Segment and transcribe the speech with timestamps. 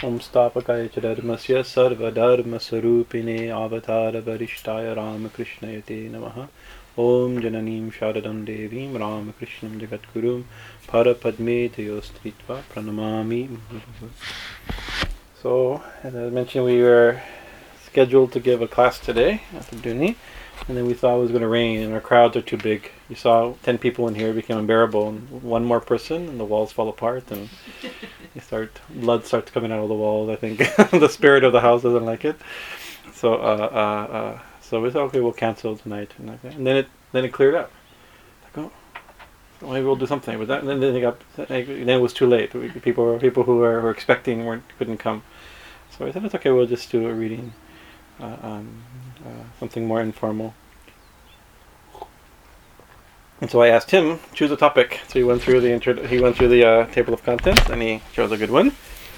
[0.00, 6.48] Om Stapakaya Chadarmasya Sarvadharma Sarupine Avatara Varishtaya Ramakrishnayate Namaha
[6.96, 10.44] Om Jananim Sharadam Devim Ramakrishnam Jagatgurum
[10.86, 13.58] Parapadme Tayostritva Pranamami
[15.42, 17.20] So, as I mentioned, we were
[17.84, 20.14] scheduled to give a class today at the Dhuni,
[20.68, 22.92] and then we thought it was going to rain, and our crowds are too big.
[23.08, 26.70] You saw 10 people in here, became unbearable, and one more person, and the walls
[26.70, 27.48] fall apart, and
[28.40, 30.28] start blood starts coming out of the walls.
[30.30, 30.58] I think
[30.90, 32.36] the spirit of the house doesn't like it.
[33.12, 33.36] So, uh,
[33.72, 37.24] uh, uh, so we thought, okay, we'll cancel tonight, and, like and then it then
[37.24, 37.70] it cleared up.
[38.44, 38.72] Like, oh,
[39.72, 40.62] maybe we'll do something with that.
[40.62, 42.54] And then it got, then it was too late.
[42.54, 45.22] We, people, people who were, were expecting weren't couldn't come.
[45.90, 46.50] So I said it's okay.
[46.50, 47.52] We'll just do a reading,
[48.20, 48.82] uh, um,
[49.24, 50.54] uh, something more informal.
[53.40, 55.00] And so I asked him choose a topic.
[55.08, 58.02] So he went through the he went through the uh, table of contents and he
[58.12, 58.72] chose a good one.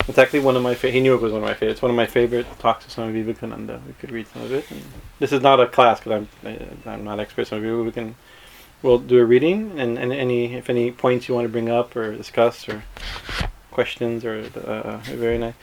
[0.09, 1.83] It's actually one of my fa- he knew it was one of my favorites.
[1.83, 3.81] One of my favorite talks of Swami Vivekananda.
[3.87, 4.71] We could read some of it.
[4.71, 4.83] And
[5.19, 7.47] this is not a class because I'm uh, I'm not expert.
[7.47, 8.15] So we can
[8.83, 11.95] we'll do a reading and, and any if any points you want to bring up
[11.97, 12.83] or discuss or
[13.71, 15.55] questions or uh, very nice.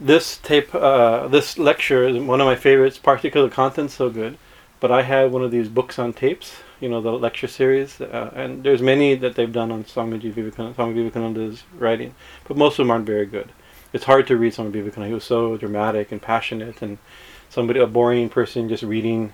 [0.00, 4.10] This tape, uh, this lecture is one of my favorites, partly because the content's so
[4.10, 4.36] good.
[4.80, 8.32] But I had one of these books on tapes, you know, the lecture series, uh,
[8.34, 12.12] and there's many that they've done on Swamiji Vivekananda, Swami Vivekananda's writing,
[12.48, 13.52] but most of them aren't very good.
[13.92, 15.06] It's hard to read Swami Vivekananda.
[15.06, 16.98] He was so dramatic and passionate, and
[17.48, 19.32] somebody a boring person just reading.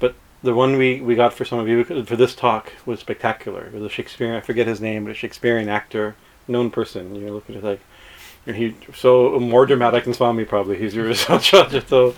[0.00, 3.68] But the one we, we got for Swami Vivekananda for this talk was spectacular.
[3.68, 6.14] It was a Shakespearean, I forget his name, but a Shakespearean actor,
[6.46, 7.14] known person.
[7.16, 7.80] You look at it like
[8.44, 10.76] he so more dramatic than Swami probably.
[10.76, 12.14] He's so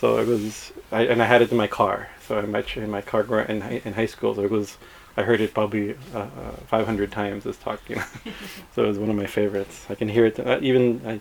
[0.00, 0.72] so it was.
[0.92, 2.10] I, and I had it in my car.
[2.26, 4.34] So I met in my car in in high school.
[4.34, 4.76] So it was.
[5.18, 7.80] I heard it probably uh, uh, 500 times this talk.
[7.88, 8.04] You know,
[8.74, 9.86] so it was one of my favorites.
[9.88, 11.20] I can hear it uh, even I,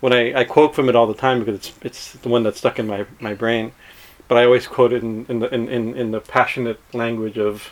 [0.00, 2.58] when I, I quote from it all the time because it's it's the one that's
[2.58, 3.72] stuck in my, my brain.
[4.28, 7.70] But I always quote it in, in the in, in, in the passionate language of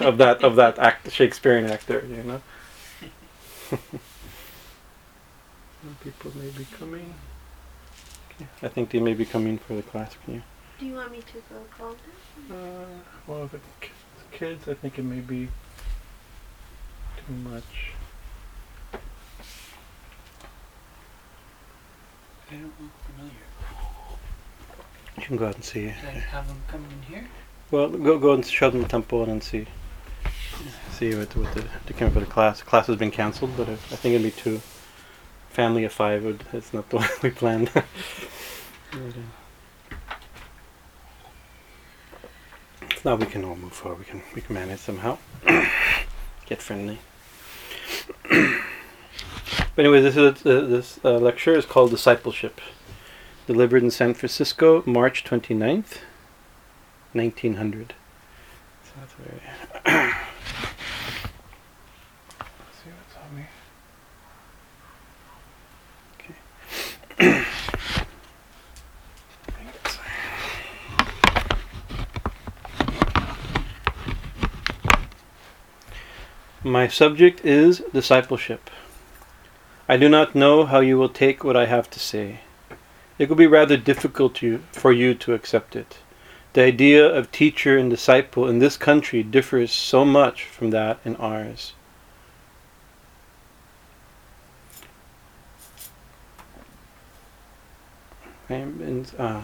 [0.00, 2.04] of that of that act Shakespearean actor.
[2.08, 2.42] You know.
[6.02, 7.14] people may be coming.
[8.62, 10.16] I think they may be coming for the class.
[10.24, 10.42] Can you?
[10.78, 12.09] Do you want me to go call them?
[12.50, 12.54] Uh,
[13.26, 13.64] well, if it's
[14.32, 15.48] kids, I think it may be
[17.26, 17.92] too much.
[22.50, 23.32] They don't look familiar.
[25.16, 25.82] You can go out and see.
[25.82, 27.28] Can I have them come in here?
[27.70, 29.66] Well, go go and show them the temple and then see.
[30.92, 32.62] See what, what the, they came for the class.
[32.62, 34.60] Class has been cancelled, but I, I think it'd be too
[35.50, 36.24] family of five.
[36.24, 37.70] Would, it's not the one we planned.
[43.04, 43.98] Now we can all move forward.
[43.98, 45.18] We can we can manage somehow.
[46.46, 46.98] Get friendly.
[48.30, 52.60] but anyway, this is uh, this uh, lecture is called Discipleship,
[53.46, 55.98] delivered in San Francisco, March 29th,
[57.12, 57.94] 1900.
[58.84, 60.12] So that's very
[76.70, 78.70] My subject is discipleship.
[79.88, 82.42] I do not know how you will take what I have to say.
[83.18, 85.98] It will be rather difficult to, for you to accept it.
[86.52, 91.16] The idea of teacher and disciple in this country differs so much from that in
[91.16, 91.72] ours.
[98.48, 98.62] I,
[99.18, 99.42] uh,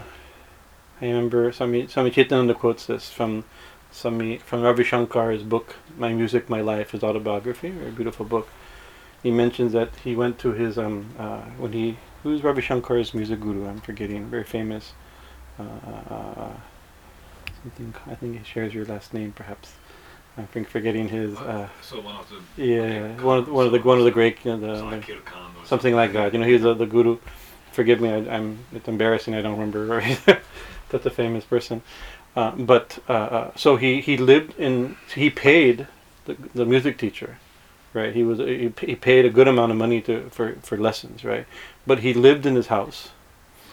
[1.00, 3.42] I remember Swami, Swami Chitananda quotes this from
[3.96, 8.46] Swami, from Ravi Shankar's book, My Music, My Life, his autobiography, very beautiful book.
[9.22, 13.40] He mentions that he went to his, um, uh, when he, who's Ravi Shankar's music
[13.40, 13.66] guru?
[13.66, 14.92] I'm forgetting, very famous.
[15.58, 15.62] Uh,
[16.10, 16.52] uh,
[17.62, 19.72] something, I think he shares your last name, perhaps.
[20.36, 21.34] I'm forgetting his.
[21.38, 24.10] Uh, so one of the yeah, one of the, one of the one of the
[24.10, 25.20] great you know, the, the
[25.64, 26.34] something like that.
[26.34, 27.16] You know, he's the, the guru.
[27.72, 29.34] Forgive me, I, am It's embarrassing.
[29.34, 30.02] I don't remember.
[30.90, 31.82] Such a famous person.
[32.36, 35.86] Uh, but uh, uh, so he, he lived in he paid
[36.26, 37.38] the, the music teacher,
[37.94, 38.14] right?
[38.14, 41.46] He was he, he paid a good amount of money to for, for lessons, right?
[41.86, 43.10] But he lived in his house,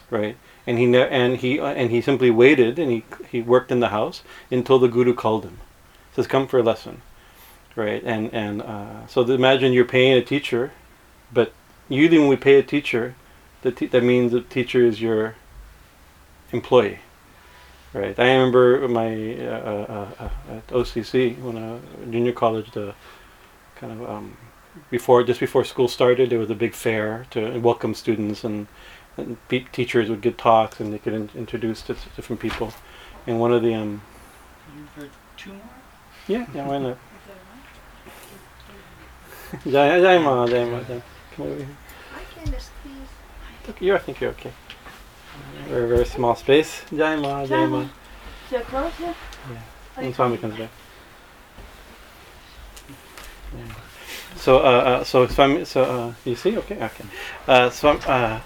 [0.09, 0.37] right?
[0.65, 3.81] And he ne- and he uh, and he simply waited and he he worked in
[3.81, 5.59] the house until the guru called him,
[6.15, 7.01] says come for a lesson,
[7.75, 8.01] right?
[8.05, 10.71] And and uh, so imagine you're paying a teacher,
[11.33, 11.51] but
[11.89, 13.15] usually when we pay a teacher,
[13.63, 15.35] that te- that means the teacher is your
[16.53, 16.99] employee
[17.93, 18.17] Right.
[18.17, 21.79] I remember my uh, uh, uh, at OCC when I
[22.09, 22.95] junior college, the
[23.75, 24.35] kind of um,
[24.89, 28.65] before just before school started, there was a big fair to welcome students, and,
[29.15, 32.73] and pe- teachers would give talks, and they could in- introduce to s- different people.
[33.27, 34.01] And one of the um,
[34.75, 35.61] You for two more?
[36.27, 36.97] yeah, yeah, why not?
[39.65, 41.01] Jai, Jai Ma, Jai Ma, Jai.
[41.35, 41.67] Come over here.
[42.15, 42.95] I can squeeze.
[43.67, 44.51] Look, you I think you're okay.
[45.67, 46.81] Very, very small space.
[46.95, 47.87] Jai Ma, Jai Ma.
[48.49, 49.15] Close it?
[49.51, 49.61] Yeah.
[49.97, 50.69] Are And Swami comes back.
[53.55, 53.75] Yeah.
[54.35, 57.05] So, uh, uh, so Swami, so uh, you see, okay, okay.
[57.47, 58.41] Uh, so, uh,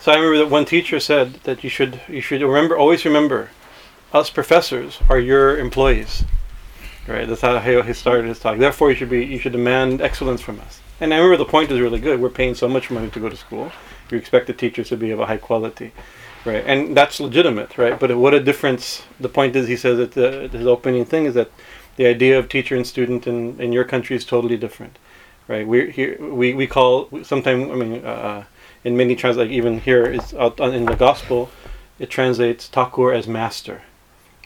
[0.00, 3.50] so I remember that one teacher said that you should, you should remember, always remember,
[4.12, 6.24] us professors are your employees,
[7.06, 7.26] right?
[7.26, 8.58] That's how he he started his talk.
[8.58, 10.80] Therefore, you should be, you should demand excellence from us.
[11.00, 12.20] And I remember the point is really good.
[12.20, 13.70] We're paying so much money to go to school.
[14.10, 15.92] You expect the teachers to be of a high quality,
[16.44, 16.64] right?
[16.66, 17.98] And that's legitimate, right?
[17.98, 19.02] But what a difference.
[19.20, 21.50] The point is, he says that the, his opening thing is that
[21.96, 24.98] the idea of teacher and student in, in your country is totally different,
[25.48, 25.66] right?
[25.66, 28.44] We here we, we call sometimes I mean uh,
[28.84, 31.50] in many trans like even here it's out on- in the gospel,
[31.98, 33.82] it translates Thakur as master.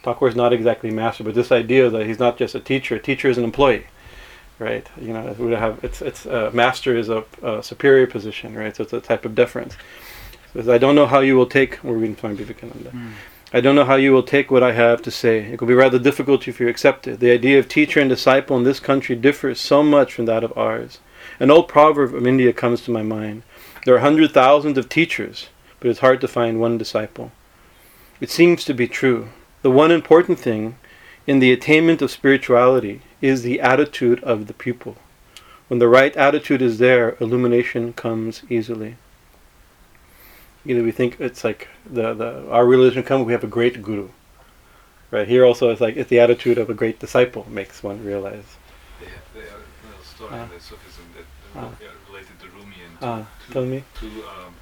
[0.01, 2.95] Thakur is not exactly master, but this idea that he's not just a teacher.
[2.95, 3.85] A teacher is an employee,
[4.59, 4.85] right?
[4.99, 8.75] You know, we have it's it's uh, master is a, a superior position, right?
[8.75, 9.77] So it's a type of deference.
[10.53, 11.83] Says, I don't know how you will take.
[11.83, 12.91] We're reading Swami Vivekananda.
[13.51, 15.39] I don't know how you will take what I have to say.
[15.39, 17.19] It will be rather difficult if you accept it.
[17.19, 20.55] The idea of teacher and disciple in this country differs so much from that of
[20.57, 20.99] ours.
[21.39, 23.43] An old proverb of India comes to my mind.
[23.85, 27.31] There are hundred thousands of teachers, but it's hard to find one disciple.
[28.21, 29.29] It seems to be true.
[29.63, 30.77] The one important thing
[31.25, 34.97] in the attainment of spirituality is the attitude of the pupil.
[35.67, 38.97] When the right attitude is there, illumination comes easily.
[40.65, 43.81] You know, we think it's like the, the our religion comes, we have a great
[43.83, 44.09] guru.
[45.11, 48.43] Right here also it's like it's the attitude of a great disciple makes one realize.
[48.99, 50.43] They have, they have a little story Ah.
[50.43, 51.25] in the Sufism that
[51.61, 51.69] uh,
[52.09, 53.83] related to Rumi and Ah, two, tell me.
[53.99, 54.55] two um,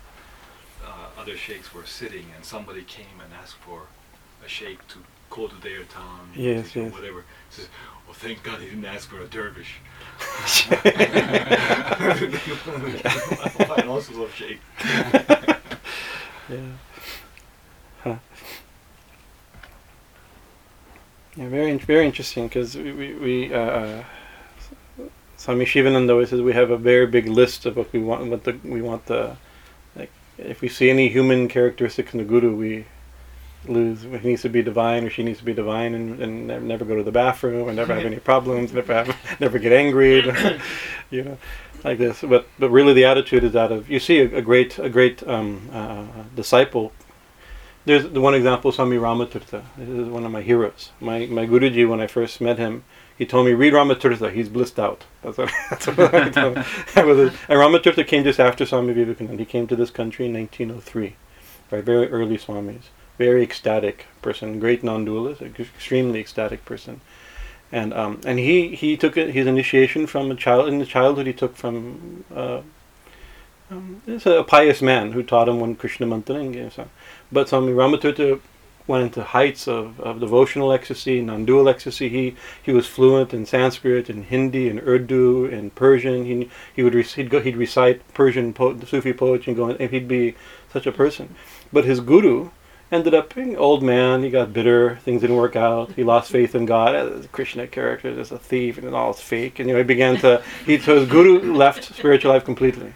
[0.83, 3.83] uh, other sheikhs were sitting and somebody came and asked for
[4.45, 4.97] a sheikh to
[5.29, 6.91] go to their town, Yes, yes.
[6.91, 7.19] whatever.
[7.49, 7.69] He says,
[8.05, 9.75] "Well, thank God he didn't ask for a dervish."
[13.69, 14.59] I also love sheikh.
[16.51, 16.59] Yeah.
[18.03, 18.15] Huh.
[21.35, 24.03] Yeah, very very interesting because we we, we uh, uh,
[25.37, 28.27] Swami Shivananda always says we have a very big list of what we want.
[28.27, 29.37] What the we want the
[29.95, 32.85] like if we see any human characteristics in the guru, we
[33.67, 34.01] lose.
[34.01, 36.95] He needs to be divine, or she needs to be divine, and, and never go
[36.95, 40.17] to the bathroom, and never have any problems, never have, never get angry,
[41.11, 41.37] you know,
[41.83, 42.21] like this.
[42.21, 45.25] But but really, the attitude is that of you see a, a great a great
[45.27, 46.05] um, uh,
[46.35, 46.91] disciple.
[47.83, 49.63] There's the one example, Swami Ramatirtha.
[49.75, 50.91] This is one of my heroes.
[50.99, 52.83] My my Guruji, when I first met him,
[53.17, 54.31] he told me read Ramatirtha.
[54.31, 55.03] He's blissed out.
[55.21, 56.63] That's what, that's what I told him.
[56.97, 59.37] And Ramatirtha came just after Swami Vivekananda.
[59.37, 61.15] He came to this country in 1903,
[61.69, 62.85] by very early Swamis.
[63.19, 67.01] Very ecstatic person, great non-dualist, extremely ecstatic person,
[67.71, 71.27] and um, and he he took his initiation from a child in his childhood.
[71.27, 72.61] He took from uh,
[73.69, 76.89] um, it's a pious man who taught him one Krishna mantra some.
[77.31, 78.41] But Swami Ramatirtha
[78.85, 82.09] went into heights of, of devotional ecstasy, non-dual ecstasy.
[82.09, 86.25] He he was fluent in Sanskrit and Hindi and Urdu and Persian.
[86.25, 89.89] He he would rec- he'd go he'd recite Persian po- Sufi poetry and go and
[89.89, 90.35] he'd be
[90.73, 91.35] such a person.
[91.71, 92.49] But his guru
[92.91, 94.23] ended up being an old man.
[94.23, 94.97] He got bitter.
[94.97, 95.91] Things didn't work out.
[95.93, 96.95] He lost faith in God.
[96.95, 99.59] As a Krishna character, is a thief, and all is fake.
[99.59, 100.43] And you know, he began to.
[100.65, 102.93] He so his guru left spiritual life completely,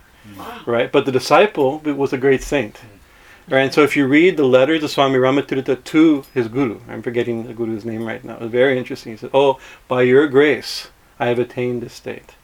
[0.66, 0.92] right?
[0.92, 2.82] But the disciple was a great saint,
[3.50, 3.62] right?
[3.62, 7.48] And so if you read the letters of Swami Ramatirtha to his guru, I'm forgetting
[7.48, 8.38] the guru's name right now.
[8.42, 9.14] It's very interesting.
[9.14, 12.36] He said, "Oh, by your grace, I have attained this state."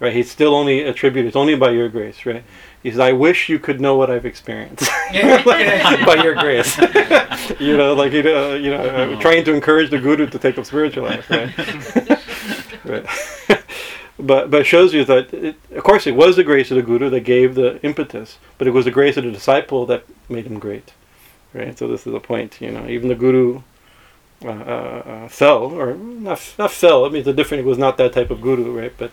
[0.00, 0.12] Right?
[0.12, 1.28] He's still only attributed.
[1.28, 2.42] It's only by your grace, right?
[2.84, 6.78] He says, "I wish you could know what I've experienced by your grace."
[7.58, 10.58] you know, like you know, you know, uh, trying to encourage the guru to take
[10.58, 11.50] up spiritual life, right?
[12.84, 13.58] right.
[14.18, 16.82] but but it shows you that, it, of course, it was the grace of the
[16.82, 20.46] guru that gave the impetus, but it was the grace of the disciple that made
[20.46, 20.92] him great,
[21.54, 21.78] right?
[21.78, 22.60] So this is the point.
[22.60, 23.62] You know, even the guru.
[24.44, 27.06] Uh, uh, uh, fell or not, not fell.
[27.06, 27.62] I mean, it's a different.
[27.62, 28.92] It was not that type of guru, right?
[28.98, 29.10] But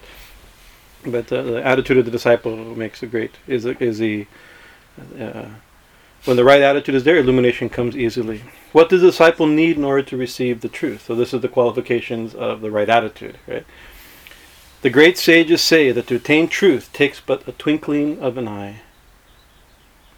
[1.05, 4.27] but uh, the attitude of the disciple makes a great is is the
[5.19, 5.45] uh,
[6.25, 8.43] when the right attitude is there, illumination comes easily.
[8.73, 11.05] What does the disciple need in order to receive the truth?
[11.05, 13.65] So this is the qualifications of the right attitude, right?
[14.83, 18.81] The great sages say that to attain truth takes but a twinkling of an eye.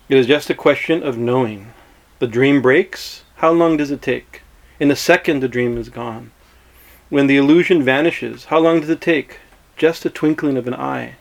[0.09, 1.73] It is just a question of knowing.
[2.19, 3.23] The dream breaks.
[3.37, 4.41] How long does it take?
[4.79, 6.31] In a second, the dream is gone.
[7.09, 9.39] When the illusion vanishes, how long does it take?
[9.77, 11.15] Just a twinkling of an eye.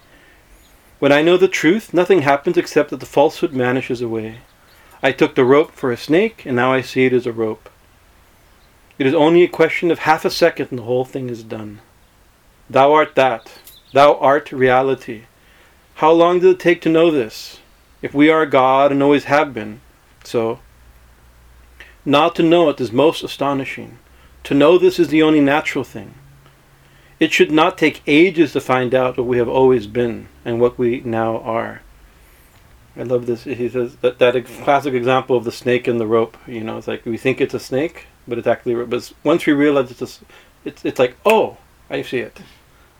[0.99, 4.39] When I know the truth, nothing happens except that the falsehood vanishes away.
[5.03, 7.69] I took the rope for a snake, and now I see it as a rope.
[8.99, 11.81] It is only a question of half a second, and the whole thing is done.
[12.71, 13.59] Thou art that.
[13.93, 15.23] Thou art reality.
[15.97, 17.59] How long did it take to know this?
[18.01, 19.81] If we are God and always have been,
[20.23, 20.61] so.
[22.05, 23.99] Not to know it is most astonishing.
[24.45, 26.15] To know this is the only natural thing.
[27.23, 30.77] It should not take ages to find out what we have always been and what
[30.77, 31.83] we now are.
[32.97, 33.45] I love this.
[33.45, 36.37] He says that, that classic example of the snake and the rope.
[36.49, 38.75] You know, it's like we think it's a snake, but it's actually.
[38.75, 38.91] rope.
[38.91, 40.25] But once we realize it's, a,
[40.65, 42.41] it's it's like oh, I see it,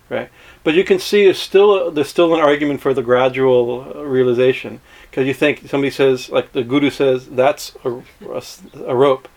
[0.07, 0.29] right?
[0.63, 4.79] But you can see there's still there's still an argument for the gradual uh, realization
[5.11, 8.41] because you think somebody says like the guru says that's a, a,
[8.87, 9.27] a rope.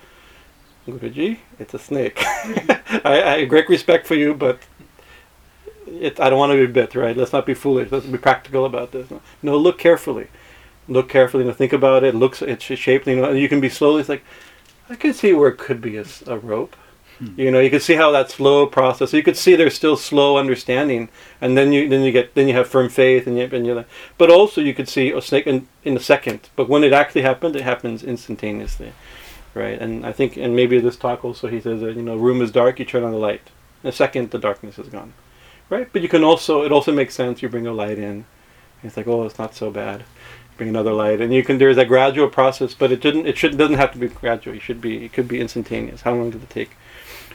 [0.87, 2.14] Guruji, it's a snake.
[3.05, 4.61] I, I great respect for you, but
[5.87, 7.16] it, I don't want to be bit, right?
[7.16, 7.90] Let's not be foolish.
[7.90, 9.09] Let's be practical about this.
[9.43, 10.28] No, look carefully
[10.88, 12.14] look carefully, you know, think about it.
[12.14, 14.00] Looks it's shaped, you know, you can be slowly.
[14.00, 14.25] It's like
[14.88, 16.76] I can see where it could be a, a rope.
[17.19, 17.40] Hmm.
[17.40, 19.12] You know, you can see how that slow process.
[19.12, 21.09] You could see there's still slow understanding,
[21.40, 23.85] and then you then you get then you have firm faith, and you and you.
[24.19, 26.49] But also you could see a snake in, in a second.
[26.57, 28.93] But when it actually happened, it happens instantaneously,
[29.55, 29.81] right?
[29.81, 32.50] And I think, and maybe this talk also he says that you know, room is
[32.50, 33.50] dark, you turn on the light.
[33.83, 35.12] In a second, the darkness is gone,
[35.70, 35.88] right?
[35.92, 37.42] But you can also it also makes sense.
[37.42, 38.26] You bring a light in.
[38.82, 40.04] It's like, oh, it's not so bad
[40.56, 41.58] bring another light, and you can.
[41.58, 43.26] There's a gradual process, but it didn't.
[43.26, 44.56] It should doesn't have to be gradual.
[44.56, 45.04] It should be.
[45.04, 46.02] It could be instantaneous.
[46.02, 46.70] How long did it take?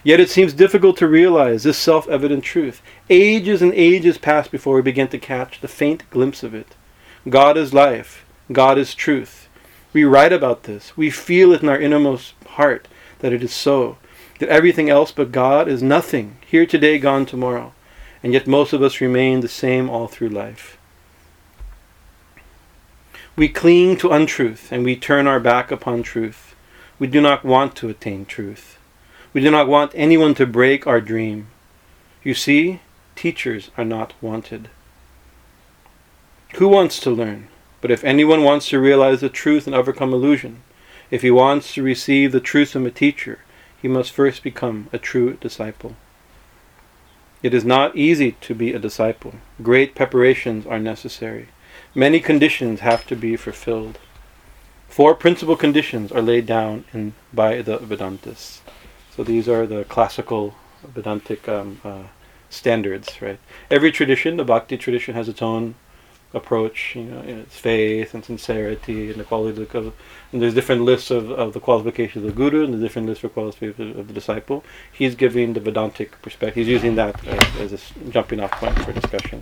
[0.03, 2.81] Yet it seems difficult to realize this self-evident truth.
[3.09, 6.75] Ages and ages pass before we begin to catch the faint glimpse of it.
[7.29, 8.25] God is life.
[8.51, 9.47] God is truth.
[9.93, 10.97] We write about this.
[10.97, 12.87] We feel it in our innermost heart
[13.19, 13.97] that it is so.
[14.39, 17.73] That everything else but God is nothing, here today, gone tomorrow.
[18.23, 20.77] And yet most of us remain the same all through life.
[23.35, 26.53] We cling to untruth and we turn our back upon truth.
[26.99, 28.77] We do not want to attain truth.
[29.33, 31.47] We do not want anyone to break our dream.
[32.23, 32.81] You see,
[33.15, 34.69] teachers are not wanted.
[36.55, 37.47] Who wants to learn?
[37.79, 40.61] But if anyone wants to realize the truth and overcome illusion,
[41.09, 43.39] if he wants to receive the truth from a teacher,
[43.81, 45.95] he must first become a true disciple.
[47.43, 49.33] It is not easy to be a disciple.
[49.63, 51.47] Great preparations are necessary.
[51.95, 53.97] Many conditions have to be fulfilled.
[54.87, 58.59] Four principal conditions are laid down in, by the Vedantists.
[59.15, 62.03] So these are the classical Vedantic um, uh,
[62.49, 63.39] standards, right?
[63.71, 65.75] Every tradition, the Bhakti tradition, has its own
[66.33, 69.93] approach, you know, its faith and sincerity and the quality of the,
[70.31, 73.21] and there's different lists of, of the qualifications of the guru and the different lists
[73.21, 74.63] for qualifications of the disciple.
[74.91, 76.55] He's giving the Vedantic perspective.
[76.55, 79.41] He's using that as, as a jumping off point for discussion.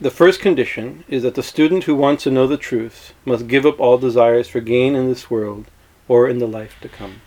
[0.00, 3.66] The first condition is that the student who wants to know the truth must give
[3.66, 5.66] up all desires for gain in this world
[6.06, 7.20] or in the life to come.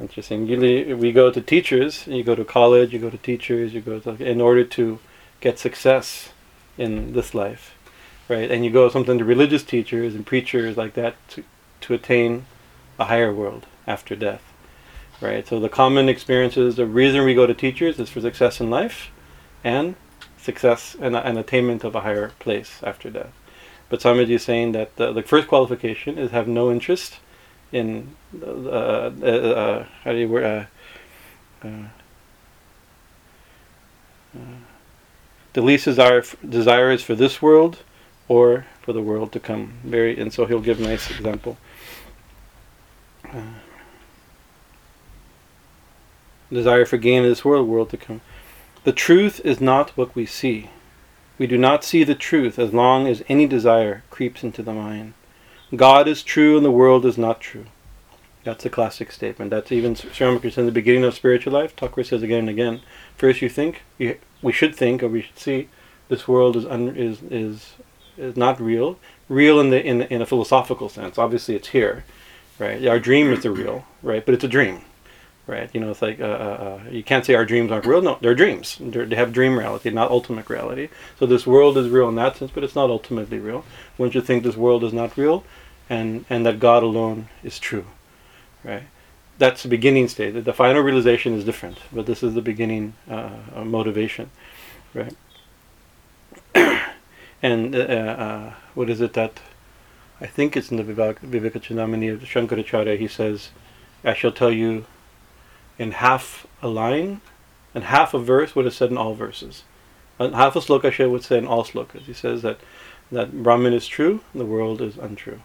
[0.00, 0.46] Interesting.
[0.46, 3.98] Usually, we go to teachers, you go to college, you go to teachers, you go
[3.98, 4.98] to in order to
[5.40, 6.30] get success
[6.76, 7.74] in this life,
[8.28, 8.50] right?
[8.50, 11.44] And you go something to religious teachers and preachers like that to
[11.82, 12.46] to attain
[12.98, 14.42] a higher world after death,
[15.20, 15.46] right?
[15.46, 19.10] So the common experiences, the reason we go to teachers is for success in life,
[19.64, 19.94] and
[20.38, 23.32] success and an attainment of a higher place after death.
[23.88, 27.18] But Swamiji is saying that the, the first qualification is have no interest
[27.72, 31.88] in uh, uh, how do you word uh, uh,
[34.34, 34.40] uh,
[35.52, 37.78] the least desire desire is for this world
[38.28, 39.74] or for the world to come.
[39.84, 41.56] Very and so he'll give a nice example.
[46.52, 48.20] desire for gain in this world, world to come.
[48.84, 50.70] The truth is not what we see.
[51.38, 55.14] We do not see the truth as long as any desire creeps into the mind.
[55.74, 57.66] God is true and the world is not true.
[58.44, 59.50] That's a classic statement.
[59.50, 61.74] That's even Sri Ramakrishna in the beginning of spiritual life.
[61.74, 62.80] Thakur says again and again.
[63.16, 65.68] First, you think you, we should think, or we should see,
[66.08, 67.74] this world is un, is is
[68.16, 69.00] is not real.
[69.28, 71.18] Real in the in in a philosophical sense.
[71.18, 72.04] Obviously, it's here,
[72.60, 72.86] right?
[72.86, 74.24] Our dream is the real, right?
[74.24, 74.82] But it's a dream
[75.46, 75.70] right?
[75.72, 78.02] You know, it's like uh, uh, uh, you can't say our dreams aren't real.
[78.02, 78.78] No, they're dreams.
[78.80, 80.88] They're, they have dream reality, not ultimate reality.
[81.18, 83.64] So this world is real in that sense, but it's not ultimately real.
[83.96, 85.44] Once you think this world is not real,
[85.88, 87.86] and and that God alone is true,
[88.64, 88.84] right?
[89.38, 90.44] That's the beginning stage.
[90.44, 93.30] The final realization is different, but this is the beginning uh,
[93.64, 94.30] motivation,
[94.94, 95.14] right?
[97.42, 99.40] and uh, uh, what is it that
[100.20, 102.98] I think it's in the Vivek, Vivekachudamani of Shankaracharya.
[102.98, 103.50] He says,
[104.02, 104.86] "I shall tell you
[105.78, 107.20] in half a line,
[107.74, 109.64] and half a verse would have said in all verses.
[110.18, 112.02] And half a sloka Shiva would say in all slokas.
[112.02, 112.58] He says that
[113.12, 115.40] that Brahman is true, the world is untrue,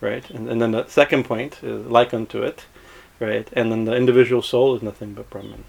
[0.00, 0.28] right?
[0.30, 2.66] And, and then the second point is like unto it,
[3.20, 3.48] right?
[3.52, 5.64] And then the individual soul is nothing but Brahman,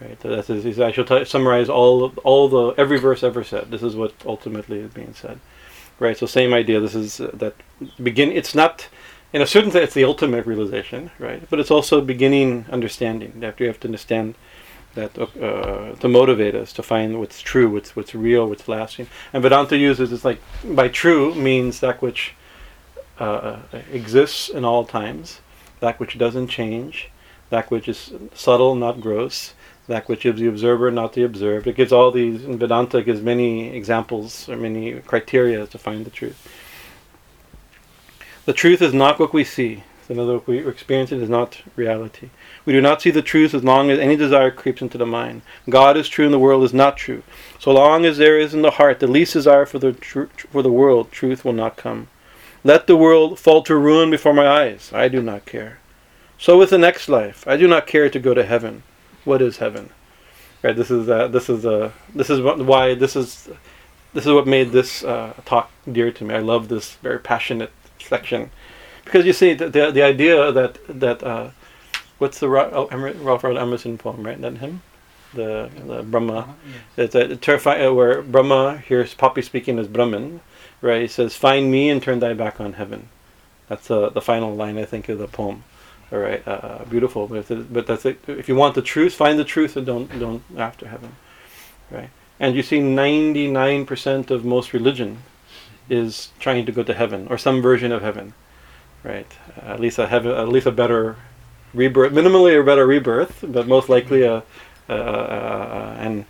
[0.00, 0.20] right?
[0.22, 3.70] So that's his, I shall t- summarize all all the every verse ever said.
[3.70, 5.40] This is what ultimately is being said,
[5.98, 6.16] right?
[6.16, 6.80] So same idea.
[6.80, 7.54] This is uh, that
[8.02, 8.30] begin.
[8.30, 8.88] It's not
[9.34, 11.42] in a certain sense it's the ultimate realization, right?
[11.50, 13.42] But it's also beginning understanding.
[13.42, 14.36] After you have to understand
[14.94, 19.08] that uh, to motivate us to find what's true, what's what's real, what's lasting.
[19.32, 22.34] And Vedanta uses it's like by true means that which
[23.18, 23.58] uh,
[23.92, 25.40] exists in all times,
[25.80, 27.10] that which doesn't change,
[27.50, 29.54] that which is subtle, not gross,
[29.88, 31.66] that which is the observer, not the observed.
[31.66, 32.44] It gives all these.
[32.44, 36.38] In Vedanta gives many examples or many criteria to find the truth.
[38.44, 39.84] The truth is not what we see.
[40.06, 42.28] So in other words, we experience it is not reality.
[42.66, 45.40] We do not see the truth as long as any desire creeps into the mind.
[45.70, 47.22] God is true and the world is not true.
[47.58, 50.62] So long as there is in the heart the least desire for the tr- for
[50.62, 52.08] the world, truth will not come.
[52.62, 54.90] Let the world fall to ruin before my eyes.
[54.92, 55.78] I do not care.
[56.38, 58.82] So with the next life, I do not care to go to heaven.
[59.24, 59.88] What is heaven?
[60.62, 60.76] Right.
[60.76, 63.48] This is uh, this is uh, this is why this is
[64.12, 66.34] this is what made this uh, talk dear to me.
[66.34, 67.70] I love this very passionate
[69.04, 71.50] because you see the the, the idea that that uh,
[72.18, 74.40] what's the Ra- oh, Ralph Waldo Emerson poem, right?
[74.40, 74.82] That him,
[75.34, 76.38] the the Brahma.
[76.38, 76.52] Uh-huh,
[76.96, 77.14] yes.
[77.14, 80.40] It's a terrifying uh, where Brahma hears Poppy speaking as Brahman,
[80.80, 81.02] right?
[81.02, 83.08] He says, "Find me and turn thy back on heaven."
[83.68, 85.64] That's uh, the final line I think of the poem.
[86.12, 87.26] All right, uh, beautiful.
[87.26, 88.20] But, but that's it.
[88.28, 91.16] If you want the truth, find the truth and don't don't after heaven,
[91.90, 92.10] right?
[92.38, 95.22] And you see, ninety nine percent of most religion
[95.88, 98.34] is trying to go to heaven or some version of heaven,
[99.02, 99.30] right?
[99.56, 101.16] Uh, at least a heaven, at least a better
[101.72, 104.42] rebirth, minimally a better rebirth, but most likely a,
[104.88, 106.24] uh, uh, and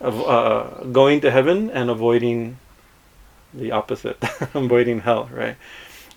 [0.00, 2.58] uh, going to heaven and avoiding
[3.54, 4.18] the opposite,
[4.54, 5.56] avoiding hell, right?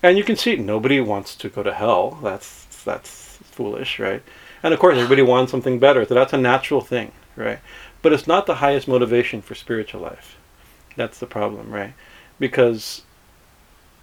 [0.01, 2.19] And you can see nobody wants to go to hell.
[2.23, 4.23] That's that's foolish, right?
[4.63, 6.05] And of course, everybody wants something better.
[6.05, 7.59] So that's a natural thing, right?
[8.01, 10.37] But it's not the highest motivation for spiritual life.
[10.95, 11.93] That's the problem, right?
[12.39, 13.04] Because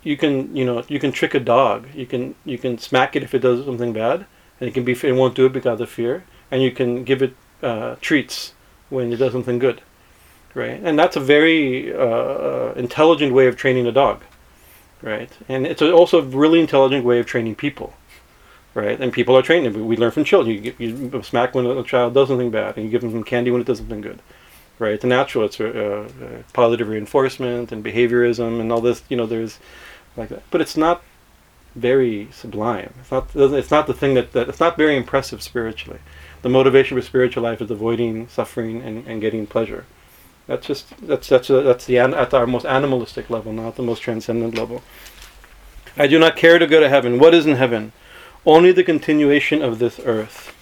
[0.02, 1.88] you can, you know, you can trick a dog.
[1.94, 4.26] You can you can smack it if it does something bad,
[4.60, 6.24] and it can be it won't do it because of fear.
[6.50, 8.52] And you can give it uh, treats
[8.88, 9.82] when it does something good,
[10.54, 10.80] right?
[10.82, 14.22] And that's a very uh, intelligent way of training a dog,
[15.02, 15.30] right?
[15.48, 17.94] And it's also a really intelligent way of training people,
[18.74, 19.00] right?
[19.00, 19.74] And people are trained.
[19.74, 20.62] We learn from children.
[20.62, 23.50] You, you smack when a child does something bad, and you give them some candy
[23.50, 24.20] when it does something good,
[24.78, 24.92] right?
[24.92, 25.46] It's natural.
[25.46, 29.02] It's uh, uh, positive reinforcement and behaviorism and all this.
[29.08, 29.58] You know, there's
[30.16, 31.02] like that, but it's not
[31.74, 32.94] very sublime.
[33.00, 33.30] It's not.
[33.34, 36.00] It's not the thing that, that it's not very impressive spiritually.
[36.42, 39.84] The motivation for spiritual life is avoiding suffering and, and getting pleasure.
[40.46, 44.00] That's just that's that's a, that's the at our most animalistic level, not the most
[44.00, 44.82] transcendent level.
[45.96, 47.18] I do not care to go to heaven.
[47.18, 47.92] What is in heaven?
[48.44, 50.55] Only the continuation of this earth.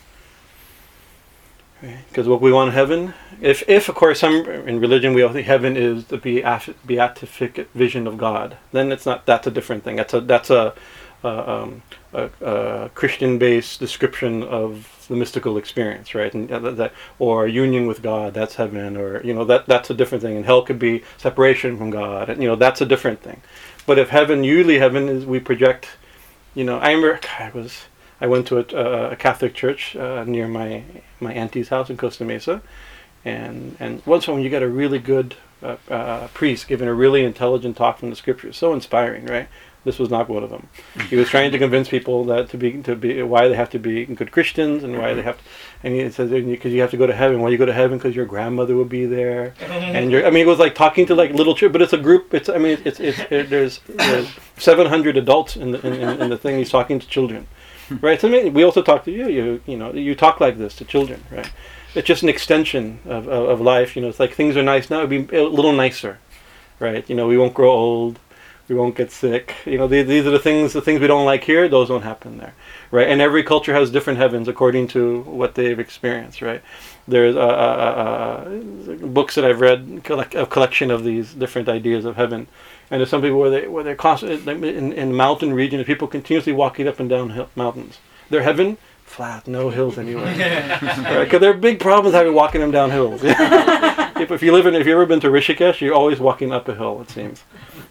[2.08, 5.32] Because what we want in heaven, if, if of course some in religion we all
[5.32, 6.44] think heaven is the beat-
[6.86, 9.26] beatific vision of God, then it's not.
[9.26, 9.96] That's a different thing.
[9.96, 10.74] That's a that's a,
[11.24, 16.32] uh, um, a, a Christian-based description of the mystical experience, right?
[16.32, 19.90] And uh, that, that or union with God, that's heaven, or you know that that's
[19.90, 20.36] a different thing.
[20.36, 23.40] And hell could be separation from God, and you know that's a different thing.
[23.86, 25.88] But if heaven, usually heaven is we project.
[26.54, 27.86] You know, I remember I was
[28.20, 30.84] I went to a, a Catholic church uh, near my
[31.20, 32.62] my auntie's house in Costa Mesa,
[33.24, 37.24] and and once when you get a really good uh, uh, priest giving a really
[37.24, 39.48] intelligent talk from the scriptures, so inspiring, right?
[39.84, 40.68] This was not one of them.
[41.10, 43.78] He was trying to convince people that to be to be why they have to
[43.78, 45.44] be good Christians and why they have, to,
[45.82, 47.40] and he says because you have to go to heaven.
[47.40, 47.98] Why you go to heaven?
[47.98, 51.14] Because your grandmother will be there, and your I mean it was like talking to
[51.14, 52.32] like little children, but it's a group.
[52.32, 56.30] It's I mean it's it's it, there's, there's 700 adults in the in, in, in
[56.30, 56.56] the thing.
[56.56, 57.46] He's talking to children,
[58.00, 58.20] right?
[58.20, 59.28] So we also talk to you.
[59.28, 61.50] You you know you talk like this to children, right?
[61.94, 63.94] It's just an extension of, of, of life.
[63.94, 64.98] You know, it's like things are nice now.
[64.98, 66.18] It'd be a little nicer,
[66.80, 67.08] right?
[67.08, 68.18] You know, we won't grow old.
[68.66, 69.54] We won't get sick.
[69.66, 71.68] You know, these, these are the things the things we don't like here.
[71.68, 72.54] Those don't happen there,
[72.90, 73.08] right?
[73.08, 76.62] And every culture has different heavens according to what they've experienced, right?
[77.06, 82.16] There's uh, uh, uh, books that I've read, a collection of these different ideas of
[82.16, 82.46] heaven,
[82.90, 86.52] and there's some people where they where they're constantly in, in mountain region, people continuously
[86.52, 87.98] walking up and down hill, mountains.
[88.30, 90.32] Their heaven flat, no hills anywhere,
[91.24, 93.20] because there are big problems having walking them down hills.
[93.24, 96.68] if, if you live in, if you've ever been to Rishikesh, you're always walking up
[96.68, 97.00] a hill.
[97.02, 97.44] It seems.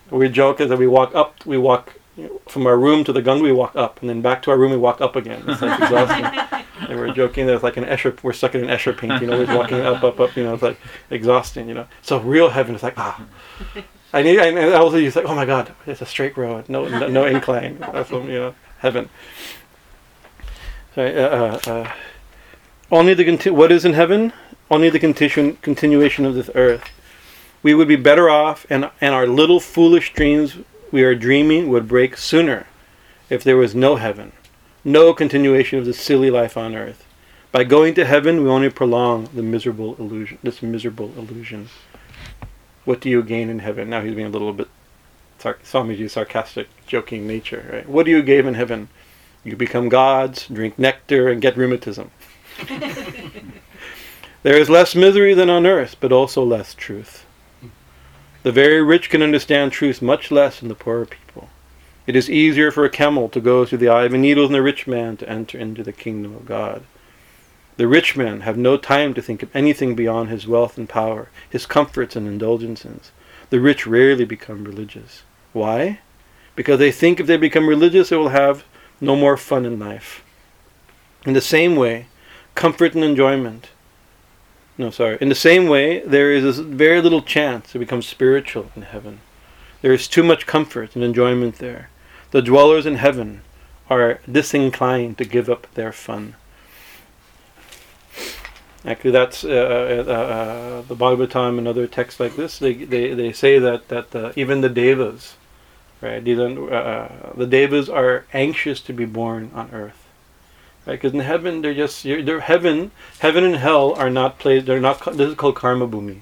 [0.10, 3.14] We joke is that we walk up, we walk you know, from our room to
[3.14, 5.44] the gun, we walk up, and then back to our room, we walk up again.
[5.48, 6.66] It's like exhausting.
[6.88, 8.22] they were joking that it's like an Escher.
[8.22, 10.36] We're stuck in an Escher painting, always walking up, up, up.
[10.36, 10.78] You know, it's like
[11.10, 11.68] exhausting.
[11.68, 13.26] You know, so real heaven is like ah.
[14.14, 17.08] I need, and also you like, oh my God, it's a straight road, no, no,
[17.08, 17.80] no incline.
[17.80, 19.10] That's what, you know, heaven.
[20.94, 21.92] So, uh, uh, uh,
[22.92, 24.32] only the conti- what is in heaven?
[24.70, 26.90] Only the continu- continuation of this earth.
[27.64, 30.58] We would be better off, and and our little foolish dreams
[30.92, 32.68] we are dreaming would break sooner,
[33.30, 34.32] if there was no heaven,
[34.84, 37.04] no continuation of this silly life on earth.
[37.52, 40.38] By going to heaven, we only prolong the miserable illusion.
[40.44, 41.70] This miserable illusion.
[42.86, 43.90] What do you gain in heaven?
[43.90, 44.68] Now he's being a little bit
[45.40, 47.70] sar- Swamiji's sarcastic, joking nature.
[47.72, 47.90] Right?
[47.90, 48.90] What do you gain in heaven?
[49.44, 52.12] You become gods, drink nectar, and get rheumatism.
[54.44, 57.26] there is less misery than on earth, but also less truth.
[58.44, 61.50] The very rich can understand truth much less than the poorer people.
[62.06, 64.58] It is easier for a camel to go through the eye of a needle than
[64.58, 66.84] a rich man to enter into the kingdom of God.
[67.76, 71.30] The rich men have no time to think of anything beyond his wealth and power,
[71.50, 73.12] his comforts and indulgences.
[73.50, 75.24] The rich rarely become religious.
[75.54, 76.00] Why?
[76.56, 78.64] Because they think if they become religious, they will have
[79.02, 80.24] no more fun in life.
[81.26, 82.08] In the same way,
[82.54, 83.70] comfort and enjoyment.
[84.78, 85.18] No, sorry.
[85.20, 89.20] In the same way, there is very little chance to become spiritual in heaven.
[89.82, 91.90] There is too much comfort and enjoyment there.
[92.32, 93.42] The dwellers in heaven
[93.90, 96.36] are disinclined to give up their fun.
[98.86, 102.60] Actually, that's uh, uh, uh, the Bhagavatam and other texts like this.
[102.60, 105.36] They, they, they say that that uh, even the devas,
[106.02, 106.22] right?
[106.22, 110.06] These uh, the devas are anxious to be born on earth,
[110.86, 110.94] right?
[110.94, 112.92] Because in heaven, they're just they're heaven.
[113.20, 114.66] Heaven and hell are not placed.
[114.66, 115.00] They're not.
[115.16, 116.22] This is called karma bhumi,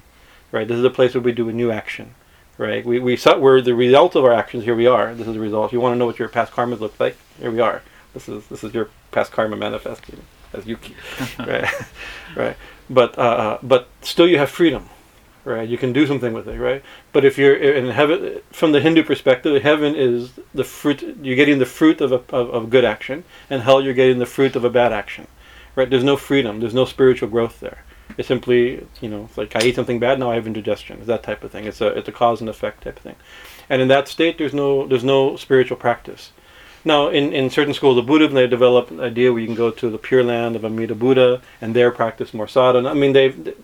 [0.52, 0.68] right?
[0.68, 2.14] This is a place where we do a new action,
[2.58, 2.86] right?
[2.86, 4.62] We we we're the result of our actions.
[4.62, 5.16] Here we are.
[5.16, 5.72] This is the result.
[5.72, 7.82] You want to know what your past karmas look like, here we are.
[8.14, 10.22] This is this is your past karma manifesting
[10.52, 10.78] as you
[11.38, 11.68] right?
[12.36, 12.56] Right.
[12.88, 14.88] But uh, uh, but still, you have freedom,
[15.44, 15.68] right?
[15.68, 16.82] You can do something with it, right?
[17.12, 21.02] But if you're in heaven, from the Hindu perspective, heaven is the fruit.
[21.22, 24.26] You're getting the fruit of a of, of good action, and hell, you're getting the
[24.26, 25.26] fruit of a bad action,
[25.76, 25.88] right?
[25.88, 26.60] There's no freedom.
[26.60, 27.84] There's no spiritual growth there.
[28.18, 30.98] It's simply, you know, like I eat something bad, now I have indigestion.
[30.98, 31.64] It's that type of thing.
[31.64, 33.16] It's a it's a cause and effect type of thing,
[33.70, 36.32] and in that state, there's no there's no spiritual practice.
[36.84, 39.70] Now, in, in certain schools of Buddhism, they develop an idea where you can go
[39.70, 42.90] to the Pure Land of Amida Buddha and there practice more sadhana.
[42.90, 43.56] I mean, they've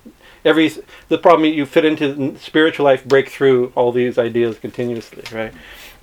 [0.45, 0.71] every
[1.09, 5.53] the problem you fit into spiritual life break through all these ideas continuously, right?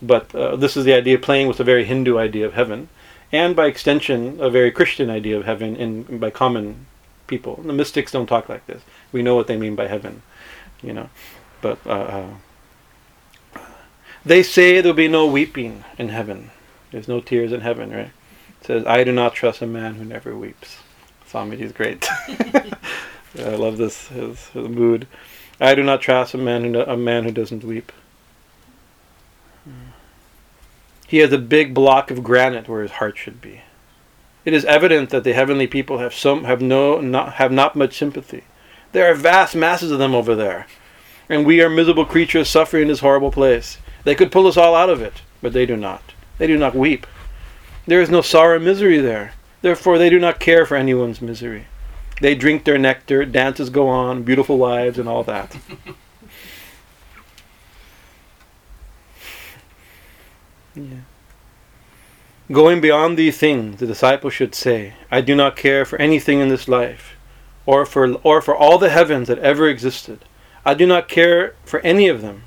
[0.01, 2.89] But uh, this is the idea playing with a very Hindu idea of heaven,
[3.31, 6.85] and by extension, a very Christian idea of heaven in by common
[7.27, 7.61] people.
[7.63, 8.81] The mystics don't talk like this.
[9.13, 10.21] We know what they mean by heaven,
[10.81, 11.09] you know,
[11.61, 11.79] but.
[11.85, 12.29] Uh, uh,
[14.25, 16.49] they say there'll be no weeping in heaven.
[16.95, 18.11] There's no tears in heaven, right?
[18.61, 20.77] It says, I do not trust a man who never weeps.
[21.29, 22.07] Swamiji is great.
[23.37, 25.05] I love this his, his, mood.
[25.59, 27.91] I do not trust a man who a man who doesn't weep.
[31.05, 33.63] He has a big block of granite where his heart should be.
[34.45, 37.97] It is evident that the heavenly people have some have no not have not much
[37.97, 38.45] sympathy.
[38.93, 40.65] There are vast masses of them over there,
[41.27, 43.79] and we are miserable creatures suffering in this horrible place.
[44.05, 46.14] They could pull us all out of it, but they do not.
[46.37, 47.07] They do not weep.
[47.87, 49.33] There is no sorrow and misery there.
[49.61, 51.67] Therefore, they do not care for anyone's misery.
[52.21, 55.57] They drink their nectar, dances go on, beautiful wives, and all that.
[60.75, 61.01] yeah.
[62.51, 66.49] Going beyond these things, the disciple should say, I do not care for anything in
[66.49, 67.15] this life,
[67.65, 70.23] or for, or for all the heavens that ever existed.
[70.63, 72.43] I do not care for any of them.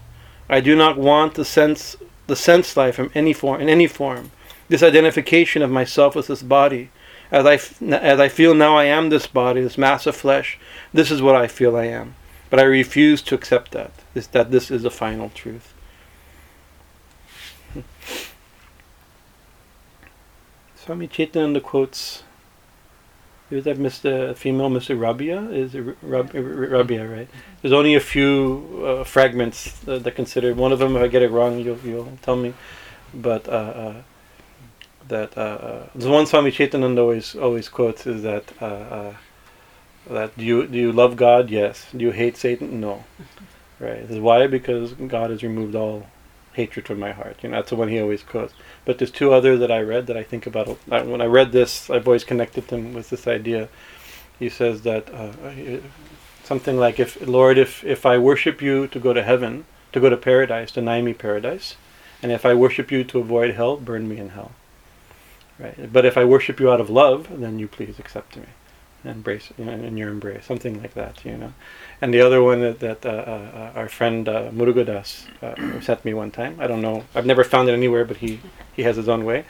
[0.48, 1.96] I do not want the sense
[2.28, 4.30] the sense life in any form, in any form,
[4.68, 6.90] this identification of myself with this body.
[7.30, 7.54] As I,
[7.94, 10.58] as I feel now I am this body, this mass of flesh,
[10.94, 12.14] this is what I feel I am.
[12.48, 15.74] But I refuse to accept that, this, that this is the final truth.
[20.76, 22.22] Swami Chaitanya quotes,
[23.50, 24.36] is that Mr.
[24.36, 25.00] female Mr.
[25.00, 25.42] Rabia?
[25.50, 27.28] Is it Rab, Rabia, right?
[27.62, 30.56] There's only a few uh, fragments that, that considered.
[30.56, 32.54] One of them, if I get it wrong, you'll, you'll tell me.
[33.14, 34.02] But uh, uh,
[35.08, 39.14] that uh, uh, the one Swami Chaitanya always always quotes is that uh,
[40.10, 41.50] that do you do you love God?
[41.50, 41.86] Yes.
[41.96, 42.80] Do you hate Satan?
[42.80, 43.04] No.
[43.80, 44.02] Right.
[44.02, 46.06] This is why because God has removed all
[46.60, 47.36] hatred from my heart.
[47.42, 48.52] You know, that's the one he always quotes.
[48.84, 50.66] But there's two other that I read that I think about.
[50.86, 53.68] When I read this, I've always connected them with this idea.
[54.38, 55.80] He says that uh, uh,
[56.44, 60.08] something like if lord if if i worship you to go to heaven to go
[60.08, 61.76] to paradise deny me paradise
[62.22, 64.52] and if i worship you to avoid hell burn me in hell
[65.58, 65.92] right?
[65.92, 68.46] But if I worship you out of love, then you please accept me,
[69.04, 71.52] embrace in your embrace, something like that, you know.
[72.00, 76.14] And the other one that, that uh, uh, our friend uh, Murugadas uh, sent me
[76.14, 76.56] one time.
[76.60, 77.04] I don't know.
[77.14, 78.40] I've never found it anywhere, but he,
[78.74, 79.44] he has his own way.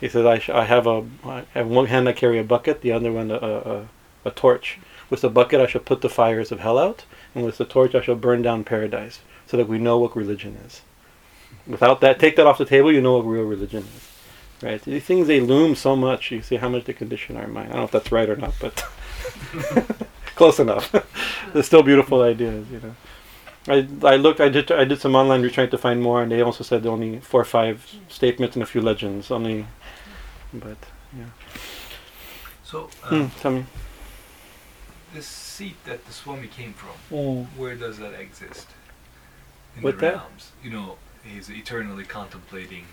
[0.00, 2.80] He says I, sh- I have a I have one hand I carry a bucket,
[2.80, 3.88] the other one a, a,
[4.24, 4.78] a torch.
[5.08, 7.94] With the bucket I shall put the fires of hell out, and with the torch
[7.94, 10.82] I shall burn down paradise, so that we know what religion is.
[11.66, 14.13] Without that, take that off the table, you know what real religion is.
[14.62, 14.80] Right?
[14.82, 16.30] These things they loom so much.
[16.30, 17.68] You see how much they condition our mind.
[17.68, 18.84] I don't know if that's right or not, but
[20.36, 20.90] close enough.
[21.52, 22.94] They're still beautiful ideas, you know.
[23.66, 24.40] I, I looked.
[24.40, 24.70] I did.
[24.70, 27.44] I did some online research to find more, and they also said only four or
[27.46, 29.30] five statements and a few legends.
[29.30, 29.66] Only,
[30.52, 30.76] but
[31.16, 31.24] yeah.
[32.62, 33.64] So, Hmm, um, tell me.
[35.14, 37.46] the seat that the Swami came from, Mm.
[37.56, 38.66] where does that exist?
[39.76, 40.14] In What the that?
[40.16, 40.50] realms.
[40.62, 42.84] You know, he's eternally contemplating.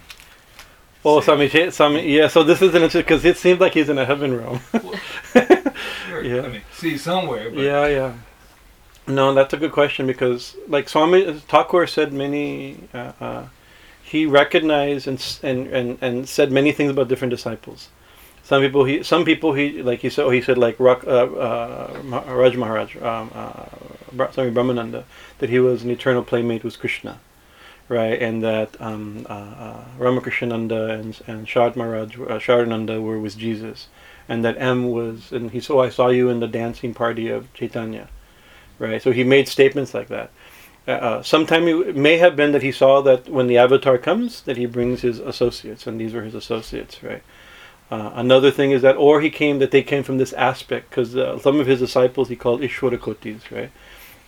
[1.03, 1.49] Oh, Same.
[1.49, 2.27] some, some, yeah.
[2.27, 4.59] So this is an interesting because it seems like he's in a heaven realm.
[6.23, 6.41] Yeah.
[6.41, 8.13] I mean, see somewhere, but yeah, yeah.
[9.07, 13.45] No, that's a good question because, like Swami Thakur said, many uh, uh,
[14.03, 17.89] he recognized and, and and and said many things about different disciples.
[18.43, 20.31] Some people he, some people he like he said.
[20.31, 23.65] He said like Rak, uh, uh, Maharaj Maharaj, um, uh,
[24.11, 25.05] Bra- Brahmananda,
[25.39, 27.19] that he was an eternal playmate with Krishna,
[27.91, 28.19] right?
[28.27, 31.39] And that um, uh, uh, Ramakrishnananda and and
[31.75, 33.89] Maharaj, uh, Saradananda were with Jesus,
[34.29, 37.53] and that M was and he saw I saw you in the dancing party of
[37.53, 38.07] Chaitanya,
[38.79, 39.01] right?
[39.03, 40.29] So he made statements like that.
[40.87, 44.41] Uh, Uh, sometime it may have been that he saw that when the avatar comes,
[44.47, 47.23] that he brings his associates, and these were his associates, right?
[47.95, 51.11] Uh, another thing is that, or he came that they came from this aspect, because
[51.15, 53.71] uh, some of his disciples he called Ishwarakotis, right?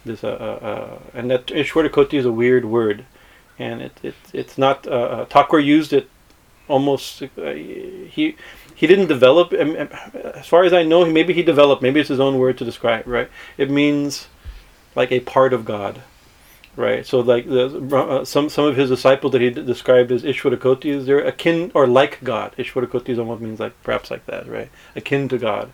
[0.06, 2.98] This, uh, uh, uh, and that Ishwarakoti is a weird word,
[3.64, 4.88] and it, it it's not.
[4.88, 6.10] Uh, uh, used it
[6.68, 7.24] almost.
[7.24, 7.54] Uh,
[8.16, 8.36] he
[8.76, 9.54] he didn't develop.
[9.54, 11.82] As far as I know, maybe he developed.
[11.82, 13.08] Maybe it's his own word to describe.
[13.08, 13.30] Right?
[13.58, 14.28] It means
[14.96, 16.02] like a part of God
[16.76, 17.06] right?
[17.06, 21.06] So like the uh, some some of his disciples that he d- described as Ishwarakotis,
[21.06, 22.56] they're akin or like God.
[22.58, 24.70] Ishwarakotis almost means like perhaps like that, right?
[24.96, 25.72] Akin to God,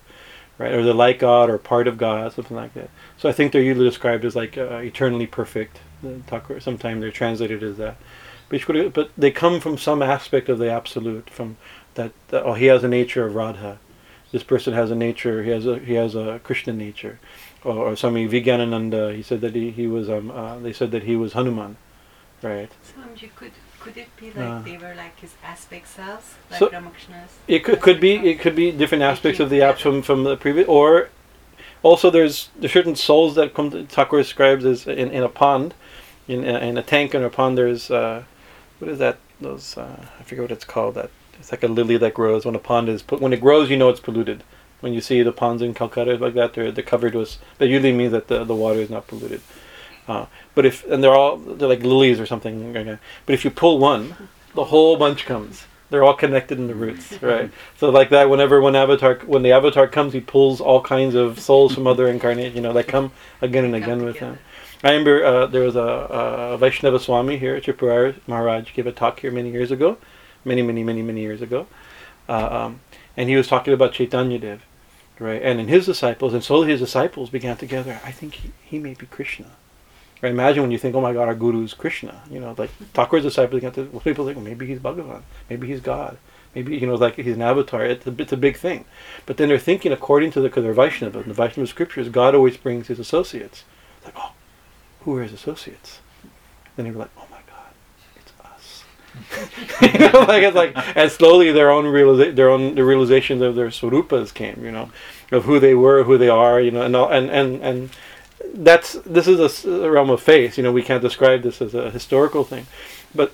[0.58, 0.72] right?
[0.72, 2.90] Or they're like God or part of God, something like that.
[3.16, 5.80] So I think they're usually described as like uh, eternally perfect.
[6.02, 7.96] The Thakur, sometimes they're translated as that.
[8.48, 11.56] But, they come from some aspect of the absolute, from
[11.94, 13.78] that, that oh he has a nature of Radha.
[14.32, 15.42] This person has a nature.
[15.42, 17.18] He has a he has a Krishna nature
[17.64, 21.04] or, or Swami Vijnanananda, he said that he, he was um uh, they said that
[21.04, 21.76] he was Hanuman,
[22.42, 22.70] right?
[22.84, 24.60] Swamiji, could could it be like Uh.
[24.62, 27.38] they were like his aspect selves, like So- Ramakrishna's?
[27.48, 30.36] It could, could be it could be different aspects of the apps from from the
[30.36, 31.08] previous, or
[31.82, 33.70] also there's there's certain souls that come.
[33.70, 35.74] To, Thakur describes as in, in a pond,
[36.28, 37.58] in a, in a tank in a pond.
[37.58, 38.24] There's uh,
[38.78, 39.18] what is that?
[39.40, 40.94] Those uh, I forget what it's called.
[40.94, 43.70] That it's like a lily that grows when a pond is put when it grows.
[43.70, 44.42] You know it's polluted.
[44.80, 47.38] When you see the ponds in Calcutta like that, they're they're covered with.
[47.58, 49.42] That usually means that the, the water is not polluted.
[50.08, 52.72] Uh, but if and they're all they're like lilies or something.
[52.72, 54.16] But if you pull one,
[54.54, 55.66] the whole bunch comes.
[55.90, 57.50] They're all connected in the roots, right?
[57.76, 61.40] So like that, whenever when avatar when the avatar comes, he pulls all kinds of
[61.40, 64.38] souls from other incarnations, you know, that come again and Come again with him.
[64.82, 68.92] I remember uh, there was a, a Vaishnava Swami here at Tripurari Maharaj gave a
[68.92, 69.98] talk here many years ago,
[70.44, 71.66] many, many, many, many years ago,
[72.28, 72.80] uh, um,
[73.14, 74.62] and he was talking about Chaitanya Dev,
[75.18, 75.42] right?
[75.42, 78.00] And in his disciples, and slowly his disciples began together.
[78.04, 79.50] I think he, he may be Krishna.
[80.22, 80.32] Right?
[80.32, 82.22] Imagine when you think, oh my God, our guru is Krishna.
[82.30, 83.84] You know, like Thakur's disciples began to.
[83.84, 86.16] Well, people think, well, maybe he's Bhagavan, maybe he's God,
[86.54, 87.84] maybe you know, like he's an avatar.
[87.84, 88.86] It's a, it's a big thing,
[89.26, 91.20] but then they're thinking according to the because they're Vaishnava.
[91.20, 93.64] In the Vaishnava scriptures, God always brings his associates.
[94.04, 94.32] Like, oh,
[95.00, 96.00] who are his associates?
[96.76, 97.72] Then they were like, oh my God,
[98.16, 98.84] it's us.
[100.00, 103.54] you know, like it's like, and slowly their own realiza- their own the realization of
[103.54, 104.64] their swarupas came.
[104.64, 104.90] You know,
[105.32, 106.60] of who they were, who they are.
[106.60, 107.90] You know, and all, and and and
[108.54, 110.56] that's this is a realm of faith.
[110.56, 112.66] You know, we can't describe this as a historical thing,
[113.14, 113.32] but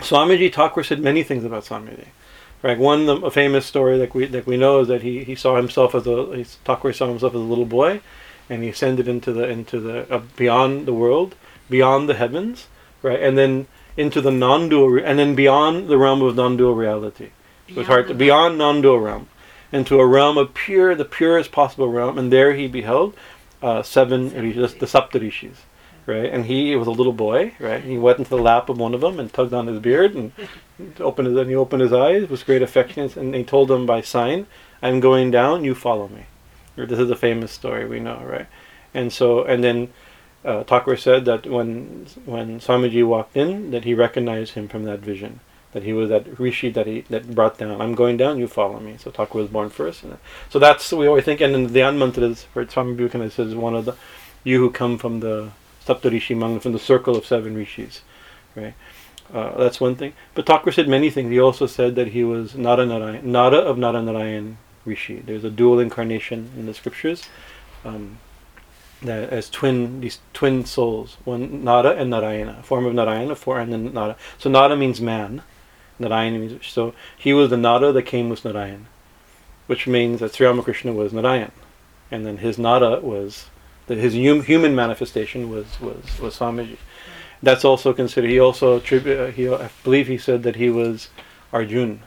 [0.00, 2.08] Swamiji Thakur said many things about Swamiji.
[2.62, 5.34] Right, one the, a famous story that we that we know is that he, he
[5.34, 8.02] saw himself as a he, Thakur saw himself as a little boy,
[8.50, 11.34] and he ascended into the into the uh, beyond the world,
[11.70, 12.66] beyond the heavens,
[13.02, 17.30] right, and then into the non-dual, re- and then beyond the realm of non-dual reality.
[17.86, 19.28] Hard the- beyond non-dual realm,
[19.72, 23.14] into a realm of pure, the purest possible realm, and there he beheld
[23.62, 25.58] uh, seven, rishis, the Saptarishis,
[26.06, 26.30] right?
[26.32, 27.82] And he was a little boy, right?
[27.82, 30.14] and He went into the lap of one of them and tugged on his beard
[30.14, 30.32] and
[31.00, 34.00] opened his, and he opened his eyes with great affection, and he told him by
[34.00, 34.46] sign,
[34.82, 35.62] "I'm going down.
[35.64, 36.24] You follow me."
[36.76, 38.46] Or This is a famous story we know, right?
[38.94, 39.92] And so, and then
[40.44, 45.00] uh, Thakur said that when when Swamiji walked in, that he recognized him from that
[45.00, 45.40] vision,
[45.72, 47.80] that he was that rishi that he that brought down.
[47.80, 48.96] I'm going down, you follow me.
[48.98, 50.16] So Thakur was born first, and
[50.48, 51.40] so that's we always think.
[51.40, 53.96] And then the Anmantras for Swami Vivekananda says one of the
[54.42, 55.50] you who come from the
[55.86, 58.02] Saptarishi Manga from the circle of seven rishis,
[58.56, 58.74] right?
[59.32, 60.12] Uh, that's one thing.
[60.34, 61.30] But Thakur said many things.
[61.30, 65.20] He also said that he was Nara Narayan, Nara of Naranarayan Rishi.
[65.20, 67.24] There's a dual incarnation in the scriptures.
[67.84, 68.18] Um,
[69.02, 73.72] that as twin these twin souls, one Nara and Narayana, form of Narayana, for and
[73.72, 74.16] then Nara.
[74.38, 75.42] So Nara means man,
[75.98, 78.86] Narayana means so he was the Nara that came with Narayan,
[79.66, 81.52] which means that Sri Ramakrishna was Narayan,
[82.10, 83.46] and then his Nara was
[83.86, 86.76] that his hum, human manifestation was was was Swamiji.
[87.42, 88.30] That's also considered.
[88.30, 91.08] He also he I believe he said that he was
[91.52, 92.02] Arjun,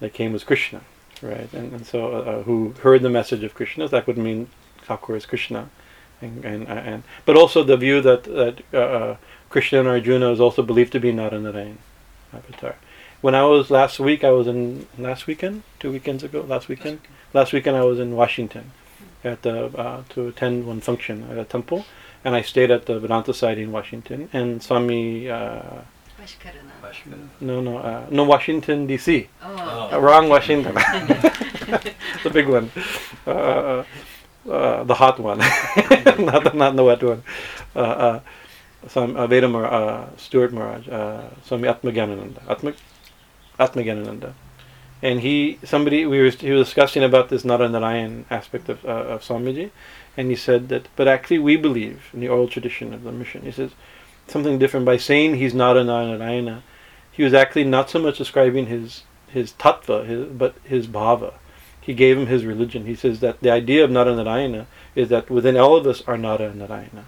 [0.00, 0.82] that came with Krishna,
[1.22, 1.52] right?
[1.52, 3.88] And, and so uh, who heard the message of Krishna?
[3.88, 4.48] That would mean
[4.82, 5.70] Thakur is Krishna
[6.22, 9.16] and, and, and but also the view that that uh, uh,
[9.50, 11.76] Krishna and Arjuna is also believed to be Naranarayan
[12.32, 12.76] avatar.
[13.20, 17.00] When I was last week, I was in last weekend, two weekends ago, last weekend,
[17.32, 18.72] last weekend I was in Washington,
[19.22, 21.84] at the uh, to attend one function at a temple,
[22.24, 25.28] and I stayed at the Vedanta Society in Washington, and Swami.
[25.28, 25.82] Uh,
[26.20, 27.28] Vashkarana.
[27.40, 29.28] no, no, uh, no, Washington D.C.
[29.42, 29.51] Oh.
[29.92, 30.74] Uh, wrong Washington.
[32.24, 32.70] the big one.
[33.26, 33.84] Uh,
[34.48, 35.38] uh, the hot one.
[36.18, 37.22] not, the, not the wet one.
[37.76, 38.20] Uh, uh,
[38.88, 42.74] some uh, Veda Mar- uh, Stuart Maharaj, uh, Swami Atmajnanananda.
[43.58, 44.34] Atma.
[45.02, 49.22] And he, somebody, we were, he was discussing about this Naranarayan aspect of, uh, of
[49.22, 49.70] Swamiji,
[50.16, 53.42] and he said that, but actually we believe in the oral tradition of the mission.
[53.42, 53.72] He says
[54.28, 56.62] something different by saying he's Naranarayana.
[57.10, 59.02] He was actually not so much describing his
[59.32, 61.34] his tattva, his, but his bhava.
[61.80, 62.86] He gave him his religion.
[62.86, 67.04] He says that the idea of Naranarayana is that within all of us are Naranarayana.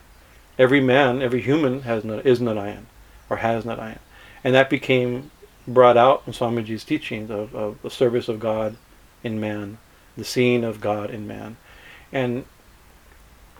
[0.59, 2.87] Every man, every human has is Narayan,
[3.31, 3.99] or has Narayan.
[4.43, 5.31] And that became
[5.67, 8.77] brought out in Swamiji's teachings of, of the service of God
[9.23, 9.79] in man,
[10.17, 11.57] the seeing of God in man.
[12.13, 12.45] And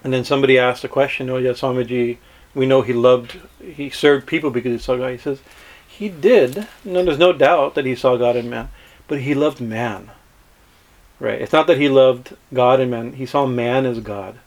[0.05, 2.19] and then somebody asked a question, oh yeah, Swamiji,
[2.55, 5.13] we know he loved, he served people because he saw God.
[5.13, 5.41] He says,
[5.99, 6.67] he did.
[6.85, 8.69] No, there's no doubt that he saw God in man,
[9.07, 10.11] but he loved man.
[11.21, 11.41] Right?
[11.41, 13.13] It's not that he loved God and man.
[13.13, 14.39] He saw man as God,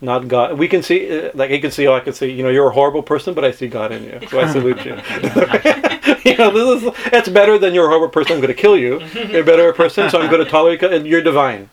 [0.00, 0.58] not God.
[0.58, 1.86] We can see, uh, like he can see.
[1.86, 2.30] Oh, I can see.
[2.30, 4.84] You know, you're a horrible person, but I see God in you, so I salute
[4.86, 4.94] you.
[6.30, 8.32] you know, this is it's better than you're a horrible person.
[8.32, 9.00] I'm going to kill you.
[9.14, 11.68] You're a better person, so I'm going to tolerate and you're divine.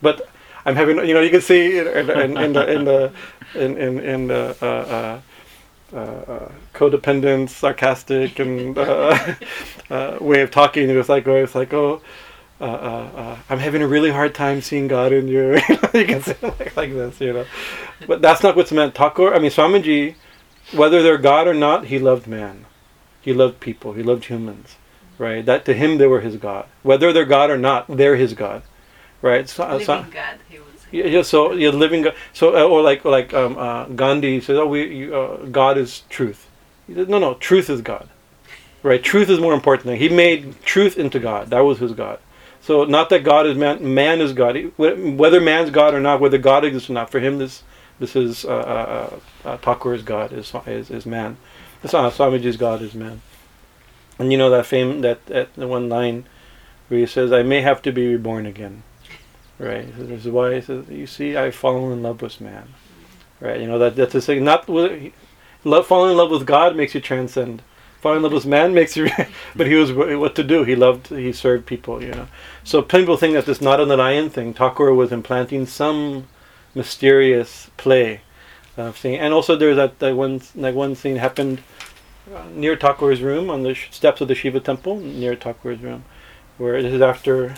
[0.00, 0.28] But
[0.64, 3.12] I'm having, you know, you can see in, in, in, in the in the
[3.54, 4.56] in in, in the.
[4.62, 5.20] Uh, uh,
[5.94, 9.34] uh, uh, codependent, sarcastic, and uh,
[9.90, 10.88] uh, way of talking.
[10.88, 12.00] It was like, oh, it's like, oh,
[12.60, 15.54] uh, uh, uh, I'm having a really hard time seeing God in you.
[15.94, 17.46] you can say it like, like this, you know.
[18.06, 18.94] But that's not what's meant.
[18.94, 20.14] Thakur, I mean, Swamiji,
[20.72, 22.66] whether they're God or not, he loved man.
[23.20, 23.92] He loved people.
[23.94, 24.76] He loved humans,
[25.18, 25.44] right?
[25.44, 26.66] That to him they were his God.
[26.82, 28.62] Whether they're God or not, they're his God,
[29.20, 29.48] right?
[29.48, 30.62] So, Living so- God, he say.
[30.90, 32.02] yeah, yeah, so you're living.
[32.02, 36.02] God- So, uh, or like like um, uh, Gandhi says, "Oh, we uh, God is
[36.10, 36.48] truth."
[36.88, 38.08] No, no, truth is God,
[38.82, 39.02] right?
[39.02, 39.86] Truth is more important.
[39.86, 41.50] Than he made truth into God.
[41.50, 42.18] That was his God.
[42.60, 43.94] So, not that God is man.
[43.94, 44.56] Man is God.
[44.76, 47.62] Whether man's God or not, whether God exists or not, for him, this
[47.98, 48.52] this is uh, uh,
[49.44, 51.36] uh, uh, Thakur's God is is, is man.
[51.82, 53.22] This uh, Swamiji's God is man.
[54.18, 56.24] And you know that fame that, that the one line
[56.88, 58.82] where he says, "I may have to be reborn again."
[59.58, 59.86] Right.
[59.96, 62.74] This is why he says, "You see, I've fallen in love with man."
[63.40, 63.60] Right.
[63.60, 64.44] You know that that's the thing.
[64.44, 64.68] Not
[65.64, 65.86] love.
[65.86, 67.62] Falling in love with God makes you transcend.
[68.00, 69.08] Falling in love with man makes you.
[69.56, 70.64] but he was what to do.
[70.64, 71.08] He loved.
[71.08, 72.02] He served people.
[72.02, 72.28] You know.
[72.64, 74.54] So people think that this not an Narayan thing.
[74.54, 76.26] Thakur was implanting some
[76.74, 78.22] mysterious play
[78.76, 79.18] thing.
[79.18, 81.62] And also there's that, that one that one scene happened
[82.34, 86.04] uh, near Thakur's room on the steps of the Shiva temple near Thakur's room,
[86.56, 87.54] where this is after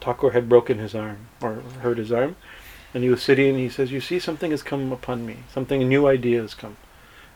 [0.00, 2.36] Thakur had broken his arm or hurt his arm,
[2.94, 3.50] and he was sitting.
[3.50, 5.38] and He says, "You see, something has come upon me.
[5.52, 6.76] Something new idea has come.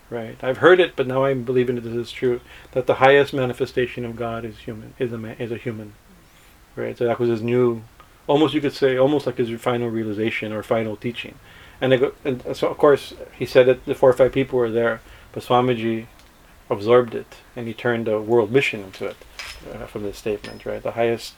[0.09, 0.41] Right?
[0.41, 2.39] I've heard it, but now I'm believing it this is true.
[2.71, 4.93] That the highest manifestation of God is human.
[4.99, 5.93] Is a man, is a human.
[6.75, 6.97] Right?
[6.97, 7.83] So that was his new,
[8.25, 11.35] almost you could say, almost like his final realization or final teaching.
[11.81, 14.71] And, go, and so of course he said that the four or five people were
[14.71, 15.01] there,
[15.31, 16.07] but Swamiji
[16.69, 19.17] absorbed it and he turned a world mission into it
[19.73, 20.65] uh, from this statement.
[20.65, 20.81] Right?
[20.81, 21.33] The highest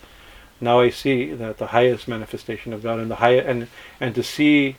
[0.61, 3.67] now I see that the highest manifestation of God and the high and
[3.99, 4.75] and to see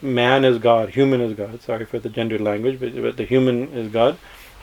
[0.00, 1.60] man as God, human as God.
[1.62, 4.18] Sorry for the gendered language, but, but the human as God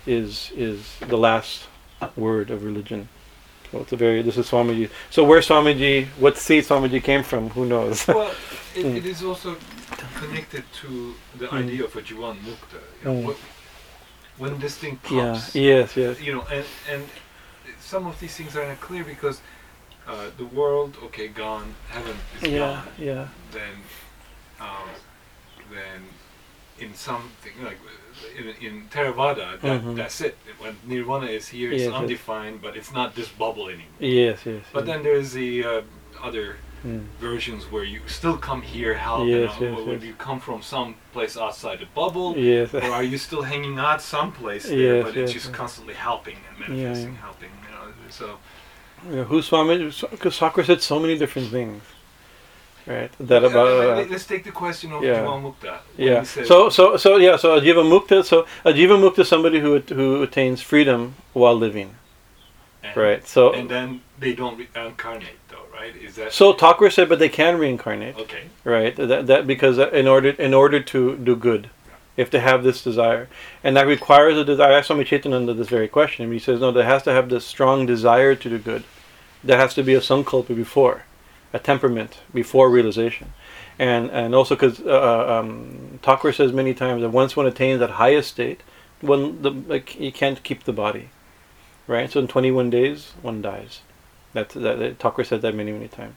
[0.05, 1.67] is is the last
[2.15, 3.09] word of religion.
[3.71, 4.89] So it's a very this is Swamiji.
[5.09, 8.07] So where Swamiji, what seed Swamiji came from, who knows?
[8.07, 8.35] Well, it,
[8.85, 8.95] Mm.
[8.97, 9.57] it is also
[10.15, 11.63] connected to the Mm.
[11.65, 12.79] idea of a Jivan Mukta.
[13.03, 13.23] You know, Mm.
[13.25, 13.37] what,
[14.37, 15.33] when this thing yeah.
[15.33, 15.97] pops, Yes.
[15.97, 16.21] Yes.
[16.21, 17.03] you know, and, and
[17.81, 19.41] some of these things are not clear because
[20.09, 22.87] uh, the world, okay, gone, heaven is Yeah, gone.
[22.97, 23.27] yeah.
[23.51, 23.75] Then,
[24.59, 24.89] um,
[25.71, 26.01] then
[26.79, 27.77] in something like
[28.37, 29.95] in, in Theravada, that, Mhm.
[29.95, 30.35] that's it.
[30.61, 32.01] When nirvana is here, it's Yes, yes.
[32.01, 33.99] undefined, but it's not this bubble anymore.
[33.99, 34.63] Yes, yes.
[34.73, 34.87] But yes.
[34.89, 35.81] then there's the uh,
[36.27, 37.03] other Mm.
[37.19, 40.95] versions where you still come here help Yes, uh, yes, when you come from some
[41.11, 42.73] place outside the bubble Yes.
[42.73, 47.15] or are you still hanging out someplace there but it's just constantly helping and manifesting
[47.15, 47.21] yeah.
[47.27, 48.25] helping you know so
[49.11, 49.91] Yeah, who Swami?
[50.11, 51.83] Because Thakur said so many different things,
[52.85, 53.11] right?
[53.19, 53.67] That about.
[53.67, 55.23] Uh, let- let's take the question of yeah.
[55.23, 56.23] Mukta yeah.
[56.23, 57.37] So so so yeah.
[57.37, 58.23] So Ajiva Mukta.
[58.23, 61.95] So Ajiva Mukta is somebody who who attains freedom while living,
[62.83, 63.27] and, right?
[63.27, 67.29] So and then they don't reincarnate though right is that so Thakur said, but they
[67.29, 68.95] can reincarnate, okay right?
[68.95, 71.69] That that because in order in order to do good.
[72.19, 73.29] If they have this desire,
[73.63, 74.73] and that requires a desire.
[74.73, 77.29] I asked Swami Chaitanya this very question, and he says, no, there has to have
[77.29, 78.83] this strong desire to do good.
[79.43, 81.03] There has to be a sankalpa before,
[81.53, 83.33] a temperament before realization,
[83.77, 87.91] and and also because uh, um, Thakur says many times that once one attains that
[87.91, 88.61] highest state,
[89.01, 91.09] one the like you can't keep the body,
[91.87, 92.11] right?
[92.11, 93.81] So in 21 days, one dies.
[94.33, 96.15] That's that, Thakur said that many many times,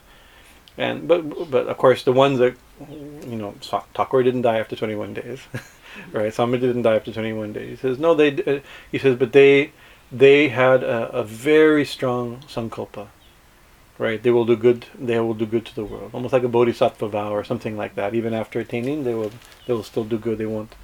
[0.76, 2.57] and but but of course the ones that
[2.90, 3.55] you know
[3.94, 5.40] Thakur didn't die after 21 days,
[6.12, 6.32] right?
[6.32, 7.70] Swami didn't die after 21 days.
[7.70, 9.72] He says no, they uh, he says but they
[10.11, 13.09] they had a, a very strong sankalpa
[13.99, 14.22] right?
[14.22, 14.86] They will do good.
[14.99, 17.95] They will do good to the world, almost like a bodhisattva vow or something like
[17.95, 18.14] that.
[18.14, 19.32] Even after attaining, they will
[19.66, 20.38] they will still do good.
[20.38, 20.74] They won't.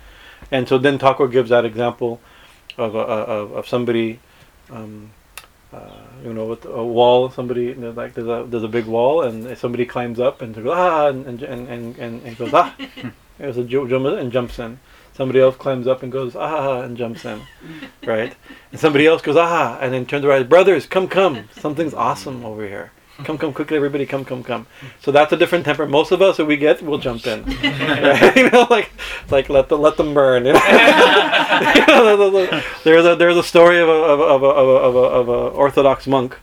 [0.50, 2.20] And so then Thakur gives that example
[2.76, 4.20] of a, of, of somebody,
[4.70, 5.10] um,
[5.72, 5.90] uh,
[6.24, 7.30] you know, with a wall.
[7.30, 10.54] Somebody you know, like there's a there's a big wall, and somebody climbs up and
[10.54, 12.74] goes ah, and and and and, and, goes ah,
[13.38, 14.78] there's a jump and jumps in.
[15.18, 17.40] Somebody else climbs up and goes ah and jumps in,
[18.06, 18.36] right?
[18.70, 22.64] And somebody else goes ah and then turns around, brothers, come come, something's awesome over
[22.64, 22.92] here.
[23.24, 24.68] Come come quickly, everybody, come come come.
[25.00, 25.86] So that's a different temper.
[25.86, 27.42] Most of us, if we get, we'll jump in.
[27.62, 28.36] Right?
[28.36, 28.92] you know, like
[29.28, 30.46] like let the let them burn.
[30.46, 30.60] You know?
[31.74, 34.70] You know, there's a there's a story of a of a, of a, of a,
[34.70, 36.38] of a, of a Orthodox monk,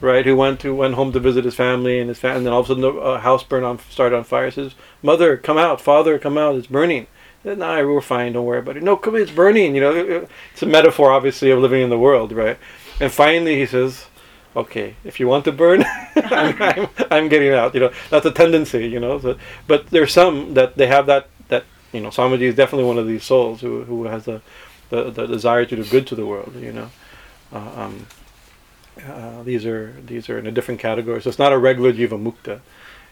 [0.00, 2.52] right, who went to went home to visit his family and his family, and then
[2.52, 4.46] all of a sudden the uh, house burned on started on fire.
[4.46, 4.74] He says,
[5.04, 5.80] "Mother, come out!
[5.80, 6.56] Father, come out!
[6.56, 7.06] It's burning."
[7.54, 8.32] No, we're fine.
[8.32, 8.82] Don't worry about it.
[8.82, 9.14] No, come.
[9.14, 9.76] It's burning.
[9.76, 12.58] You know, it's a metaphor, obviously, of living in the world, right?
[13.00, 14.06] And finally, he says,
[14.56, 15.84] "Okay, if you want to burn,
[16.16, 18.88] I'm, I'm, I'm getting out." You know, that's a tendency.
[18.88, 19.38] You know, so,
[19.68, 22.08] but there's some that they have that that you know.
[22.08, 24.42] Swamiji is definitely one of these souls who who has a
[24.90, 26.52] the, the desire to do good to the world.
[26.56, 26.90] You know,
[27.52, 28.06] uh, um,
[29.06, 31.22] uh, these are these are in a different category.
[31.22, 32.60] So it's not a regular jiva mukta,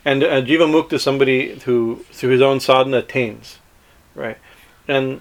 [0.05, 3.59] and uh, jiva mukta is somebody who through his own sadhana attains,
[4.15, 4.39] right?
[4.89, 5.21] And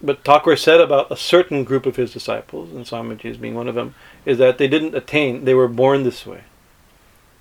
[0.00, 3.66] but Thakur said about a certain group of his disciples, and Swamiji as being one
[3.68, 3.94] of them,
[4.24, 6.42] is that they didn't attain; they were born this way,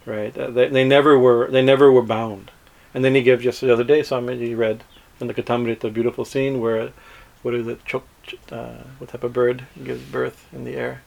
[0.05, 0.36] right?
[0.38, 2.51] Uh, they, they never were they never were bound.
[2.93, 4.84] And then he gives just the other day, Swamiji read
[5.19, 6.91] in the Kathamrita, a beautiful scene where,
[7.43, 8.05] what is it, chok,
[8.51, 11.01] uh, what type of bird gives birth in the air?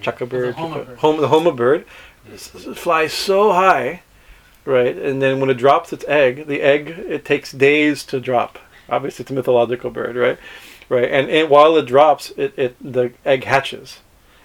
[0.00, 0.98] Chaka bird, homa chaka- bird.
[0.98, 1.84] hom- the homa bird
[2.32, 4.02] s- s- flies so high,
[4.64, 4.96] right?
[4.96, 8.58] And then when it drops its egg, the egg it takes days to drop.
[8.88, 10.38] Obviously, it's a mythological bird, right?
[10.88, 14.00] Right, and, and while it drops, it, it the egg hatches,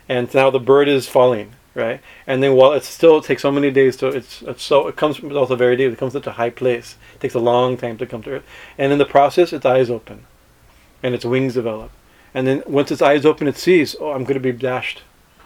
[0.07, 1.99] and now the bird is falling, right?
[2.25, 5.21] And then while it still takes so many days to it's, it's so it comes
[5.21, 5.91] also very deep.
[5.91, 6.95] It comes to a high place.
[7.15, 8.45] It takes a long time to come to earth,
[8.77, 10.25] and in the process, its eyes open,
[11.03, 11.91] and its wings develop,
[12.33, 15.01] and then once its eyes open, it sees, oh, I'm going to be dashed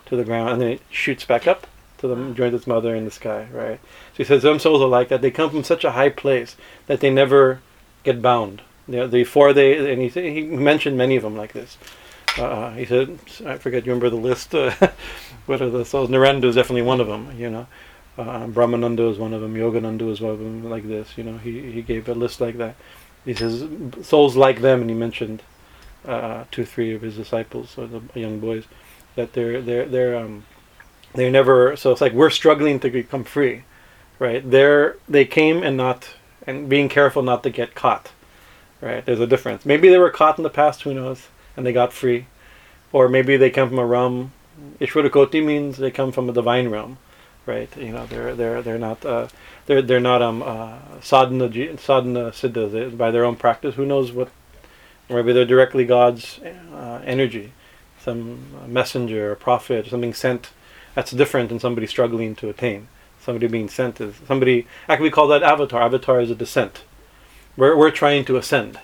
[0.05, 1.65] to the ground, and then it shoots back up
[1.97, 3.79] to the joins its mother in the sky, right?
[4.11, 5.21] So he says some souls are like that.
[5.21, 7.61] They come from such a high place that they never
[8.03, 8.61] get bound.
[8.87, 11.77] They, before they, and he, he mentioned many of them like this.
[12.37, 14.53] Uh, he said, I forget, you remember the list?
[14.55, 14.73] Uh,
[15.45, 16.09] what are the souls?
[16.09, 17.67] Narendra is definitely one of them, you know.
[18.17, 19.55] Uh, Brahmananda is one of them.
[19.55, 21.37] Yogananda is one of them, like this, you know.
[21.37, 22.75] He, he gave a list like that.
[23.25, 23.65] He says,
[24.01, 25.41] souls like them, and he mentioned
[26.05, 28.65] uh, two, three of his disciples, or the young boys,
[29.15, 30.45] that they're, they're, they're, um,
[31.13, 33.63] they're never, so it's like we're struggling to become free,
[34.19, 34.49] right?
[34.49, 36.09] They're, they came and not,
[36.45, 38.11] and being careful not to get caught,
[38.83, 39.05] right?
[39.05, 39.65] There's a difference.
[39.65, 42.27] Maybe they were caught in the past, who knows, and they got free.
[42.91, 44.33] Or maybe they come from a realm.
[44.79, 46.97] Ishwarakoti means they come from a divine realm,
[47.45, 47.75] right?
[47.77, 49.27] You know, they're they're they're not uh,
[49.65, 53.75] they're they're not um uh, sadhana sadhana siddhas They- by their own practice.
[53.75, 54.29] Who knows what?
[55.09, 56.39] Maybe they're directly God's
[56.73, 57.51] uh, energy,
[57.99, 60.51] some messenger, or prophet, something sent.
[60.95, 62.87] That's different than somebody struggling to attain.
[63.21, 64.67] Somebody being sent is somebody.
[64.87, 65.81] Actually, we call that avatar.
[65.81, 66.83] Avatar is a descent.
[67.55, 68.79] We're we're trying to ascend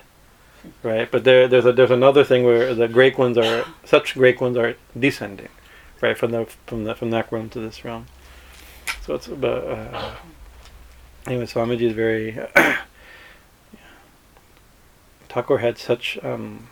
[0.82, 1.10] right?
[1.10, 4.56] But there, there's a there's another thing where the great ones are such great ones
[4.56, 5.48] are descending,
[6.00, 8.06] right from the from the from that realm to this realm.
[9.02, 9.64] So it's about.
[9.64, 10.14] Uh,
[11.26, 12.38] anyway, Swamiji is very.
[15.28, 16.18] Thakur had such.
[16.22, 16.68] Um,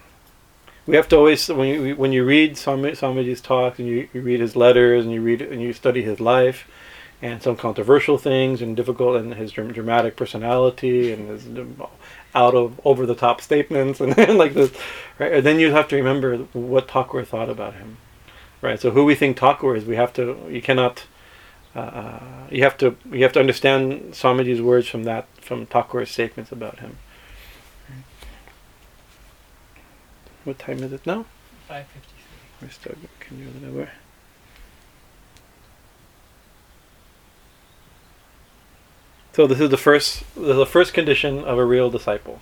[0.87, 4.21] we have to always when you when you read Swami, Swamiji's talks and you, you
[4.21, 6.67] read his letters and you read and you study his life
[7.21, 11.49] and some controversial things and difficult and his dramatic personality and his
[12.35, 14.73] out of over the top statements and like this
[15.19, 15.33] right?
[15.33, 17.97] And then you have to remember what Thakur thought about him
[18.61, 18.81] right?
[18.81, 21.07] So who we think Thakur is we have to you cannot
[21.75, 26.53] uh, you have to you have to understand Swamiji's words from that from Thakur's statements
[26.53, 26.99] about him.
[30.45, 31.27] What time is it now?
[31.67, 32.19] 553.
[32.63, 33.89] we're still can you
[39.39, 42.41] So this is the first the first condition of a real disciple.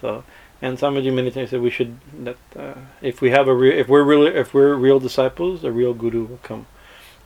[0.00, 0.22] So
[0.62, 3.88] and Swamiji many times said we should that uh, if we have a real if
[3.88, 6.66] we're really if we're real disciples, a real guru will come,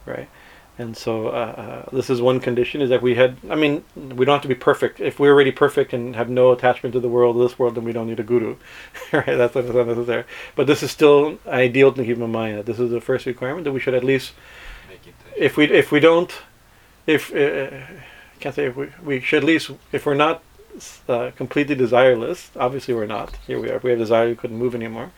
[0.06, 0.30] right?
[0.78, 3.36] And so uh, uh, this is one condition is that we had.
[3.50, 4.98] I mean, we don't have to be perfect.
[4.98, 7.92] If we're already perfect and have no attachment to the world, this world, then we
[7.92, 8.56] don't need a guru,
[9.12, 9.26] right?
[9.26, 10.24] That's not necessary.
[10.56, 13.64] But this is still ideal to keep in mind that this is the first requirement
[13.64, 14.32] that we should at least,
[14.88, 15.14] Make it.
[15.36, 16.32] if we if we don't,
[17.06, 17.76] if uh,
[18.43, 20.43] can't say if we we should at least if we're not
[21.09, 22.51] uh, completely desireless.
[22.57, 23.36] Obviously, we're not.
[23.47, 23.76] Here we are.
[23.76, 25.12] If we have desire, we couldn't move anymore,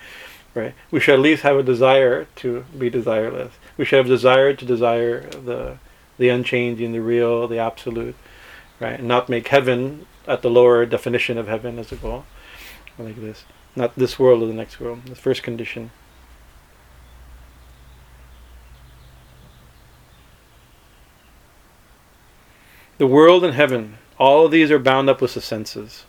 [0.55, 0.75] right?
[0.91, 3.53] We should at least have a desire to be desireless.
[3.77, 5.79] We should have desire to desire the
[6.19, 8.15] the unchanging, the real, the absolute,
[8.79, 8.99] right?
[8.99, 12.25] And not make heaven at the lower definition of heaven as a goal,
[12.99, 13.45] like this.
[13.75, 15.07] Not this world or the next world.
[15.07, 15.91] The first condition.
[22.99, 26.05] The world and heaven, all of these are bound up with the senses.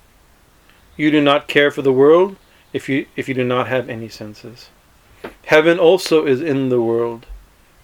[0.95, 2.37] You do not care for the world
[2.73, 4.69] if you if you do not have any senses.
[5.45, 7.25] Heaven also is in the world.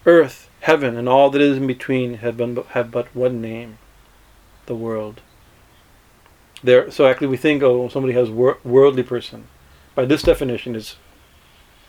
[0.06, 3.78] Earth, heaven, and all that is in between have, been, have but one name
[4.66, 5.22] the world.
[6.64, 9.48] There, so actually, we think, oh, somebody has wor- worldly person.
[9.96, 10.96] By this definition, is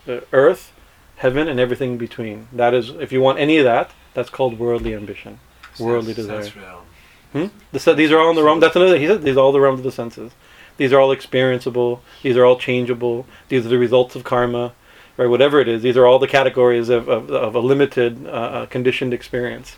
[0.07, 0.73] the uh, earth,
[1.17, 2.49] heaven, and everything in between.
[2.53, 5.41] That is, if you want any of that, that's called worldly ambition,
[5.79, 6.51] worldly desire.
[7.33, 7.47] Hmm?
[7.73, 8.61] The, these are all in the realm.
[8.61, 8.99] That's another.
[8.99, 10.33] He said these are all the realms of the senses.
[10.77, 12.01] These are all experienceable.
[12.23, 13.27] These are all changeable.
[13.49, 14.73] These are the results of karma,
[15.17, 15.27] right?
[15.27, 18.67] Whatever it is, these are all the categories of of, of a limited, uh, uh,
[18.67, 19.77] conditioned experience,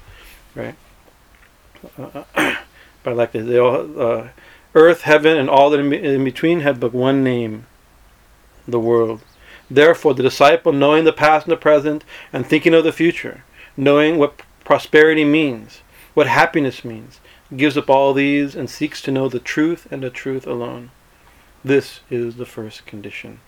[0.54, 0.74] right?
[1.98, 2.24] Uh,
[3.02, 3.46] but like this.
[3.46, 4.28] They all, uh,
[4.74, 7.66] earth, heaven, and all that in between have but one name:
[8.66, 9.22] the world.
[9.70, 13.44] Therefore, the disciple, knowing the past and the present, and thinking of the future,
[13.76, 15.80] knowing what prosperity means,
[16.12, 17.20] what happiness means,
[17.54, 20.90] gives up all these and seeks to know the truth and the truth alone.
[21.64, 23.40] This is the first condition.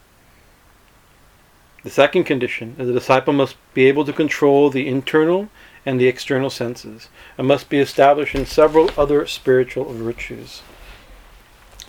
[1.82, 5.48] The second condition is the disciple must be able to control the internal
[5.84, 10.62] and the external senses, and must be established in several other spiritual virtues.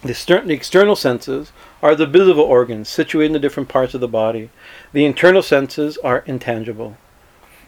[0.03, 1.51] The, the external senses
[1.81, 4.51] are the visible organs situated in the different parts of the body.
[4.93, 6.97] The internal senses are intangible.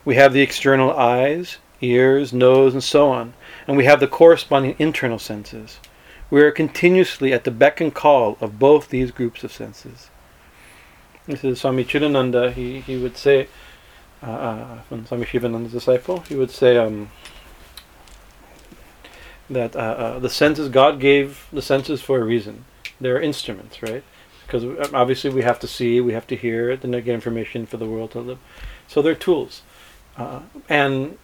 [0.06, 3.34] We have the external eyes, ears, nose, and so on,
[3.70, 5.80] and we have the corresponding internal senses.
[6.32, 10.09] We are continuously at the beck and call of both these groups of senses.
[11.28, 12.51] This is Swami Chidananda.
[12.51, 13.47] He, he would say,
[14.24, 17.11] uh, uh, from Swami Shivananda's disciple, he would say um,
[19.51, 22.65] that uh, uh, the senses, God gave the senses for a reason.
[22.99, 24.03] They're instruments, right?
[24.47, 24.65] Because
[24.95, 28.09] obviously we have to see, we have to hear, then get information for the world
[28.13, 28.39] to live.
[28.88, 29.61] So they're tools.
[30.17, 31.20] Uh, and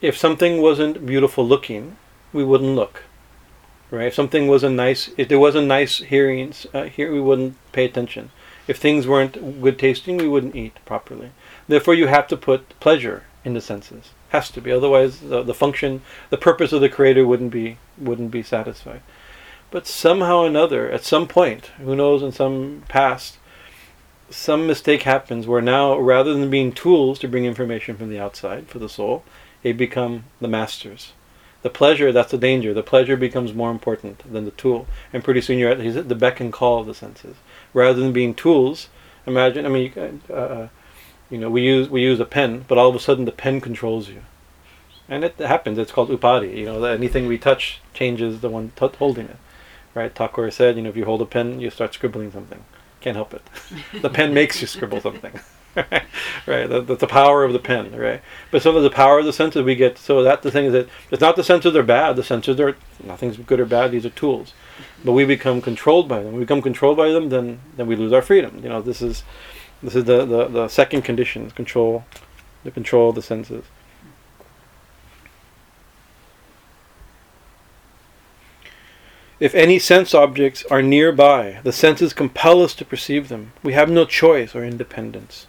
[0.00, 1.96] if something wasn't beautiful looking,
[2.32, 3.04] we wouldn't look.
[3.90, 4.08] Right?
[4.08, 8.30] If something wasn't nice, if there wasn't nice hearings uh, here we wouldn't pay attention.
[8.66, 11.30] If things weren't good tasting, we wouldn't eat properly.
[11.66, 14.10] Therefore, you have to put pleasure in the senses.
[14.28, 14.70] Has to be.
[14.70, 19.00] Otherwise, the, the function, the purpose of the creator wouldn't be wouldn't be satisfied.
[19.70, 23.38] But somehow or another, at some point, who knows, in some past,
[24.30, 28.68] some mistake happens where now, rather than being tools to bring information from the outside
[28.68, 29.24] for the soul,
[29.62, 31.12] they become the masters.
[31.62, 32.72] The pleasure, that's the danger.
[32.72, 34.86] The pleasure becomes more important than the tool.
[35.12, 37.36] And pretty soon you're at, the beck and call of the senses.
[37.74, 38.88] Rather than being tools,
[39.26, 40.68] imagine, I mean, you, can, uh,
[41.30, 43.60] you know, we use, we use a pen, but all of a sudden the pen
[43.60, 44.22] controls you.
[45.08, 46.58] And it happens, it's called upadhi.
[46.58, 49.38] You know, anything we touch changes the one t- holding it.
[49.94, 50.14] Right?
[50.14, 52.64] Thakur said, you know, if you hold a pen, you start scribbling something.
[53.00, 53.42] Can't help it.
[54.02, 55.38] the pen makes you scribble something.
[56.46, 58.20] right, that, that's the power of the pen, right?
[58.50, 59.98] But some of the power of the senses we get.
[59.98, 62.16] So that the thing is that it's not the senses are bad.
[62.16, 63.92] The senses are nothing's good or bad.
[63.92, 64.54] These are tools,
[65.04, 66.32] but we become controlled by them.
[66.32, 68.60] We become controlled by them, then then we lose our freedom.
[68.62, 69.22] You know, this is
[69.82, 72.04] this is the the, the second condition: control
[72.64, 73.64] the control of the senses.
[79.40, 83.52] If any sense objects are nearby, the senses compel us to perceive them.
[83.62, 85.46] We have no choice or independence.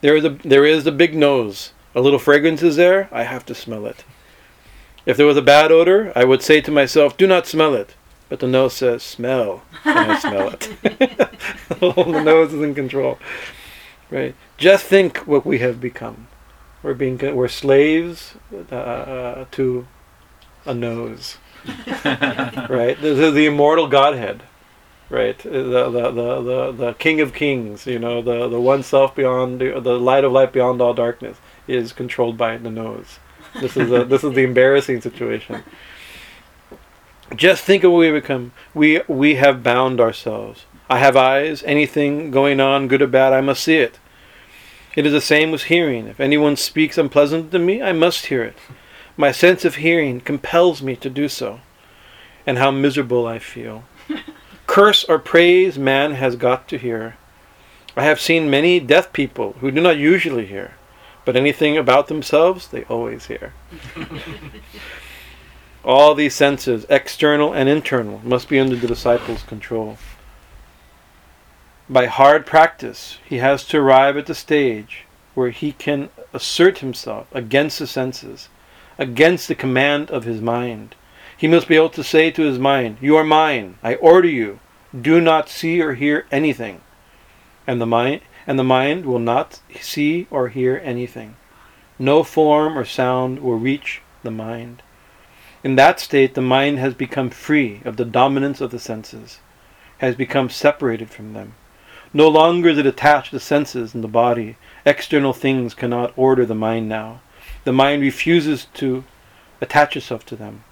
[0.00, 1.72] There is a there is the big nose.
[1.94, 3.08] A little fragrance is there.
[3.12, 4.04] I have to smell it.
[5.06, 7.94] If there was a bad odor, I would say to myself, "Do not smell it."
[8.28, 10.70] But the nose says, "Smell," and I smell it.
[11.68, 13.18] the nose is in control,
[14.10, 14.34] right?
[14.56, 16.26] Just think what we have become.
[16.82, 18.34] We're being we're slaves
[18.72, 19.86] uh, to
[20.66, 21.36] a nose,
[22.04, 22.96] right?
[23.00, 24.42] This is the immortal Godhead,
[25.10, 25.38] right?
[25.38, 29.60] The, the the the the King of Kings, you know, the the one self beyond
[29.60, 31.38] the, the light of light beyond all darkness
[31.68, 33.18] is controlled by the nose.
[33.60, 35.62] This is a, this is the embarrassing situation.
[37.34, 38.52] Just think of what we become.
[38.74, 40.64] We we have bound ourselves.
[40.90, 41.62] I have eyes.
[41.62, 43.98] Anything going on, good or bad, I must see it.
[44.94, 46.06] It is the same with hearing.
[46.06, 48.56] If anyone speaks unpleasant to me, I must hear it.
[49.16, 51.60] My sense of hearing compels me to do so.
[52.46, 53.84] And how miserable I feel.
[54.66, 57.16] Curse or praise man has got to hear.
[57.96, 60.74] I have seen many deaf people who do not usually hear,
[61.24, 63.52] but anything about themselves they always hear.
[65.84, 69.98] All these senses, external and internal, must be under the disciple's control.
[71.88, 75.04] By hard practice, he has to arrive at the stage
[75.34, 78.48] where he can assert himself against the senses,
[79.02, 80.94] against the command of his mind.
[81.36, 84.60] He must be able to say to his mind, You are mine, I order you,
[84.98, 86.80] do not see or hear anything.
[87.66, 91.36] And the mind and the mind will not see or hear anything.
[91.98, 94.82] No form or sound will reach the mind.
[95.64, 99.38] In that state, the mind has become free of the dominance of the senses,
[99.98, 101.54] has become separated from them.
[102.12, 104.56] No longer is it attached to the senses and the body.
[104.84, 107.20] External things cannot order the mind now.
[107.64, 109.04] The mind refuses to
[109.60, 110.64] attach itself to them.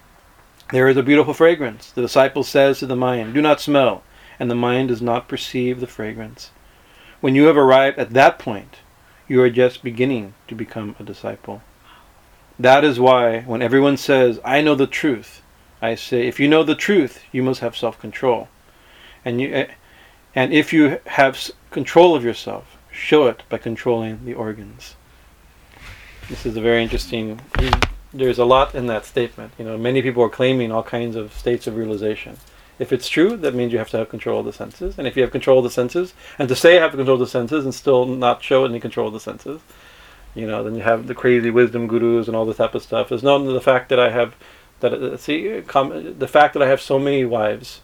[0.72, 1.90] There is a beautiful fragrance.
[1.90, 4.02] The disciple says to the mind, Do not smell,
[4.38, 6.50] and the mind does not perceive the fragrance.
[7.20, 8.78] When you have arrived at that point,
[9.28, 11.62] you are just beginning to become a disciple.
[12.58, 15.42] That is why, when everyone says, I know the truth,
[15.80, 18.48] I say, if you know the truth, you must have self control.
[19.24, 19.66] And, you, eh,
[20.34, 24.96] and if you have control of yourself, show it by controlling the organs.
[26.30, 27.40] This is a very interesting.
[28.12, 29.52] There's a lot in that statement.
[29.58, 32.38] You know, many people are claiming all kinds of states of realization.
[32.78, 34.96] If it's true, that means you have to have control of the senses.
[34.96, 37.16] And if you have control of the senses, and to say I have to control
[37.16, 39.60] of the senses and still not show any control of the senses,
[40.36, 43.10] you know, then you have the crazy wisdom gurus and all this type of stuff.
[43.10, 44.36] Is known the fact that I have
[44.78, 47.80] that uh, see com- the fact that I have so many wives,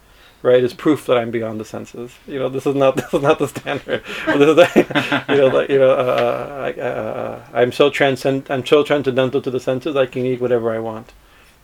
[0.47, 2.13] right, is proof that I'm beyond the senses.
[2.27, 4.03] You know, this is not this is not the standard.
[4.29, 9.51] you know, like, you know, uh, I, uh, I'm so transcend I'm so transcendental to
[9.51, 9.97] the senses.
[9.97, 11.13] I can eat whatever I want.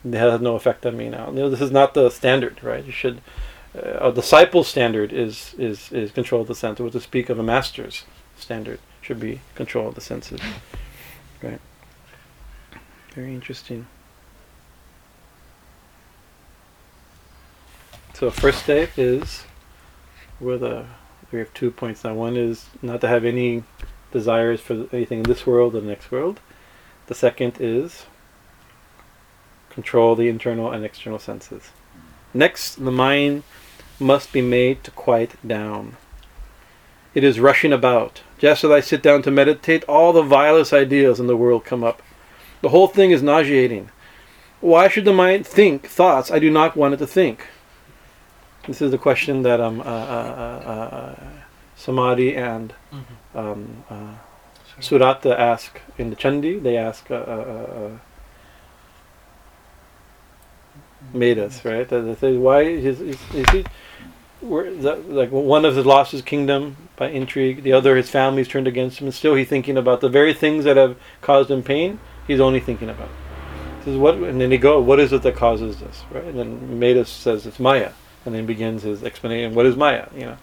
[0.04, 1.28] It has no effect on me now.
[1.28, 2.84] You know, this is not the standard, right?
[2.84, 3.22] You should.
[3.74, 6.92] Uh, a disciple's standard is is is control of the senses.
[6.92, 8.04] To speak of a master's
[8.36, 10.40] standard should be control of the senses.
[11.42, 11.60] Right.
[13.14, 13.86] Very interesting.
[18.22, 19.46] So first step is
[20.38, 20.84] where the
[21.32, 22.14] we have two points now.
[22.14, 23.64] One is not to have any
[24.12, 26.38] desires for anything in this world or the next world.
[27.08, 28.06] The second is
[29.70, 31.70] control the internal and external senses.
[32.32, 33.42] Next, the mind
[33.98, 35.96] must be made to quiet down.
[37.14, 38.22] It is rushing about.
[38.38, 41.82] Just as I sit down to meditate, all the vilest ideas in the world come
[41.82, 42.00] up.
[42.60, 43.90] The whole thing is nauseating.
[44.60, 47.48] Why should the mind think thoughts I do not want it to think?
[48.66, 51.14] This is the question that um, uh, uh, uh,
[51.76, 52.72] Samadhi and
[53.34, 53.84] um,
[54.78, 56.62] Surata ask in the Chandi.
[56.62, 57.06] They ask
[61.12, 61.88] Medhas, right?
[61.88, 63.64] They say, why is, is, is he,
[64.42, 68.98] like one of the lost his kingdom by intrigue, the other his family's turned against
[68.98, 71.98] him, and still he's thinking about the very things that have caused him pain.
[72.28, 73.08] He's only thinking about.
[73.80, 76.24] This is what, and then he go, what is it that causes this, right?
[76.24, 77.90] And then Medhas says it's Maya,
[78.24, 79.54] and then begins his explanation.
[79.54, 80.08] What is Maya?
[80.14, 80.36] You know,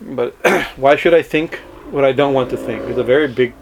[0.00, 0.34] but
[0.76, 1.56] why should I think
[1.90, 2.82] what I don't want to think?
[2.84, 3.54] It's a very big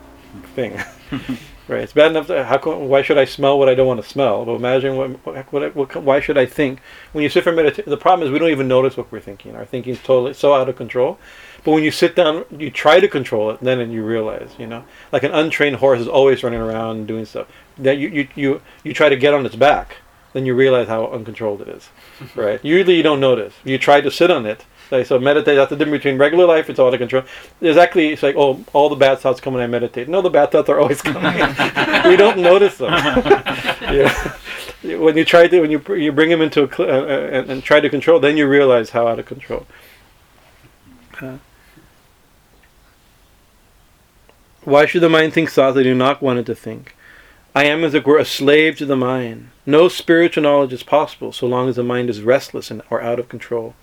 [0.54, 0.80] thing.
[1.68, 1.82] Right.
[1.82, 2.26] It's bad enough.
[2.26, 4.44] To, how come, why should I smell what I don't want to smell?
[4.44, 6.80] But imagine what, what, what, why should I think?
[7.12, 9.54] When you sit for meditation, the problem is we don't even notice what we're thinking.
[9.54, 11.18] Our thinking is totally so out of control.
[11.64, 14.66] But when you sit down, you try to control it, then and you realize, you
[14.66, 17.46] know, like an untrained horse is always running around doing stuff.
[17.78, 19.98] That you, you, you, you try to get on its back,
[20.32, 21.88] then you realize how uncontrolled it is.
[22.34, 22.64] Right?
[22.64, 23.54] Usually you don't notice.
[23.64, 24.64] You try to sit on it.
[24.90, 25.56] Like, so meditate.
[25.56, 26.68] That's the difference between regular life.
[26.68, 27.22] It's out of control.
[27.60, 30.06] There's actually it's like oh all the bad thoughts come when I meditate.
[30.06, 31.22] No, the bad thoughts are always coming.
[32.04, 32.92] we don't notice them.
[32.92, 34.36] yeah.
[34.82, 37.50] When you try to when you you bring them into a cl- uh, uh, and,
[37.50, 39.66] and try to control, then you realize how out of control.
[41.20, 41.38] Uh,
[44.64, 46.94] why should the mind think thoughts they do not want it to think?
[47.54, 49.50] I am, as it were, a slave to the mind.
[49.66, 53.18] No spiritual knowledge is possible so long as the mind is restless and or out
[53.18, 53.74] of control.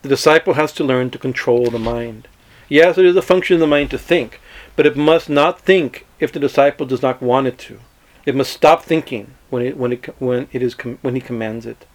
[0.00, 2.26] The disciple has to learn to control the mind.
[2.68, 4.40] Yes, it is a function of the mind to think,
[4.76, 7.80] but it must not think if the disciple does not want it to.
[8.24, 11.66] It must stop thinking when it when it when it is com- when he commands
[11.66, 11.86] it.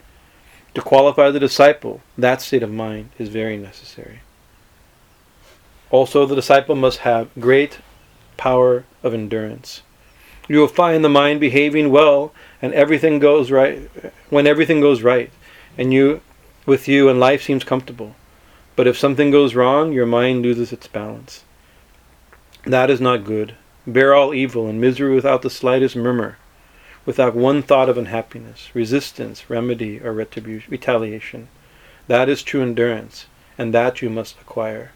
[0.75, 4.21] To qualify the disciple, that state of mind is very necessary.
[5.89, 7.79] Also, the disciple must have great
[8.37, 9.81] power of endurance.
[10.51, 13.89] You will find the mind behaving well and everything goes right
[14.29, 15.31] when everything goes right
[15.77, 16.19] and you
[16.65, 18.15] with you and life seems comfortable.
[18.75, 21.45] But if something goes wrong, your mind loses its balance.
[22.65, 23.55] That is not good.
[23.87, 26.37] Bear all evil and misery without the slightest murmur,
[27.05, 31.47] without one thought of unhappiness, resistance, remedy, or retribution, retaliation.
[32.07, 33.25] That is true endurance,
[33.57, 34.91] and that you must acquire.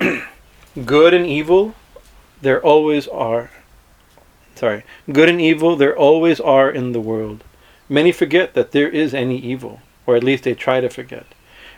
[0.84, 1.76] good and evil,
[2.42, 3.52] there always are.
[4.54, 7.42] Sorry, good and evil, there always are in the world.
[7.88, 11.26] Many forget that there is any evil, or at least they try to forget.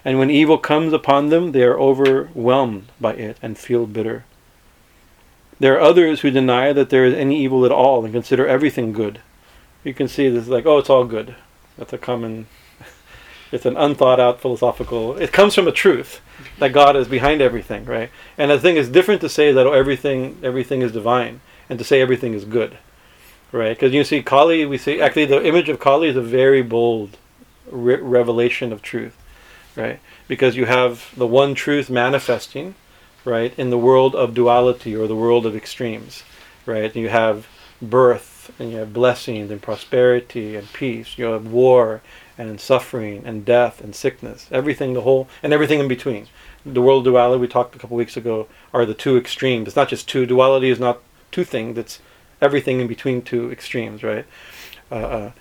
[0.05, 4.25] And when evil comes upon them, they are overwhelmed by it and feel bitter.
[5.59, 8.93] There are others who deny that there is any evil at all and consider everything
[8.93, 9.21] good.
[9.83, 11.35] You can see this is like, oh, it's all good.
[11.79, 12.47] That's a common,
[13.53, 16.21] it's an unthought out philosophical, it comes from a truth
[16.59, 18.11] that God is behind everything, right?
[18.37, 21.85] And I think it's different to say that oh, everything, everything is divine and to
[21.85, 22.79] say everything is good,
[23.53, 23.77] right?
[23.77, 27.17] Because you see, Kali, we see, actually the image of Kali is a very bold
[27.71, 29.17] re- revelation of truth,
[29.75, 30.01] right?
[30.29, 32.75] Because you have the one truth manifesting,
[33.25, 36.23] right, in the world of duality or the world of extremes,
[36.65, 36.95] right?
[36.95, 37.47] You have
[37.83, 41.19] birth and you have blessings and prosperity and peace.
[41.19, 42.01] You have war
[42.39, 44.49] and suffering and death and sickness.
[44.53, 46.29] Everything, the whole, and everything in between.
[46.65, 49.69] The world duality we talked a couple weeks ago are the two extremes.
[49.69, 50.27] It's not just two.
[50.27, 51.01] Duality is not
[51.37, 51.77] two things.
[51.77, 52.01] It's
[52.41, 54.25] everything in between two extremes, right?
[54.91, 55.33] Uh, uh,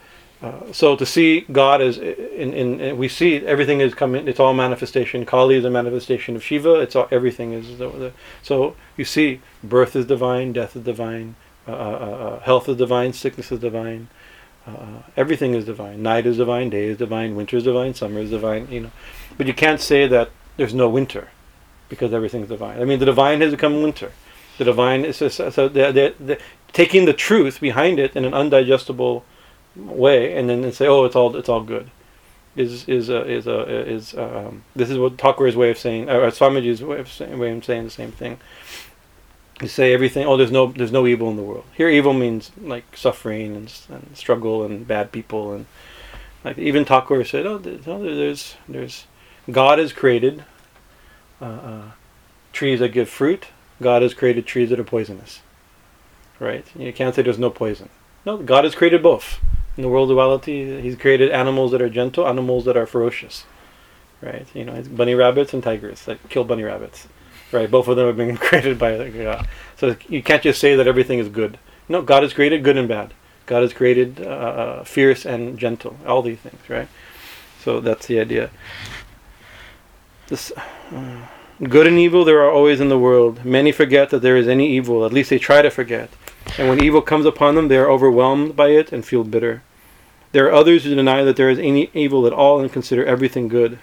[0.41, 4.27] uh, so to see God as in, in, in, we see everything is coming.
[4.27, 5.25] It's all manifestation.
[5.25, 6.73] Kali is a manifestation of Shiva.
[6.81, 8.11] It's all everything is the, the,
[8.43, 11.35] so you see birth is divine, death is divine,
[11.65, 14.09] uh, uh, uh, health is divine, sickness is divine,
[15.15, 16.03] everything is divine.
[16.03, 18.67] Night is divine, day is divine, winter is divine, summer is divine.
[18.69, 18.91] You know,
[19.37, 21.29] but you can't say that there's no winter
[21.87, 22.81] because everything is divine.
[22.81, 24.11] I mean, the divine has become winter.
[24.57, 26.37] The divine is so they're, they're, they're
[26.71, 29.23] taking the truth behind it in an undigestible
[29.75, 31.89] way, and then say, "Oh, it's all it's all good."
[32.55, 36.27] Is is uh, is uh, is um, this is what Thakur's way of saying, or
[36.31, 38.39] Swamiji's way of saying, way of saying the same thing.
[39.61, 40.25] You say everything.
[40.25, 41.65] Oh, there's no there's no evil in the world.
[41.73, 45.65] Here, evil means like suffering and, and struggle and bad people and
[46.45, 49.07] like even Thakur said, "Oh, there's there's, there's
[49.51, 50.45] God has created
[51.41, 51.91] uh, uh,
[52.53, 53.47] trees that give fruit.
[53.81, 55.41] God has created trees that are poisonous.
[56.39, 56.65] Right?
[56.75, 57.89] You can't say there's no poison.
[58.25, 59.39] No, God has created both."
[59.77, 63.45] in the world of duality, he's created animals that are gentle, animals that are ferocious.
[64.21, 64.47] Right?
[64.53, 67.07] You know, bunny rabbits and tigers that kill bunny rabbits.
[67.51, 67.69] Right?
[67.69, 69.47] Both of them have been created by God.
[69.77, 71.59] So you can't just say that everything is good.
[71.89, 73.13] No, God has created good and bad.
[73.45, 75.97] God has created uh, uh, fierce and gentle.
[76.07, 76.87] All these things, right?
[77.61, 78.49] So that's the idea.
[80.27, 80.51] This,
[80.91, 81.27] uh,
[81.63, 83.45] good and evil there are always in the world.
[83.45, 85.05] Many forget that there is any evil.
[85.05, 86.09] At least they try to forget.
[86.57, 89.63] And when evil comes upon them, they are overwhelmed by it and feel bitter.
[90.31, 93.47] There are others who deny that there is any evil at all and consider everything
[93.47, 93.79] good.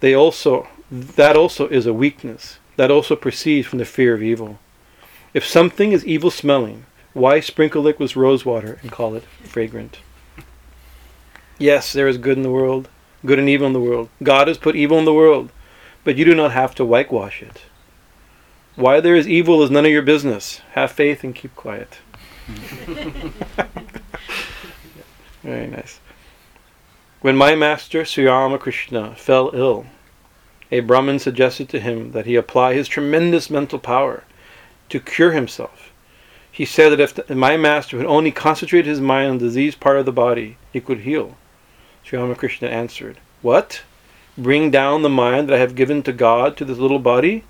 [0.00, 2.58] They also that also is a weakness.
[2.76, 4.58] That also proceeds from the fear of evil.
[5.32, 9.98] If something is evil smelling, why sprinkle it with rose water and call it fragrant?
[11.58, 12.88] Yes, there is good in the world,
[13.24, 14.08] good and evil in the world.
[14.22, 15.50] God has put evil in the world,
[16.04, 17.62] but you do not have to whitewash it.
[18.76, 20.60] Why there is evil is none of your business.
[20.72, 21.98] Have faith and keep quiet.
[25.42, 26.00] Very nice.
[27.20, 29.86] When my master, Sri Ramakrishna, fell ill,
[30.70, 34.24] a Brahmin suggested to him that he apply his tremendous mental power
[34.88, 35.92] to cure himself.
[36.50, 39.80] He said that if the, my master would only concentrate his mind on the diseased
[39.80, 41.36] part of the body, he could heal.
[42.02, 43.82] Sri Ramakrishna answered, What?
[44.36, 47.44] Bring down the mind that I have given to God to this little body?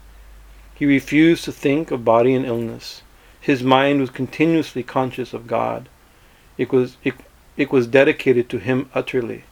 [0.74, 3.00] He refused to think of body and illness.
[3.40, 5.88] His mind was continuously conscious of God.
[6.58, 7.14] It was it,
[7.56, 9.44] it was dedicated to him utterly.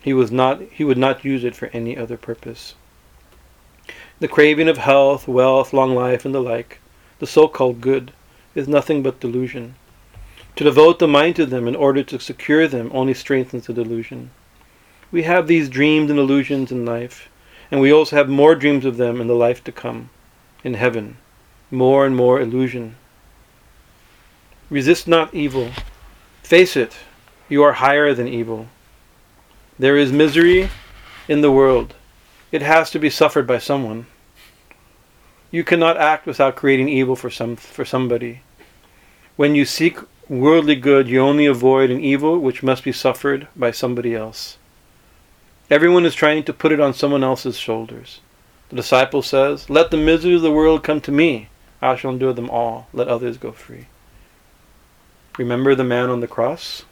[0.00, 2.74] He was not he would not use it for any other purpose.
[4.20, 6.78] The craving of health, wealth, long life, and the like,
[7.18, 8.12] the so-called good,
[8.54, 9.74] is nothing but delusion.
[10.54, 14.30] To devote the mind to them in order to secure them only strengthens the delusion.
[15.10, 17.30] We have these dreams and illusions in life,
[17.70, 20.10] and we also have more dreams of them in the life to come,
[20.62, 21.16] in heaven.
[21.70, 22.96] More and more illusion.
[24.68, 25.70] Resist not evil.
[26.42, 26.94] Face it,
[27.48, 28.68] you are higher than evil.
[29.78, 30.68] There is misery
[31.26, 31.94] in the world.
[32.52, 34.06] It has to be suffered by someone.
[35.50, 38.42] You cannot act without creating evil for some for somebody.
[39.36, 39.98] When you seek
[40.28, 44.57] worldly good, you only avoid an evil which must be suffered by somebody else.
[45.70, 48.20] Everyone is trying to put it on someone else's shoulders.
[48.70, 51.50] The disciple says, Let the misery of the world come to me.
[51.82, 52.88] I shall endure them all.
[52.94, 53.86] Let others go free.
[55.36, 56.84] Remember the man on the cross?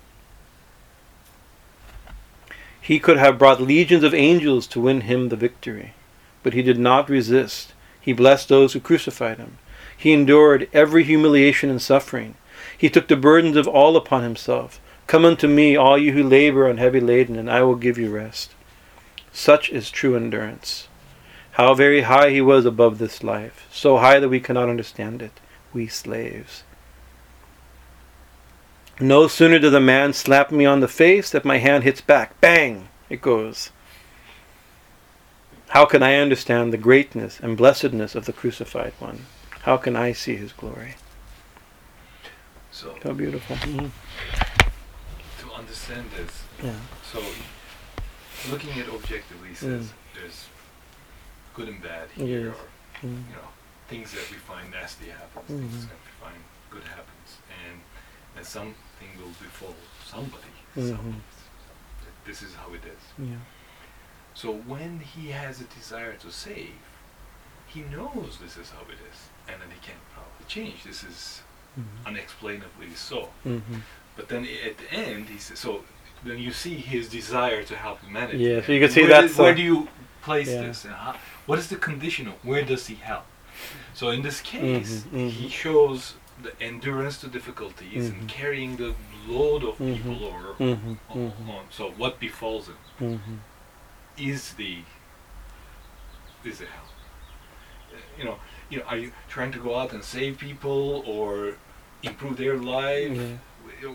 [2.79, 5.95] He could have brought legions of angels to win him the victory,
[6.43, 7.73] but he did not resist.
[7.99, 9.57] He blessed those who crucified him.
[9.97, 12.35] He endured every humiliation and suffering.
[12.77, 14.81] He took the burdens of all upon himself.
[15.07, 18.15] Come unto me, all you who labor and heavy laden, and I will give you
[18.15, 18.53] rest.
[19.37, 20.89] Such is true endurance.
[21.53, 25.41] How very high he was above this life, so high that we cannot understand it,
[25.75, 26.63] we slaves.
[28.99, 32.41] No sooner does a man slap me on the face that my hand hits back.
[32.41, 32.89] Bang!
[33.11, 33.73] It goes.
[35.69, 39.27] How can I understand the greatness and blessedness of the crucified one?
[39.65, 40.95] How can I see his glory?
[42.71, 43.57] So How beautiful.
[43.57, 43.91] Mhm.
[45.41, 46.81] to understand this, Yeah.
[47.13, 47.23] so
[48.51, 50.47] looking at objectively says there's
[51.55, 52.57] good and bad here, Yes.
[52.57, 53.29] or Mm.
[53.29, 53.49] you know
[53.89, 55.71] things that we find nasty happens, Mhm.
[55.71, 57.81] things that we find good happens, and
[58.37, 59.75] and something will befall
[60.05, 60.53] somebody.
[60.77, 60.91] Mhm.
[60.97, 61.23] some-
[62.27, 63.03] This is how it is.
[63.19, 63.37] Yeah.
[64.35, 66.75] So when he has a desire to save,
[67.69, 69.19] he knows this is how it is,
[69.49, 70.83] and then he can't probably change.
[70.83, 71.43] This is
[71.79, 72.05] Mhm.
[72.07, 73.33] unexplainably so.
[73.45, 73.83] Mhm.
[74.17, 75.85] But then at the end, he says, so
[76.27, 78.39] then you see his desire to help humanity.
[78.39, 79.89] Yeah, so you can see where that's did- where do you
[80.23, 80.63] place Yeah.
[80.63, 80.83] this?
[80.85, 81.15] How,
[81.47, 83.25] what is the condition of where does he help?
[83.95, 85.51] So in this case, Mhm, he mhm.
[85.51, 88.13] shows the endurance to difficulties Mhm.
[88.21, 88.95] and carrying the
[89.27, 89.95] load of Mhm.
[89.97, 90.99] people or Mhm.
[91.09, 91.49] on, Mhm.
[91.57, 91.65] on.
[91.71, 92.69] So what befalls
[93.01, 93.21] him
[94.19, 94.79] is the
[96.45, 96.91] is the help.
[97.93, 98.39] Uh, You know,
[98.71, 101.57] you know, are you trying to go out and save people or
[102.03, 103.17] improve their life?
[103.17, 103.91] Yeah.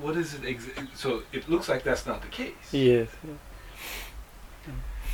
[0.00, 0.42] What is it?
[0.42, 2.54] Exa- so it looks like that's not the case.
[2.72, 3.08] Yes.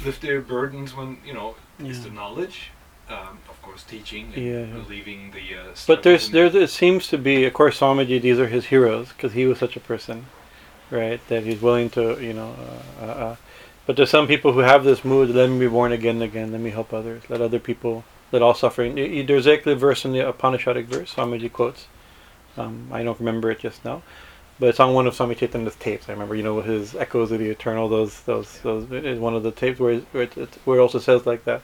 [0.05, 2.05] Lift their burdens when you know it's Yeah.
[2.05, 2.70] the knowledge,
[3.09, 4.74] um, of course, teaching and Yeah, yeah.
[4.74, 5.59] relieving the.
[5.59, 9.09] Uh, But there's there's it seems to be of course Swamiji these are his heroes
[9.09, 10.26] because he was such a person,
[10.91, 11.20] right?
[11.28, 12.55] That he's willing to you know.
[13.01, 13.37] Uh, uh, uh,
[13.87, 15.30] but there's some people who have this mood.
[15.30, 16.51] Let me be born again and again.
[16.53, 17.22] Let me help others.
[17.28, 18.05] Let other people.
[18.32, 18.97] Let all suffering.
[19.26, 21.87] There's actually a verse in the Upanishadic verse Swamiji quotes.
[22.57, 24.03] Um, I don't remember it just now,
[24.59, 26.09] but it's on one of Swami Chaitanya's tapes.
[26.09, 27.89] I remember, you know, his Echoes of the Eternal.
[27.89, 30.83] Those, those, those is one of the tapes where it, where it, it, where it
[30.83, 31.63] also says like that.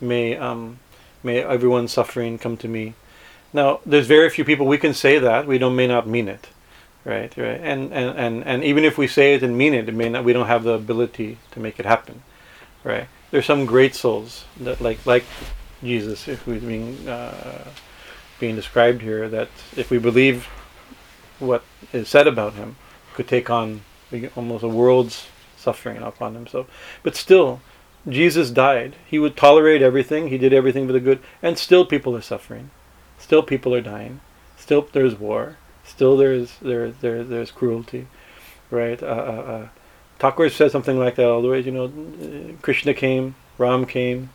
[0.00, 0.78] May um,
[1.22, 2.94] may everyone's suffering come to me.
[3.52, 5.46] Now, there's very few people we can say that.
[5.46, 6.48] We don't may not mean it,
[7.04, 7.36] right?
[7.36, 7.60] Right.
[7.60, 10.24] And and, and, and even if we say it and mean it, it may not.
[10.24, 12.22] We don't have the ability to make it happen,
[12.84, 13.08] right?
[13.30, 15.24] There's some great souls that like like
[15.82, 17.64] Jesus, who's being uh,
[18.38, 19.28] being described here.
[19.28, 20.48] That if we believe
[21.40, 22.76] what is said about him,
[23.14, 23.82] could take on
[24.36, 25.26] almost a world's
[25.56, 26.66] suffering upon himself.
[27.02, 27.60] But still,
[28.08, 28.96] Jesus died.
[29.06, 30.28] He would tolerate everything.
[30.28, 32.70] He did everything for the good, and still people are suffering.
[33.18, 34.20] Still people are dying.
[34.56, 35.56] Still there's war.
[35.84, 38.06] Still there's there there there's cruelty,
[38.70, 39.02] right?
[39.02, 39.68] Uh, uh, uh,
[40.18, 41.60] Thakur said something like that all the way.
[41.60, 44.30] You know, Krishna came, Ram came,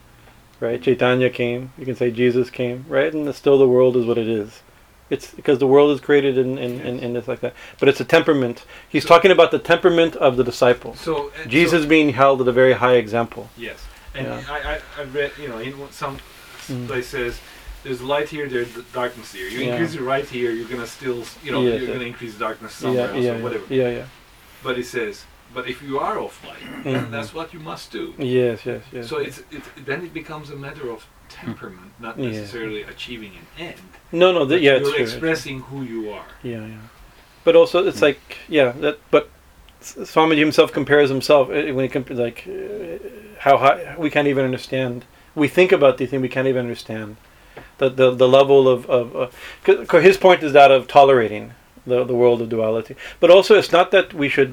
[0.59, 0.81] right?
[0.81, 1.71] Chaitanya came.
[1.77, 3.13] You can say Jesus came, right?
[3.13, 4.61] And still the world is what it is.
[5.09, 7.53] It's because the world is created in in, in, in this like that.
[7.79, 8.65] But it's a temperament.
[8.89, 10.95] He's So- talking about the temperament of the disciple.
[10.95, 13.49] So uh, Jesus so- being held at a very high example.
[13.57, 13.79] Yes,
[14.15, 14.41] and Yeah.
[14.55, 16.17] I, I I read you know in some
[16.67, 16.87] Mm.
[16.87, 17.11] place
[17.83, 19.47] there's light here, there's darkness here.
[19.47, 19.67] You Yeah.
[19.73, 21.93] increase the light here, you're gonna still you know Yes, you're yes.
[21.93, 23.65] gonna increase darkness somewhere Yeah, else yeah, or whatever.
[23.81, 24.05] yeah, yeah.
[24.63, 27.11] But it says, but if you are off light, then Mhm.
[27.11, 28.03] that's what you must do.
[28.17, 29.07] Yes, yes, yes.
[29.11, 31.05] So it's it, then it becomes a matter of
[31.43, 32.29] temperament, not Yeah.
[32.31, 33.81] necessarily achieving an end.
[34.11, 35.03] no, no, but th- yeah, you're true.
[35.03, 36.25] expressing who you are.
[36.43, 36.87] Yeah, yeah.
[37.43, 38.97] But also, it's like, yeah, that.
[39.11, 39.29] But
[39.81, 42.97] Swamiji himself compares himself uh, when he compares like uh,
[43.39, 45.05] how high we can't even understand.
[45.35, 47.17] We think about these things we can't even understand.
[47.77, 49.27] The the, the level of of uh,
[49.63, 51.53] 'cause- 'cause his point is that of tolerating,
[51.85, 52.95] the the world of duality.
[53.19, 54.51] But also, it's not that we should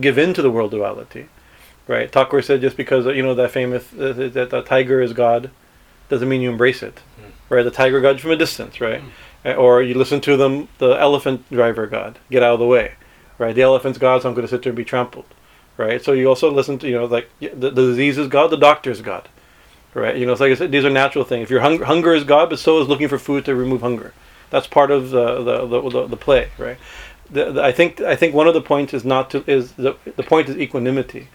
[0.00, 1.26] give in to the world duality,
[1.86, 2.10] right?
[2.10, 5.50] Thakur said just because you know that famous uh, that the tiger is God,
[6.12, 7.00] doesn't mean you embrace it,
[7.48, 7.62] right?
[7.62, 9.02] The tiger God from a distance, right?
[9.44, 12.92] Uh, Or you listen to them, the elephant driver God, get out of the way,
[13.38, 13.54] right?
[13.54, 15.24] The elephant's God, so I'm going to sit there and be trampled,
[15.78, 16.00] right?
[16.04, 18.90] So you also listen to you know like the, the disease is God, the doctor
[18.90, 19.28] is God,
[19.94, 20.16] right?
[20.16, 21.44] You know, it's like I said, these are natural things.
[21.44, 24.12] If your hunger, hunger is God, but so is looking for food to remove hunger.
[24.50, 26.78] That's part of the the, the, the, the play, right?
[27.30, 29.96] The, the, I think I think one of the points is not to is the
[30.16, 31.28] the point is equanimity,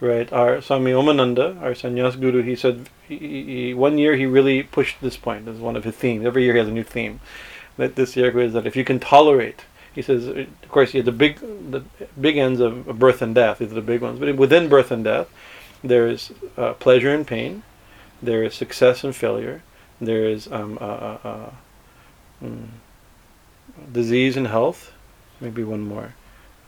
[0.00, 0.32] right?
[0.32, 5.00] Our Swami Omananda, our sannyas guru, he said he, he, one year he really pushed
[5.00, 5.46] this point.
[5.46, 6.24] This is one of his themes.
[6.24, 7.20] Every year he has a new theme.
[7.76, 11.12] That this year is that if you can tolerate, he says, of course, he the
[11.12, 11.82] big the
[12.20, 13.58] big ends of of birth and death.
[13.58, 14.18] These are the big ones.
[14.18, 15.28] But within birth and death,
[15.82, 17.62] there is uh, pleasure and pain.
[18.22, 19.62] There is success and failure.
[20.00, 21.50] There is um, uh, uh, uh,
[22.42, 22.66] mm,
[23.92, 24.92] disease and health.
[25.40, 26.14] Maybe one more.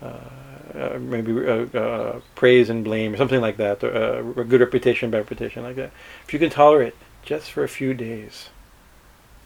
[0.03, 3.83] Uh, maybe uh, uh, praise and blame, or something like that.
[3.83, 5.91] Or, a good reputation, bad reputation, like that.
[6.25, 8.51] If you can tolerate just for a few days,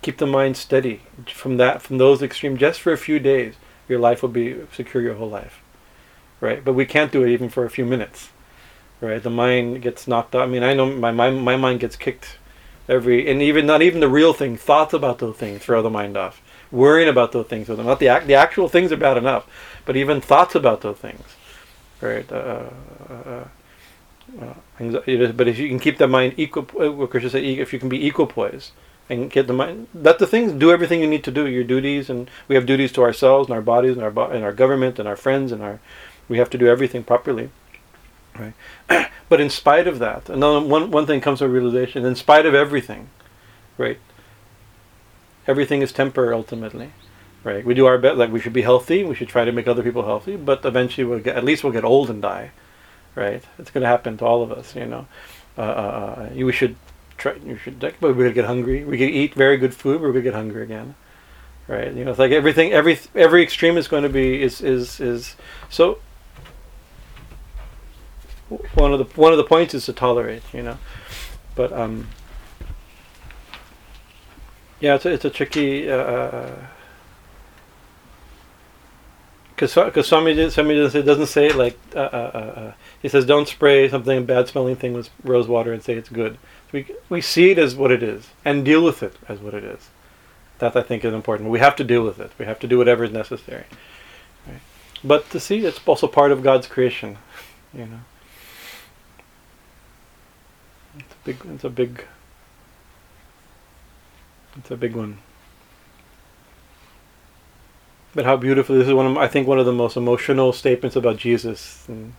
[0.03, 3.55] keep the mind steady from that, from those extremes, just for a few days,
[3.89, 5.63] your life will be secure your whole life,
[6.41, 6.65] right?
[6.65, 8.31] But we can't do it even for a few minutes,
[9.01, 9.23] right?
[9.23, 10.43] The mind gets knocked out.
[10.43, 12.39] I mean, I know my my, my mind gets kicked
[12.89, 16.17] every, and even not even the real thing, thoughts about those things throw the mind
[16.17, 16.43] off.
[16.71, 19.47] Worrying about those things not the act, the actual things are bad enough,
[19.85, 21.37] but even thoughts about those things,
[22.01, 22.31] right?
[22.31, 22.71] Uh,
[23.11, 23.45] uh,
[24.41, 27.73] uh, anxiety, but if you can keep the mind equal, uh, what Krishna said, if
[27.73, 28.71] you can be equipoised
[29.09, 32.09] and get the mind, let the things do everything you need to do, your duties,
[32.09, 35.07] and we have duties to ourselves and our bodies and our and our government and
[35.07, 35.81] our friends and our,
[36.29, 37.51] we have to do everything properly,
[38.39, 38.55] right?
[39.29, 42.55] but in spite of that, another one one thing comes to realization: in spite of
[42.55, 43.11] everything,
[43.77, 43.99] right?
[45.47, 46.93] Everything is temporary ultimately,
[47.45, 47.65] right?
[47.65, 49.83] We do our best, like we should be healthy, we should try to make other
[49.83, 52.51] people healthy, but eventually we'll get, at least we'll get old and die,
[53.15, 53.45] right?
[53.59, 55.07] It's going to happen to all of us, you know.
[55.57, 56.75] Uh, uh, uh, we should
[57.17, 57.35] try.
[57.45, 57.79] You should.
[57.79, 58.85] But going to get hungry.
[58.85, 60.01] We can eat very good food.
[60.01, 60.95] We're going to get hungry again,
[61.69, 61.93] right?
[61.93, 62.73] You know, it's like everything.
[62.73, 65.37] Every every extreme is going to be is is is
[65.71, 65.99] so.
[68.75, 70.79] One of the one of the points is to tolerate, you know,
[71.55, 72.09] but um.
[74.81, 75.91] Yeah, it's a, it's a tricky.
[75.91, 76.51] Uh,
[79.55, 83.09] because because Swami Swami doesn't say, doesn't say it like uh, uh, uh, uh, he
[83.09, 86.39] says don't spray something bad smelling thing with rose water and say it's good.
[86.73, 89.65] We we see it as what it is and deal with it as what it
[89.65, 89.91] is.
[90.59, 91.51] That I think is important.
[91.51, 92.33] We have to deal with it.
[92.39, 93.65] We have to do whatever is necessary.
[94.47, 94.61] Right?
[95.03, 97.19] But to see it's also part of God's creation.
[97.73, 98.01] You know,
[100.99, 101.37] it's a big.
[101.55, 102.05] It's a big.
[104.57, 105.19] It's a big one.
[108.15, 108.77] But how beautiful!
[108.77, 111.85] This is one of I think one of the most emotional statements about Jesus.
[111.89, 112.15] And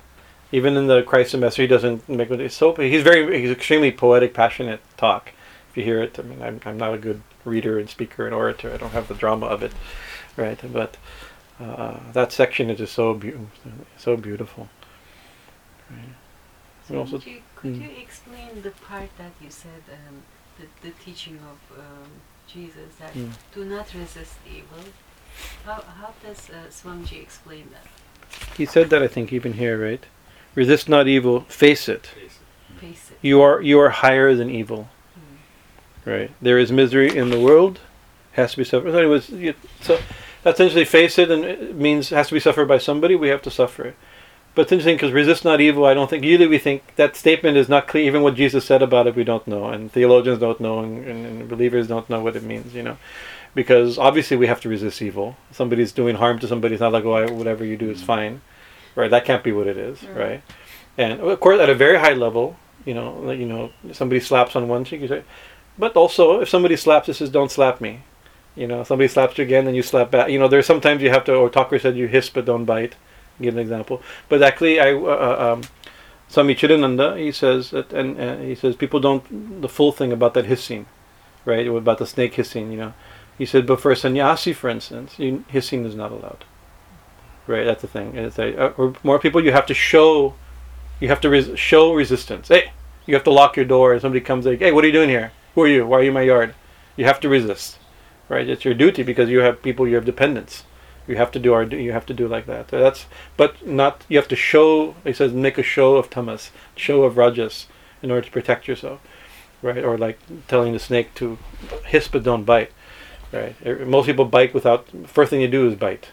[0.51, 2.39] even in the Christ the Messenger, he doesn't make it.
[2.41, 5.31] It's so he's very he's extremely poetic, passionate talk.
[5.71, 8.35] If you hear it, I mean, I'm I'm not a good reader and speaker and
[8.35, 8.73] orator.
[8.73, 9.71] I don't have the drama of it,
[10.35, 10.59] right?
[10.71, 10.97] But
[11.61, 13.47] uh, that section is just so beautiful,
[13.97, 14.67] so beautiful.
[15.89, 15.99] Right.
[16.89, 17.81] And also- Swamiji, could Mm.
[17.81, 20.23] you explain the part that you said, um,
[20.59, 22.09] the, the teaching of um,
[22.47, 23.31] Jesus, that Mm.
[23.53, 24.83] do not resist evil?
[25.65, 27.87] How, how does uh, Swamiji explain that?
[28.57, 30.03] He said that I think even here, right?
[30.53, 32.07] Resist not evil, face it.
[32.07, 32.79] Face it.
[32.79, 33.17] Face it.
[33.21, 34.89] You are you are higher than evil.
[35.17, 36.11] Mm.
[36.11, 36.31] Right.
[36.41, 37.79] There is misery in the world,
[38.33, 38.91] has to be suffered.
[38.91, 39.99] So, anyways, you, so
[40.43, 43.15] that's essentially face it, and it means has to be suffered by somebody.
[43.15, 43.95] We have to suffer it.
[44.53, 45.85] But it's interesting because resist not evil.
[45.85, 48.05] I don't think usually we think that statement is not clear.
[48.05, 51.25] Even what Jesus said about it, we don't know, and theologians don't know, and, and,
[51.25, 52.73] and believers don't know what it means.
[52.73, 52.97] You know,
[53.55, 55.35] because obviously we have to resist evil.
[55.51, 56.75] Somebody's doing harm to somebody.
[56.75, 58.41] It's not like oh, whatever you do is fine,
[58.95, 59.09] right?
[59.09, 60.17] That can't be what it is, Right.
[60.17, 60.41] right?
[60.97, 64.67] And of course, at a very high level, you know, you know, somebody slaps on
[64.67, 65.23] one cheek, you say,
[65.77, 68.01] but also, if somebody slaps, it says, "Don't slap me."
[68.55, 70.29] You know, somebody slaps you again, then you slap back.
[70.29, 71.35] You know, there's sometimes you have to.
[71.35, 72.95] Or Thakur said, "You hiss but don't bite."
[73.41, 74.01] Give an example.
[74.29, 75.63] But actually, I uh, um,
[76.29, 80.33] Swami Chidananda, he says that, and uh, he says people don't the full thing about
[80.35, 80.85] that hissing,
[81.43, 81.67] right?
[81.67, 82.71] About the snake hissing.
[82.71, 82.93] You know,
[83.37, 86.45] he said, but for a sannyasi, for instance, you, hissing is not allowed.
[87.47, 88.15] Right, that's the thing.
[88.15, 90.33] It's a, uh, or more people, you have to show,
[90.99, 92.47] you have to res- show resistance.
[92.47, 92.71] Hey,
[93.05, 95.09] you have to lock your door, and somebody comes like, hey, what are you doing
[95.09, 95.31] here?
[95.53, 95.85] Who are you?
[95.85, 96.55] Why are you in my yard?
[96.97, 97.77] You have to resist,
[98.29, 98.49] right?
[98.49, 100.63] It's your duty because you have people, you have dependents.
[101.07, 102.71] You have to do our, you have to do like that.
[102.71, 103.05] So that's,
[103.37, 104.05] but not.
[104.09, 104.95] You have to show.
[105.03, 107.67] He says, make a show of tamas, show of rajas,
[108.01, 109.01] in order to protect yourself,
[109.61, 109.83] right?
[109.83, 111.37] Or like telling the snake to
[111.85, 112.71] hiss but don't bite,
[113.35, 113.55] right?
[113.65, 114.87] Er, Most people bite without.
[115.05, 116.09] First thing you do is bite,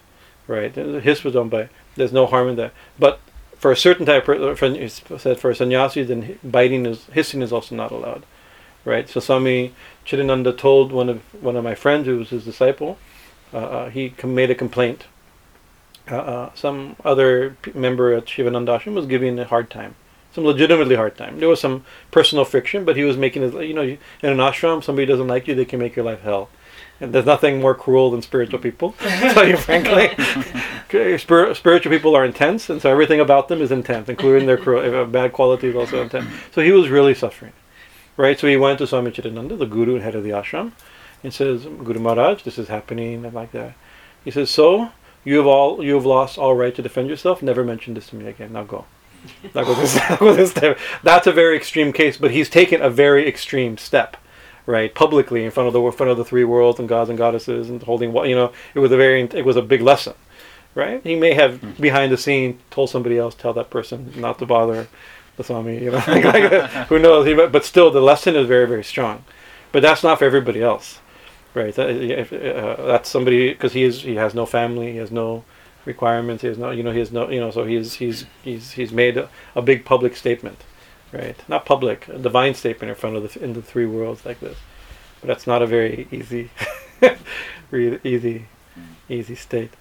[0.46, 0.74] right?
[0.74, 1.70] His was done bite.
[1.96, 2.72] There's no harm in that.
[2.98, 3.20] But
[3.56, 7.52] for a certain type, of, for, said for a sannyasi, then biting is hissing is
[7.52, 8.24] also not allowed,
[8.84, 9.08] right?
[9.08, 9.72] So Swami
[10.04, 12.98] Chidananda told one of one of my friends who was his disciple,
[13.54, 15.04] uh, uh, he com- made a complaint.
[16.10, 19.94] Uh, uh, some other p- member at Shivananda Ashram was giving a hard time,
[20.32, 21.38] some legitimately hard time.
[21.38, 23.54] There was some personal friction, but he was making it.
[23.54, 26.48] You know, in an ashram, somebody doesn't like you, they can make your life hell.
[27.00, 28.92] And there's nothing more cruel than spiritual people.
[29.00, 30.10] to tell you frankly,
[31.18, 34.94] spir- spiritual people are intense, and so everything about them is intense, including their cruel,
[34.94, 36.28] uh, bad qualities also intense.
[36.52, 37.52] So he was really suffering,
[38.16, 38.38] right?
[38.38, 40.72] So he went to Swami Chidananda, the guru and head of the ashram,
[41.24, 43.74] and says, "Guru Maharaj, this is happening," and like that.
[44.24, 44.92] He says, "So
[45.24, 47.42] you have all you have lost all right to defend yourself.
[47.42, 48.52] Never mention this to me again.
[48.52, 48.84] Now go."
[49.54, 50.74] Now go this, now go this time.
[51.02, 54.16] That's a very extreme case, but he's taken a very extreme step
[54.66, 57.18] right publicly in front of the in front of the three worlds and gods and
[57.18, 60.14] goddesses and holding you know it was a very it was a big lesson
[60.74, 61.02] right?
[61.02, 64.88] He may have behind the scene told somebody else tell that person not to bother
[65.36, 66.00] the swami you know
[66.88, 69.24] who knows but still the lesson is very very strong.
[69.70, 71.00] But that's not for everybody else
[71.54, 71.74] right?
[71.74, 75.44] That, if, uh, that's somebody because he is he has no family he has no
[75.84, 78.72] requirements he has no you know he has no you know so he's he's he's
[78.72, 80.64] he's made a, a big public statement
[81.12, 81.36] right?
[81.48, 84.58] Not public, a divine statement in front of the in the three worlds like this.
[85.20, 86.50] But that's not a very easy,
[87.72, 88.46] easy,
[89.08, 89.72] easy state.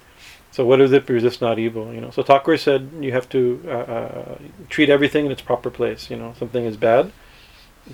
[0.51, 1.07] So what is it?
[1.09, 1.93] Resist not evil.
[1.93, 2.11] You know.
[2.11, 4.37] So Thakur said you have to uh, uh,
[4.69, 6.09] treat everything in its proper place.
[6.09, 7.11] You know, something is bad,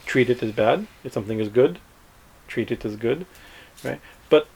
[0.06, 0.88] treat it as bad.
[1.04, 1.80] If something is good,
[2.48, 3.26] treat it as good,
[3.84, 4.02] right?
[4.30, 4.48] But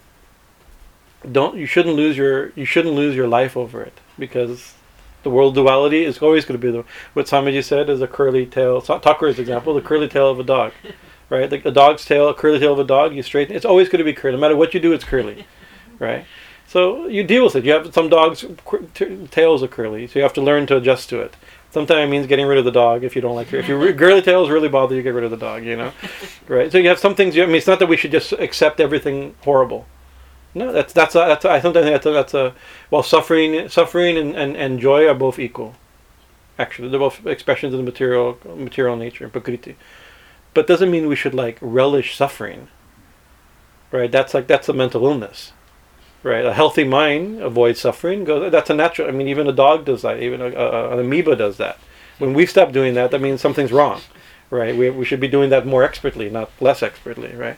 [1.32, 4.74] don't you shouldn't lose your you shouldn't lose your life over it because
[5.24, 8.46] the world duality is always going to be the what Swamiji said is a curly
[8.46, 8.82] tail.
[8.82, 10.74] Thakur's example, the curly tail of a dog,
[11.30, 11.50] right?
[11.50, 13.16] The, a dog's tail, a curly tail of a dog.
[13.16, 13.56] You straighten.
[13.56, 14.36] It's always going to be curly.
[14.36, 15.46] No matter what you do, it's curly,
[16.00, 16.26] right?
[16.68, 17.66] So you deal with it.
[17.66, 18.46] You have some dogs'
[18.94, 21.36] t- tails are curly, so you have to learn to adjust to it.
[21.70, 23.60] Sometimes it means getting rid of the dog if you don't like it.
[23.60, 25.66] If your girly tails really bother you, get rid of the dog.
[25.66, 25.92] You know,
[26.48, 26.72] right?
[26.72, 27.36] So you have some things.
[27.36, 29.86] You, I mean, it's not that we should just accept everything horrible.
[30.54, 31.46] No, that's that's a, that's.
[31.46, 32.54] A, I sometimes think that's a, that's a
[32.90, 35.76] well, suffering, suffering, and, and, and joy are both equal.
[36.60, 39.78] Actually, they're both expressions of the material material nature, prakriti.
[40.54, 42.68] But doesn't mean we should like relish suffering.
[43.92, 44.12] Right?
[44.12, 45.54] That's like that's a mental illness.
[46.24, 46.46] Right?
[46.46, 48.26] A healthy mind avoids suffering.
[48.26, 48.52] Goes.
[48.52, 49.08] That's a natural.
[49.08, 50.22] I mean, even a dog does that.
[50.22, 51.80] Even a, a, an amoeba does that.
[52.20, 54.02] When we stop doing that, that means something's wrong.
[54.50, 54.76] Right?
[54.76, 57.34] We we should be doing that more expertly, not less expertly.
[57.34, 57.58] Right?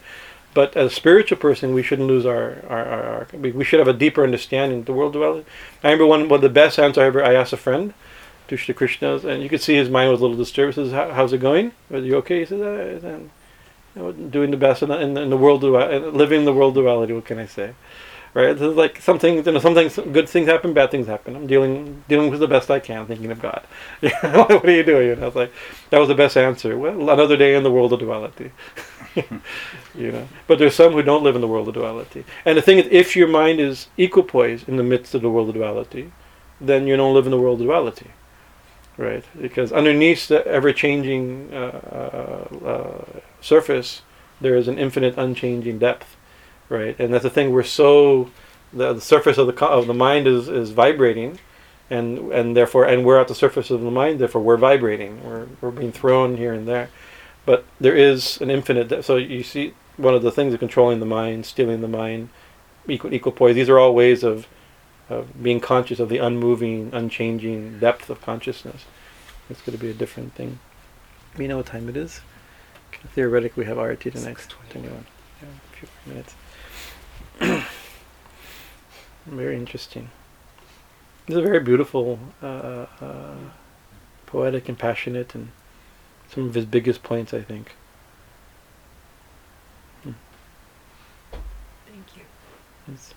[0.54, 3.88] But as a spiritual person, we shouldn't lose our, our, our, our we, should have
[3.88, 5.46] a deeper understanding of the world duality.
[5.84, 7.94] I remember one, one of the best answers I ever, I asked a friend,
[8.48, 10.76] to Shri Krishna's, and you could see his mind was a little disturbed.
[10.76, 11.72] He says, How, how's it going?
[11.92, 12.40] Are you okay?
[12.40, 13.20] He says, uh,
[13.96, 17.26] you know, doing the best in the, in the, world, living the world duality, what
[17.26, 17.74] can I say?
[18.34, 18.58] Right?
[18.58, 21.36] So it's like something, you know, something, some good things happen, bad things happen.
[21.36, 23.64] I'm dealing, dealing with the best I can, thinking of God.
[24.00, 25.12] what are you doing?
[25.12, 25.54] And I was like,
[25.92, 26.76] that was the best answer.
[26.76, 28.52] Well, another day in the world of duality.
[29.96, 30.28] you know?
[30.48, 32.26] But there's some who don't live in the world of duality.
[32.46, 35.50] And the thing is if your mind is equipoise in the midst of the world
[35.50, 36.12] of duality
[36.62, 38.12] then you don't live in the world of duality
[38.98, 39.24] right?
[39.40, 44.02] Because underneath the ever-changing uh, uh, uh, surface
[44.40, 46.16] there is an infinite unchanging depth
[46.70, 46.96] right?
[47.00, 48.30] And that's the thing we're so
[48.72, 51.40] the, the surface of the co- of the mind is is vibrating
[51.90, 55.24] and and therefore and we're at the surface of the mind therefore we're vibrating.
[55.24, 56.90] We're, we're being thrown here and there
[57.46, 61.00] but there is an infinite de- so you see one of the things of controlling
[61.00, 62.30] the mind stealing the mind
[62.88, 64.48] equal equal poise these are all ways of
[65.10, 68.86] of being conscious of the unmoving unchanging depth of consciousness.
[69.50, 70.60] It's going to be a different thing.
[71.38, 72.22] We know what time it is?
[73.14, 74.38] Theoretically we have RT tonight
[74.70, 75.06] 21
[75.42, 76.36] yeah, a few more minutes.
[79.26, 80.10] Very interesting.
[81.26, 83.36] This is a very beautiful uh, uh,
[84.26, 85.52] poetic and passionate and
[86.34, 87.76] some of his biggest points, I think.
[90.04, 90.16] Thank
[92.18, 92.24] you.
[92.88, 93.14] It's-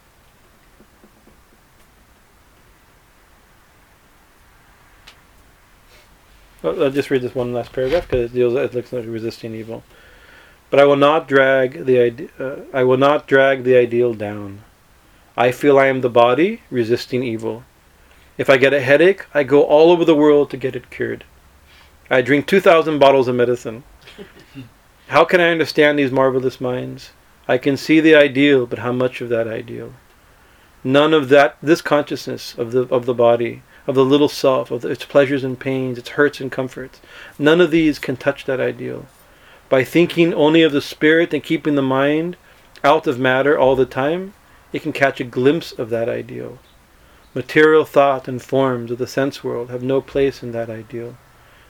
[6.62, 8.54] Well, I'll just read this one last paragraph because it deals.
[8.54, 9.84] It looks like resisting evil.
[10.68, 14.62] But I will not drag the ide- uh, I will not drag the ideal down.
[15.36, 17.62] I feel I am the body resisting evil.
[18.36, 21.24] If I get a headache, I go all over the world to get it cured.
[22.08, 23.82] I drink 2,000 bottles of medicine.
[25.08, 27.10] How can I understand these marvelous minds?
[27.48, 29.92] I can see the ideal, but how much of that ideal?
[30.84, 34.84] None of that, this consciousness of the, of the body, of the little self, of
[34.84, 37.00] its pleasures and pains, its hurts and comforts,
[37.38, 39.06] none of these can touch that ideal.
[39.68, 42.36] By thinking only of the spirit and keeping the mind
[42.84, 44.34] out of matter all the time,
[44.72, 46.60] it can catch a glimpse of that ideal.
[47.34, 51.16] Material thought and forms of the sense world have no place in that ideal.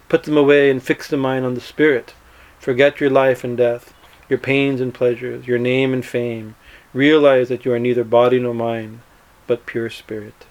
[0.08, 2.14] Put them away and fix the mind on the spirit.
[2.58, 3.94] Forget your life and death,
[4.28, 6.54] your pains and pleasures, your name and fame.
[6.92, 9.00] Realize that you are neither body nor mind,
[9.46, 10.46] but pure spirit.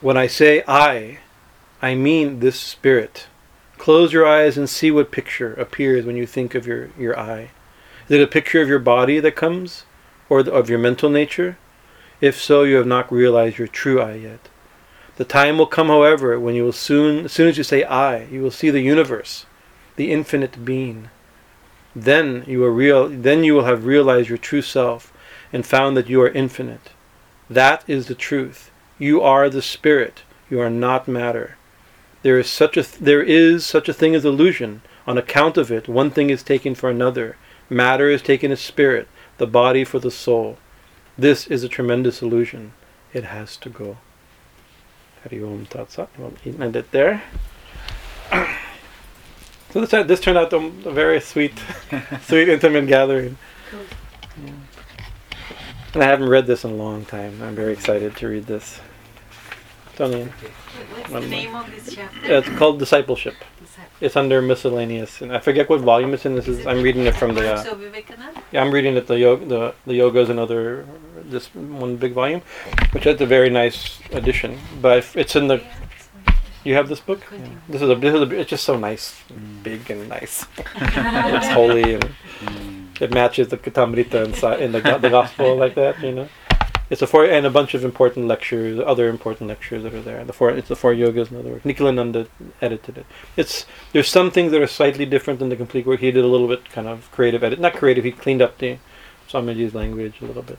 [0.00, 1.18] When I say I,
[1.82, 3.26] I mean this spirit.
[3.78, 7.50] Close your eyes and see what picture appears when you think of your, your I.
[8.08, 9.84] Is it a picture of your body that comes,
[10.28, 11.56] or of your mental nature?
[12.20, 14.49] If so, you have not realized your true I yet.
[15.16, 18.24] The time will come, however, when you will soon, as soon as you say I,
[18.24, 19.46] you will see the universe,
[19.96, 21.10] the infinite being.
[21.94, 25.12] Then you will real, then you will have realized your true self
[25.52, 26.90] and found that you are infinite.
[27.48, 28.70] That is the truth.
[28.98, 30.22] You are the spirit.
[30.48, 31.56] You are not matter.
[32.22, 34.82] There is such a th- there is such a thing as illusion.
[35.06, 37.36] On account of it, one thing is taken for another.
[37.68, 39.08] Matter is taken as spirit,
[39.38, 40.58] the body for the soul.
[41.16, 42.72] This is a tremendous illusion.
[43.12, 43.96] It has to go.
[45.22, 46.08] Hari Om Tat Sat.
[46.18, 47.22] We'll end it there.
[49.72, 51.52] So this, this turned out a, a very sweet,
[52.22, 53.36] sweet, intimate gathering.
[53.70, 53.80] Cool.
[55.94, 57.40] And I haven't read this in a long time.
[57.42, 58.80] I'm very excited to read this.
[59.96, 61.36] Tony, What's One the more.
[61.36, 62.18] name of this chapter?
[62.32, 63.34] it's called Discipleship.
[63.60, 63.90] Disciple.
[64.00, 66.34] It's under miscellaneous, and I forget what volume it's in.
[66.36, 67.42] This is I'm reading it from the.
[67.42, 68.42] Works Uh, Vivekananda?
[68.50, 70.86] yeah, I'm reading it the yoga, the the yogas and other
[71.24, 72.42] this one big volume,
[72.92, 74.58] which is a very nice edition.
[74.80, 75.56] But if it's in the.
[75.56, 75.62] Yeah,
[75.96, 77.20] it's like- You have this book?
[77.22, 77.58] Continue.
[77.68, 77.94] This is a.
[77.94, 78.40] This is a.
[78.40, 79.62] It's just so nice, mm.
[79.62, 80.46] big and nice.
[80.76, 83.00] it's holy and mm.
[83.00, 86.00] it matches the Kathamrita inside in the the gospel like that.
[86.00, 86.28] You know.
[86.90, 90.24] It's a four and a bunch of important lectures, other important lectures that are there.
[90.24, 91.64] The four, it's the four yogas in other words.
[91.64, 92.26] Nikhilananda
[92.60, 93.06] edited it.
[93.36, 96.00] It's there's some things that are slightly different than the complete work.
[96.00, 98.02] He did a little bit kind of creative edit, not creative.
[98.02, 98.78] He cleaned up the
[99.28, 100.58] Swamiji's language a little bit.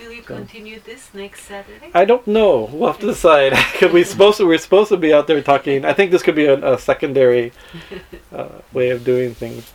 [0.00, 1.90] Will you So- continue this next Saturday?
[1.94, 2.68] I don't know.
[2.72, 3.52] We'll have to decide.
[3.78, 4.46] Could we supposed to?
[4.46, 5.84] We're supposed to be out there talking.
[5.84, 7.52] I think this could be a, a secondary
[8.32, 9.70] uh, way of doing things.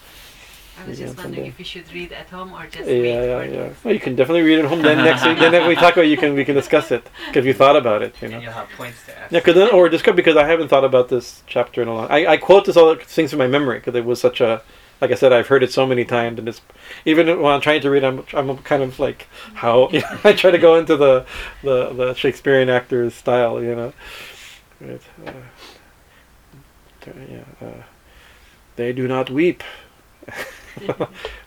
[0.78, 1.48] I was just wondering someday.
[1.50, 3.74] if you should read at home or just Yeah, read yeah, for yeah.
[3.84, 4.82] Well, you can definitely read at home.
[4.82, 7.08] Then next week, then if we talk about, it, you can we can discuss it
[7.34, 8.14] if you thought about it.
[8.22, 8.36] You know.
[8.36, 9.32] And you'll have points to ask.
[9.32, 12.08] Yeah, cause then, or just because I haven't thought about this chapter in a long.
[12.12, 14.62] I, I quote this all things from my memory because it was such a,
[15.02, 16.62] like I said, I've heard it so many times, and it's
[17.06, 20.34] even when I'm trying to read, I'm I'm kind of like how you know, I
[20.34, 21.26] try to go into the
[21.64, 23.94] the, the Shakespearean actor's style, you know.
[24.82, 25.32] Right, uh,
[27.30, 27.84] yeah, uh,
[28.76, 29.64] they do not weep.
[30.82, 30.98] Isn't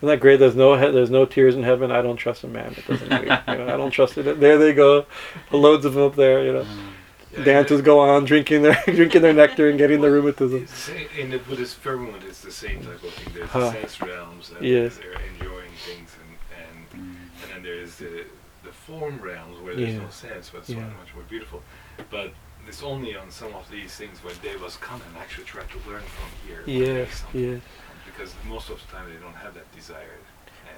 [0.02, 0.38] that great?
[0.38, 1.90] There's no he- there's no tears in heaven.
[1.90, 3.40] I don't trust a man that doesn't weep.
[3.48, 4.40] You know, I don't trust it.
[4.40, 5.04] There they go,
[5.52, 6.44] loads of them up there.
[6.44, 6.66] You know
[7.36, 10.66] Yeah, dancers go on drinking their drinking their nectar and getting the rheumatism.
[11.18, 13.32] In the Buddhist firmament, it's the same type of thing.
[13.34, 13.60] There's Huh.
[13.60, 14.96] the sense realms, and Yes.
[14.96, 16.64] they're enjoying things, and
[16.94, 18.24] and, and then there's the
[18.64, 20.00] the form realms where there's Yeah.
[20.02, 20.76] no sense, but it's Yeah.
[20.76, 21.62] so much more beautiful.
[22.10, 22.32] But
[22.66, 26.02] it's only on some of these things where devas come and actually try to learn
[26.02, 26.62] from here.
[26.66, 27.60] Yes, yes.
[28.06, 30.16] Because most of the time they don't have that desire.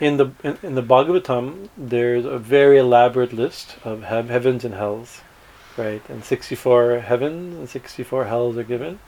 [0.01, 5.21] In the in, in the Bhagavatam, there's a very elaborate list of heavens and hells,
[5.81, 6.02] right?
[6.09, 8.98] And 64 heavens and 64 hells are given,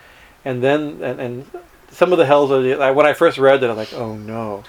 [0.45, 1.47] and then and, and
[1.91, 2.63] some of the hells are.
[2.63, 4.65] the- Like, when I first read it, I was like, oh no,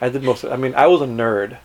[0.00, 0.44] I did most.
[0.44, 1.58] Of, I mean, I was a nerd.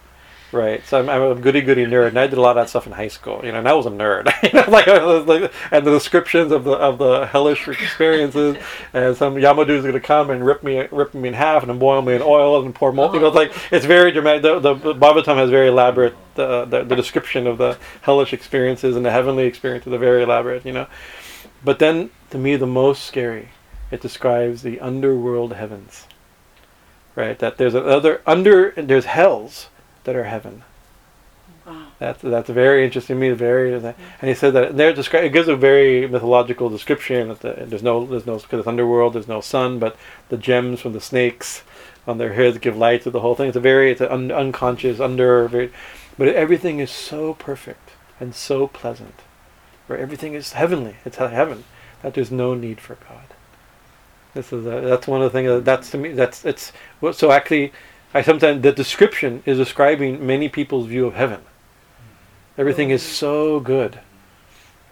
[0.54, 2.70] Right, so I'm, I'm a goody goody nerd, and I did a lot of that
[2.70, 3.42] stuff in high school.
[3.44, 4.26] You know, and I was a nerd.
[4.68, 8.58] like, like, and the descriptions of the of the hellish experiences,
[8.94, 12.04] and some Yamadu's going to come and rip me rip me in half, and boil
[12.04, 13.16] me in oil and pour molten.
[13.16, 14.44] You know, it's like it's very dramatic.
[14.44, 16.14] The, the, the Bhagavatam has very elaborate.
[16.38, 20.68] Uh, the the description of the hellish experiences and the heavenly experiences are very elaborate.
[20.68, 20.88] You know,
[21.64, 23.50] but then to me the most scary,
[23.90, 26.06] it describes the underworld heavens.
[27.16, 29.70] Right, that there's another under there's hells
[30.04, 30.64] that are heaven.
[31.66, 31.88] Wow.
[32.00, 33.30] That's that's very interesting to me.
[33.32, 37.30] Very, and he said that there descri- it gives a very mythological description.
[37.30, 39.14] That the, there's no there's no because it's underworld.
[39.14, 39.96] There's no sun, but
[40.30, 41.64] the gems from the snakes
[42.06, 43.48] on their heads give light to the whole thing.
[43.48, 45.72] It's a very it's an un, unconscious under very,
[46.18, 49.22] but everything is so perfect and so pleasant,
[49.88, 50.98] where everything is heavenly.
[51.06, 51.64] It's he- heaven
[52.02, 53.28] that there's no need for God.
[54.34, 56.74] This is a, that's one of the things that, that's to me that's it's
[57.14, 57.72] so actually
[58.14, 61.42] I sometimes the description is describing many people's view of heaven.
[62.58, 64.00] Everything is so good,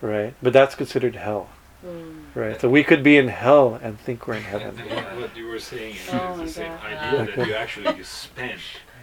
[0.01, 0.33] right?
[0.41, 1.49] But that's considered hell,
[1.85, 2.35] Mm.
[2.35, 2.59] right?
[2.61, 4.77] So we could be in hell and think we're in heaven.
[4.89, 6.85] and what you were saying is, Oh the same God.
[6.85, 7.35] idea Yeah.
[7.35, 8.59] that you actually you spend.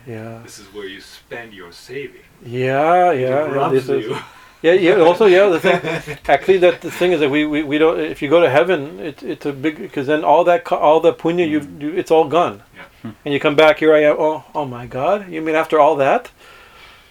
[0.07, 2.23] Yeah, This is where you spend your saving.
[2.45, 3.29] yeah, yeah.
[3.29, 4.17] yeah robs this is,
[4.63, 4.95] yeah, yeah.
[5.09, 5.49] Also, yeah.
[5.49, 8.01] The thing, actually, that the thing is that we, we, we don't.
[8.01, 11.13] If you go to heaven, it's it's a big because then all that all the
[11.13, 12.63] punya you you it's all gone,
[13.05, 13.13] Yeah.
[13.25, 13.95] and you come back here.
[13.95, 14.17] I am.
[14.19, 15.31] Oh, oh my God!
[15.31, 16.31] You mean after all that?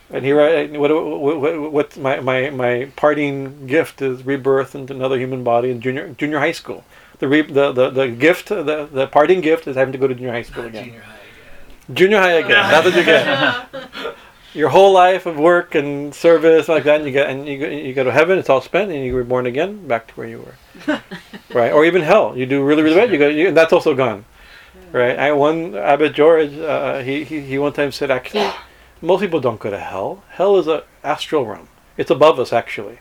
[0.10, 4.94] And here, I, what, what, what, what my, my, my parting gift is rebirth into
[4.94, 6.86] another human body in junior junior high school.
[7.20, 10.16] The, re, the, the, the gift, the, the parting gift is having to go to
[10.16, 10.86] junior high school again.
[10.86, 11.96] Junior high again.
[11.96, 12.70] Junior high again.
[12.70, 14.16] That's what you get.
[14.54, 17.68] Your whole life of work and service like that, and you get and you go,
[17.68, 18.40] you go to heaven.
[18.40, 20.40] It's all spent, and you were born again, back to where you
[20.88, 21.02] were.
[21.54, 22.36] right, or even hell.
[22.36, 23.12] You do really really bad.
[23.12, 24.26] You go, you, and that's also gone.
[24.92, 25.18] Right.
[25.18, 26.54] I one Abbot George.
[26.58, 28.50] Uh, he, he he one time said actually,
[29.02, 30.24] most people don't go to hell.
[30.30, 31.68] Hell is a astral realm.
[31.98, 33.00] It's above us actually.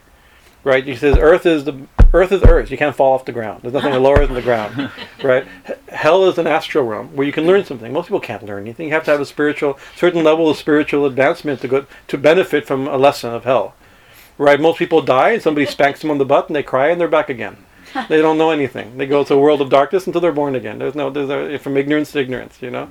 [0.65, 0.85] Right.
[0.85, 2.71] He says Earth is the Earth is Earth.
[2.71, 3.63] You can't fall off the ground.
[3.63, 4.91] There's nothing lower than the ground.
[5.23, 5.47] Right.
[5.69, 7.93] H- Hell is an astral realm where you can learn something.
[7.93, 8.89] Most people can't learn anything.
[8.89, 12.67] You have to have a spiritual certain level of spiritual advancement to go to benefit
[12.67, 13.75] from a lesson of hell.
[14.39, 14.61] Right.
[14.61, 17.09] Most people die and somebody spanks them on the butt and they cry and they're
[17.09, 17.59] back again.
[18.09, 18.97] They don't know anything.
[18.99, 20.79] They go to a world of darkness until they're born again.
[20.79, 22.59] There's no there's a, from ignorance to ignorance.
[22.61, 22.89] You know.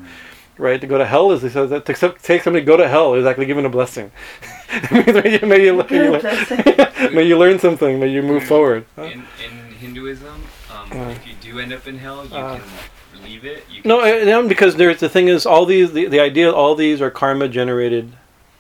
[0.58, 2.78] Right, to go to hell is he says that to accept, take somebody to go
[2.78, 4.10] to hell is actually given a blessing.
[4.92, 8.00] may, you, may, you, may, you, may you learn something.
[8.00, 8.86] May you move forward.
[8.96, 9.04] Huh?
[9.04, 10.28] In, in Hinduism,
[10.72, 11.10] um, Uh.
[11.10, 12.56] if you do end up in hell, you Uh.
[12.60, 13.66] can leave it.
[13.70, 16.74] You No, uh, no, because there's the thing is all these the, the idea all
[16.74, 18.14] these are karma generated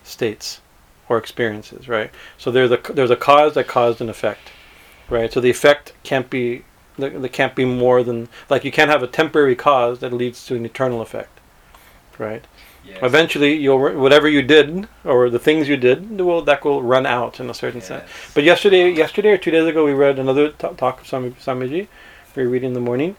[0.03, 0.59] states
[1.07, 2.11] or experiences, right?
[2.37, 4.49] So there's a there's a cause that caused an effect,
[5.09, 5.31] right?
[5.31, 6.63] So the effect can't be
[6.97, 10.55] there can't be more than like you can't have a temporary cause that leads to
[10.55, 11.39] an eternal effect,
[12.17, 12.45] right?
[12.87, 12.99] yes.
[13.01, 17.39] Eventually, you'll whatever you did or the things you did will that will run out
[17.39, 18.09] in a certain sense.
[18.33, 21.87] But yesterday, yesterday or two days ago, we read another t- talk of Swami, Swamiji.
[22.35, 23.15] We were reading in the morning,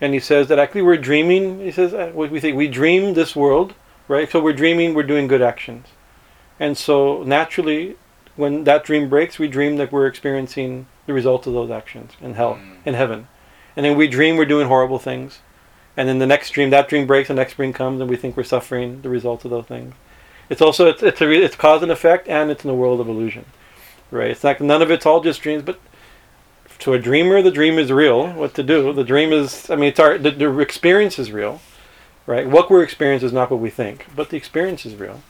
[0.00, 1.60] and he says that actually we're dreaming.
[1.60, 3.74] He says uh, we think we dream this world,
[4.08, 4.30] right?
[4.30, 5.86] So we're dreaming we're doing good actions,
[6.58, 7.96] and so naturally,
[8.36, 12.34] when that dream breaks, we dream that we're experiencing the result of those actions in
[12.34, 12.76] hell, Mm.
[12.86, 13.28] in heaven,
[13.76, 15.40] and then we dream we're doing horrible things,
[15.96, 18.36] and then the next dream, that dream breaks, the next dream comes, and we think
[18.36, 19.94] we're suffering the result of those things.
[20.48, 23.00] It's also it's it's a re- it's cause and effect, and it's in the world
[23.00, 23.44] of illusion,
[24.10, 24.30] right?
[24.30, 25.78] It's like none of it's all just dreams, but
[26.80, 28.28] to a dreamer, the dream is real.
[28.32, 28.92] What to do?
[28.92, 31.60] The dream is, I mean, it's our the, the experience is real,
[32.26, 32.46] right?
[32.46, 35.20] What we're experiencing is not what we think, but the experience is real.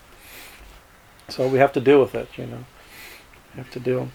[1.28, 2.64] So we have to deal with it, you know.
[3.54, 4.08] We have to deal.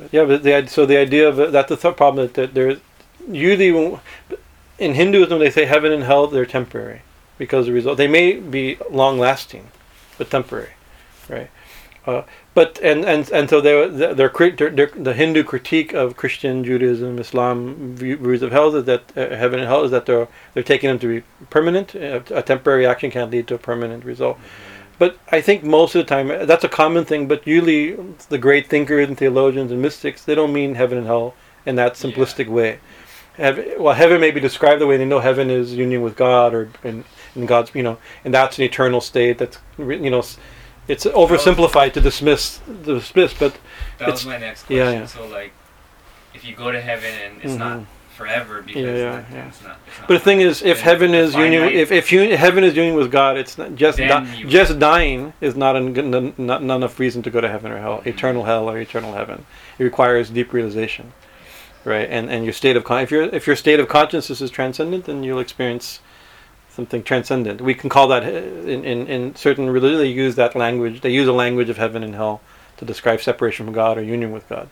[0.00, 2.78] But yeah, but the so the idea of that's the th- problem that, that there's
[3.28, 4.00] usually when-
[4.78, 7.02] in Hinduism they say heaven and hell they're temporary
[7.36, 9.68] because the result they may be long lasting,
[10.16, 10.72] but temporary,
[11.28, 11.50] right?
[12.06, 12.22] Uh,
[12.54, 18.52] but and and and so their the Hindu critique of Christian Judaism Islam views of
[18.52, 21.26] hell is that uh, heaven and hell is that they're they're taking them to be
[21.50, 21.94] permanent.
[21.94, 24.38] Uh, a temporary action can't lead to a permanent result.
[25.00, 27.26] But I think most of the time that's a common thing.
[27.26, 27.96] But usually
[28.28, 31.34] the great thinkers and theologians and mystics they don't mean heaven and hell
[31.66, 32.78] in that simplistic way.
[33.36, 36.52] Heaven, well, heaven may be described the way they know heaven is union with God
[36.52, 37.04] or in,
[37.34, 39.38] in God's you know, and that's an eternal state.
[39.38, 40.22] That's you know,
[40.86, 43.32] it's oversimplified to dismiss dismiss.
[43.32, 43.56] But
[43.98, 45.00] That was my next yeah, question.
[45.00, 45.06] yeah.
[45.06, 45.52] So like,
[46.34, 47.86] if you go to heaven and it's not Mhm.
[48.16, 49.48] Forever because Yeah, yeah, not- yeah.
[49.48, 52.36] It's not, it's not But the thing is, if heaven is union, if if you,
[52.36, 56.62] heaven is union with God, it's not just di- just dying is not an, not
[56.62, 58.06] not enough reason to go to heaven or hell, Mhm.
[58.06, 59.44] eternal hell or eternal heaven.
[59.78, 61.12] It requires deep realization,
[61.84, 62.08] right?
[62.10, 65.04] And and your state of con- if your if your state of consciousness is transcendent,
[65.06, 66.00] then you'll experience
[66.68, 67.60] something transcendent.
[67.60, 68.28] We can call that uh,
[68.74, 71.00] in in, in certain religions they use that language.
[71.00, 72.40] They use a language of heaven and hell
[72.78, 74.68] to describe separation from God or union with God,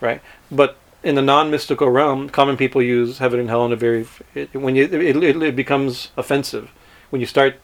[0.00, 0.20] right?
[0.50, 4.54] But in the non-mystical realm, common people use heaven and hell in a very it,
[4.54, 6.70] when you it, it, it becomes offensive
[7.10, 7.56] when you start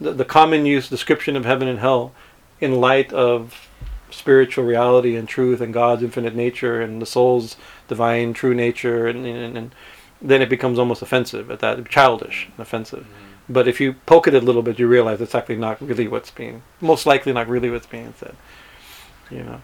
[0.00, 2.12] the, the common use description of heaven and hell
[2.60, 3.68] in light of
[4.10, 7.56] spiritual reality and truth and God's infinite nature and the soul's
[7.88, 9.74] divine true nature and, and, and
[10.20, 13.04] then it becomes almost offensive at that childish and offensive.
[13.04, 13.30] Mhm.
[13.48, 16.30] But if you poke it a little bit, you realize it's actually not really what's
[16.30, 18.36] being, most likely not really what's being said.
[19.30, 19.60] You know,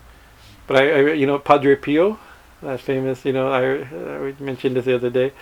[0.66, 2.18] but I, I you know, Padre Pio,
[2.66, 3.82] that famous, you know, I,
[4.28, 5.32] I mentioned this the other day.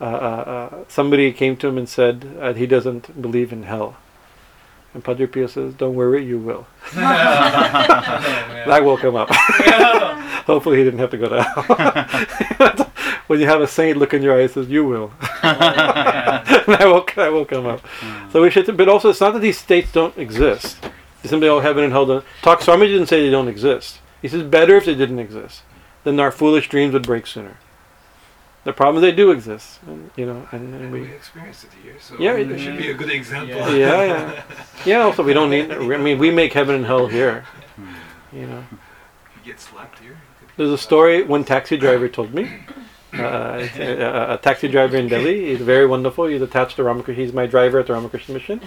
[0.00, 3.96] Uh, uh, uh, somebody came to him and said uh, he doesn't believe in hell,
[4.94, 6.66] and Padre Pio says, "Don't worry, you will."
[8.66, 9.28] That woke him up.
[10.46, 12.92] Hopefully, he didn't have to go to hell.
[13.26, 17.32] when you have a saint look in your eyes, says, "You will." that woke that
[17.32, 17.80] woke him up.
[18.32, 20.78] So we should, but also it's not that these states don't exist.
[21.24, 22.24] Simply, all heaven and hell don't.
[22.42, 23.98] Talk Swami didn't say they don't exist.
[24.22, 25.62] He says better if they didn't exist.
[26.04, 27.56] Then our foolish dreams would break sooner.
[28.64, 31.06] The problem is they do exist, and, you know, and, and We we.
[31.12, 33.56] experienced it here, so Yeah, it it- should be a good example.
[33.56, 33.70] Yeah.
[33.70, 34.42] Yeah, yeah,
[34.84, 34.98] yeah.
[35.00, 35.72] Also, we don't need.
[35.72, 37.44] I mean, we make heaven and hell here.
[37.76, 38.36] Hmm.
[38.36, 38.64] You know.
[38.70, 40.16] You get slapped here.
[40.58, 42.50] There's a story one taxi driver told me.
[43.14, 45.46] Uh, a, a, taxi driver in Delhi.
[45.46, 46.26] He's very wonderful.
[46.26, 47.22] He's attached to Ramakrishna.
[47.22, 48.60] He's my driver at the Ramakrishna Mission.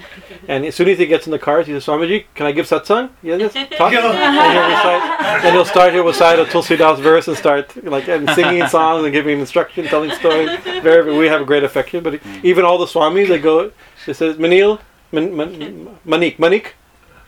[0.47, 2.67] And as soon as he gets in the car, he says, Swamiji, can I give
[2.67, 3.09] satsang?
[3.21, 3.53] Yeah, yes.
[3.53, 3.93] Talk.
[3.93, 8.07] and he'll recite, and he'll start, he'll recite a Tulsi Das verse and start like
[8.07, 10.59] and singing songs and giving instruction, telling stories.
[10.81, 12.03] Very, we have a great affection.
[12.03, 13.71] But even all the Swamis, they go,
[14.05, 14.79] he says, Manil,
[15.11, 16.75] Man, Man, Manik, Manik,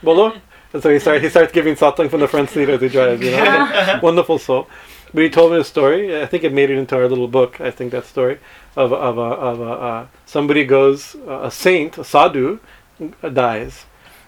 [0.04, 0.34] Bolo.
[0.74, 3.22] And so he starts, he starts giving satsang from the front seat as he drives.
[3.22, 4.68] You know, wonderful soul.
[5.16, 6.22] But he told me a story.
[6.22, 7.62] I think it made it into our little book.
[7.62, 8.38] I think that story
[8.76, 12.60] of of of a uh, somebody goes a saint, a sadhu,
[13.24, 13.86] uh, dies,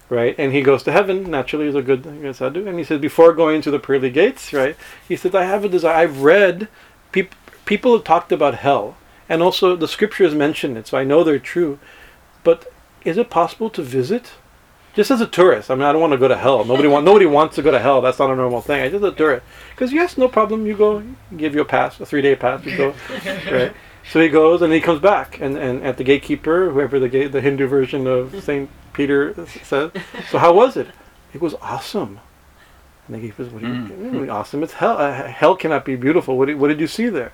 [0.08, 1.30] right, and he goes to heaven.
[1.30, 4.54] Naturally, he's a good, good sadhu, and he says before going to the pearly gates,
[4.54, 5.94] right, he says I have a desire.
[5.94, 6.70] I've read
[7.12, 7.36] peop-
[7.66, 8.96] people have talked about hell,
[9.28, 11.80] and also the scriptures mention it, so I know they're true.
[12.46, 12.72] But
[13.04, 14.32] is it possible to visit?
[14.98, 16.66] Just as a tourist, I mean, I don't want to go to hell.
[16.66, 18.02] Nobody want, nobody wants to go to hell.
[18.02, 18.82] That's not a normal thing.
[18.82, 19.46] I just a tourist,
[19.76, 20.66] because yes, no problem.
[20.66, 21.04] You go,
[21.38, 22.66] give you a pass, a three-day pass.
[22.66, 22.96] You go,
[23.52, 23.74] right?
[24.12, 27.32] So he goes and he comes back, and, and at the gatekeeper, whoever the gate,
[27.32, 29.92] the Hindu version of Saint Peter says.
[30.32, 30.88] So how was it?
[31.32, 32.20] It was awesome.
[33.06, 34.12] And the gatekeeper says, "What do you Mm.
[34.14, 34.64] mean awesome?
[34.64, 34.98] It's hell.
[34.98, 36.40] Uh, hell cannot be beautiful.
[36.40, 37.34] What did, what did you see there?"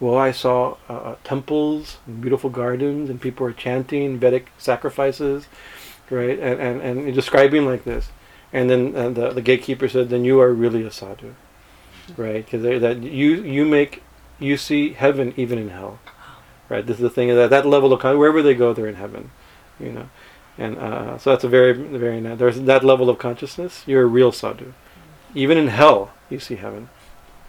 [0.00, 5.46] Well, I saw uh, uh, temples, and beautiful gardens, and people were chanting Vedic sacrifices,
[6.10, 6.38] right?
[6.38, 8.10] And and, and describing like this.
[8.52, 11.34] And then uh, the the gatekeeper said, "Then you are really a sadhu,
[12.16, 12.44] right?
[12.44, 14.02] Because that you you make
[14.38, 15.98] you see heaven even in hell,
[16.68, 16.86] right?
[16.86, 19.30] This is the thing that that level of con- wherever they go, they're in heaven,
[19.80, 20.08] you know."
[20.56, 22.38] And uh, so that's a very very nice.
[22.38, 23.82] There's that level of consciousness.
[23.86, 24.72] You're a real sadhu,
[25.34, 26.12] even in hell.
[26.30, 26.90] You see heaven.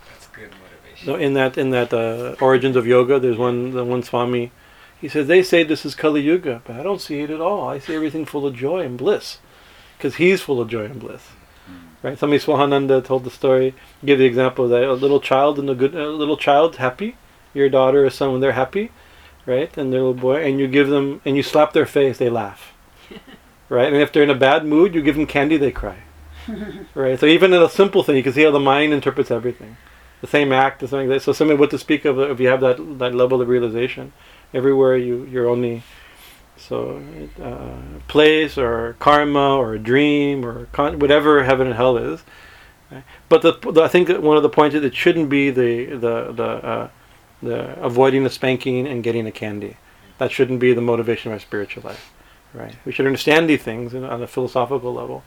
[0.10, 1.06] That's good motivation.
[1.06, 4.52] So in that in that uh, origins of yoga, there's one the one Swami.
[5.00, 7.68] He says they say this is Kali Yuga, but I don't see it at all.
[7.68, 9.40] I see everything full of joy and bliss,
[9.98, 11.22] because he's full of joy and bliss.
[11.66, 11.74] Hmm.
[12.02, 12.18] Right?
[12.18, 13.76] Somebody Swahananda told the story.
[14.04, 17.18] Give the example that a little child and a good a little child happy,
[17.54, 18.92] your daughter or son when they're happy,
[19.46, 19.76] right?
[19.78, 22.74] And their little boy, and you give them and you slap their face, they laugh.
[23.68, 23.92] Right?
[23.92, 25.98] And if they're in a bad mood, you give them candy, they cry.
[26.94, 27.20] right?
[27.20, 29.76] So even in a simple thing, you can see how the mind interprets everything
[30.22, 31.24] the same act or something like that.
[31.24, 34.14] So something what to speak of if you have that that level of realization.
[34.54, 35.84] Everywhere you you're only
[36.58, 37.02] so
[37.42, 42.24] uh, place or karma or a dream or con- whatever heaven and hell is.
[43.28, 46.32] But the, the I think one of the points is it shouldn't be the the
[46.32, 46.90] the uh,
[47.44, 49.78] the avoiding the spanking and getting the candy.
[50.18, 52.14] That shouldn't be the motivation of our spiritual life,
[52.54, 52.76] right?
[52.86, 55.24] We should understand these things in- on a philosophical level,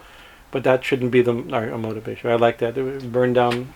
[0.50, 2.30] but that shouldn't be the our, our motivation.
[2.30, 2.74] I like that.
[3.12, 3.74] Burn down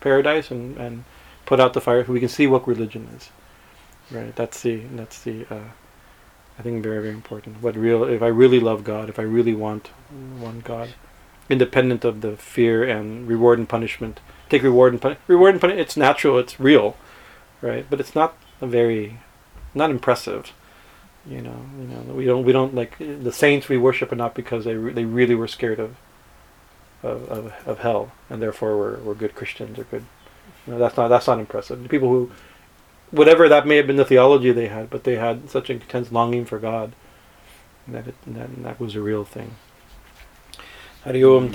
[0.00, 1.04] paradise and, and
[1.44, 3.30] put out the fire we can see what religion is
[4.12, 5.68] right that's the that's the uh,
[6.58, 7.62] I think very very important.
[7.62, 9.88] What real if I really love God if I really want
[10.38, 10.90] one God
[11.48, 15.80] independent of the fear and reward and punishment take reward and pun- reward and punishment
[15.80, 16.96] it's natural it's real
[17.60, 17.86] right?
[17.88, 19.18] But it's not a very
[19.74, 20.52] not impressive
[21.26, 24.34] you know you know we don't we don't like the saints we worship are not
[24.34, 25.96] because they re- they really were scared of
[27.02, 30.04] of, of, of hell and therefore we're, we're good Christians or good
[30.66, 31.82] you know, that's not that's not impressive.
[31.82, 32.30] The people who
[33.12, 36.10] whatever that may have been the theology they had but they had such an intense
[36.10, 36.92] longing for God
[37.86, 39.54] that it, that, that was a real thing.
[41.04, 41.52] Hari Om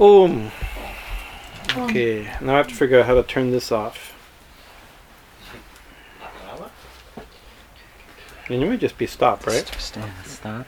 [0.00, 0.50] Om.
[1.76, 4.14] Okay now I have to figure out how to turn this off.
[8.48, 9.66] And you might just be stop right?
[9.78, 10.64] Stand, stop.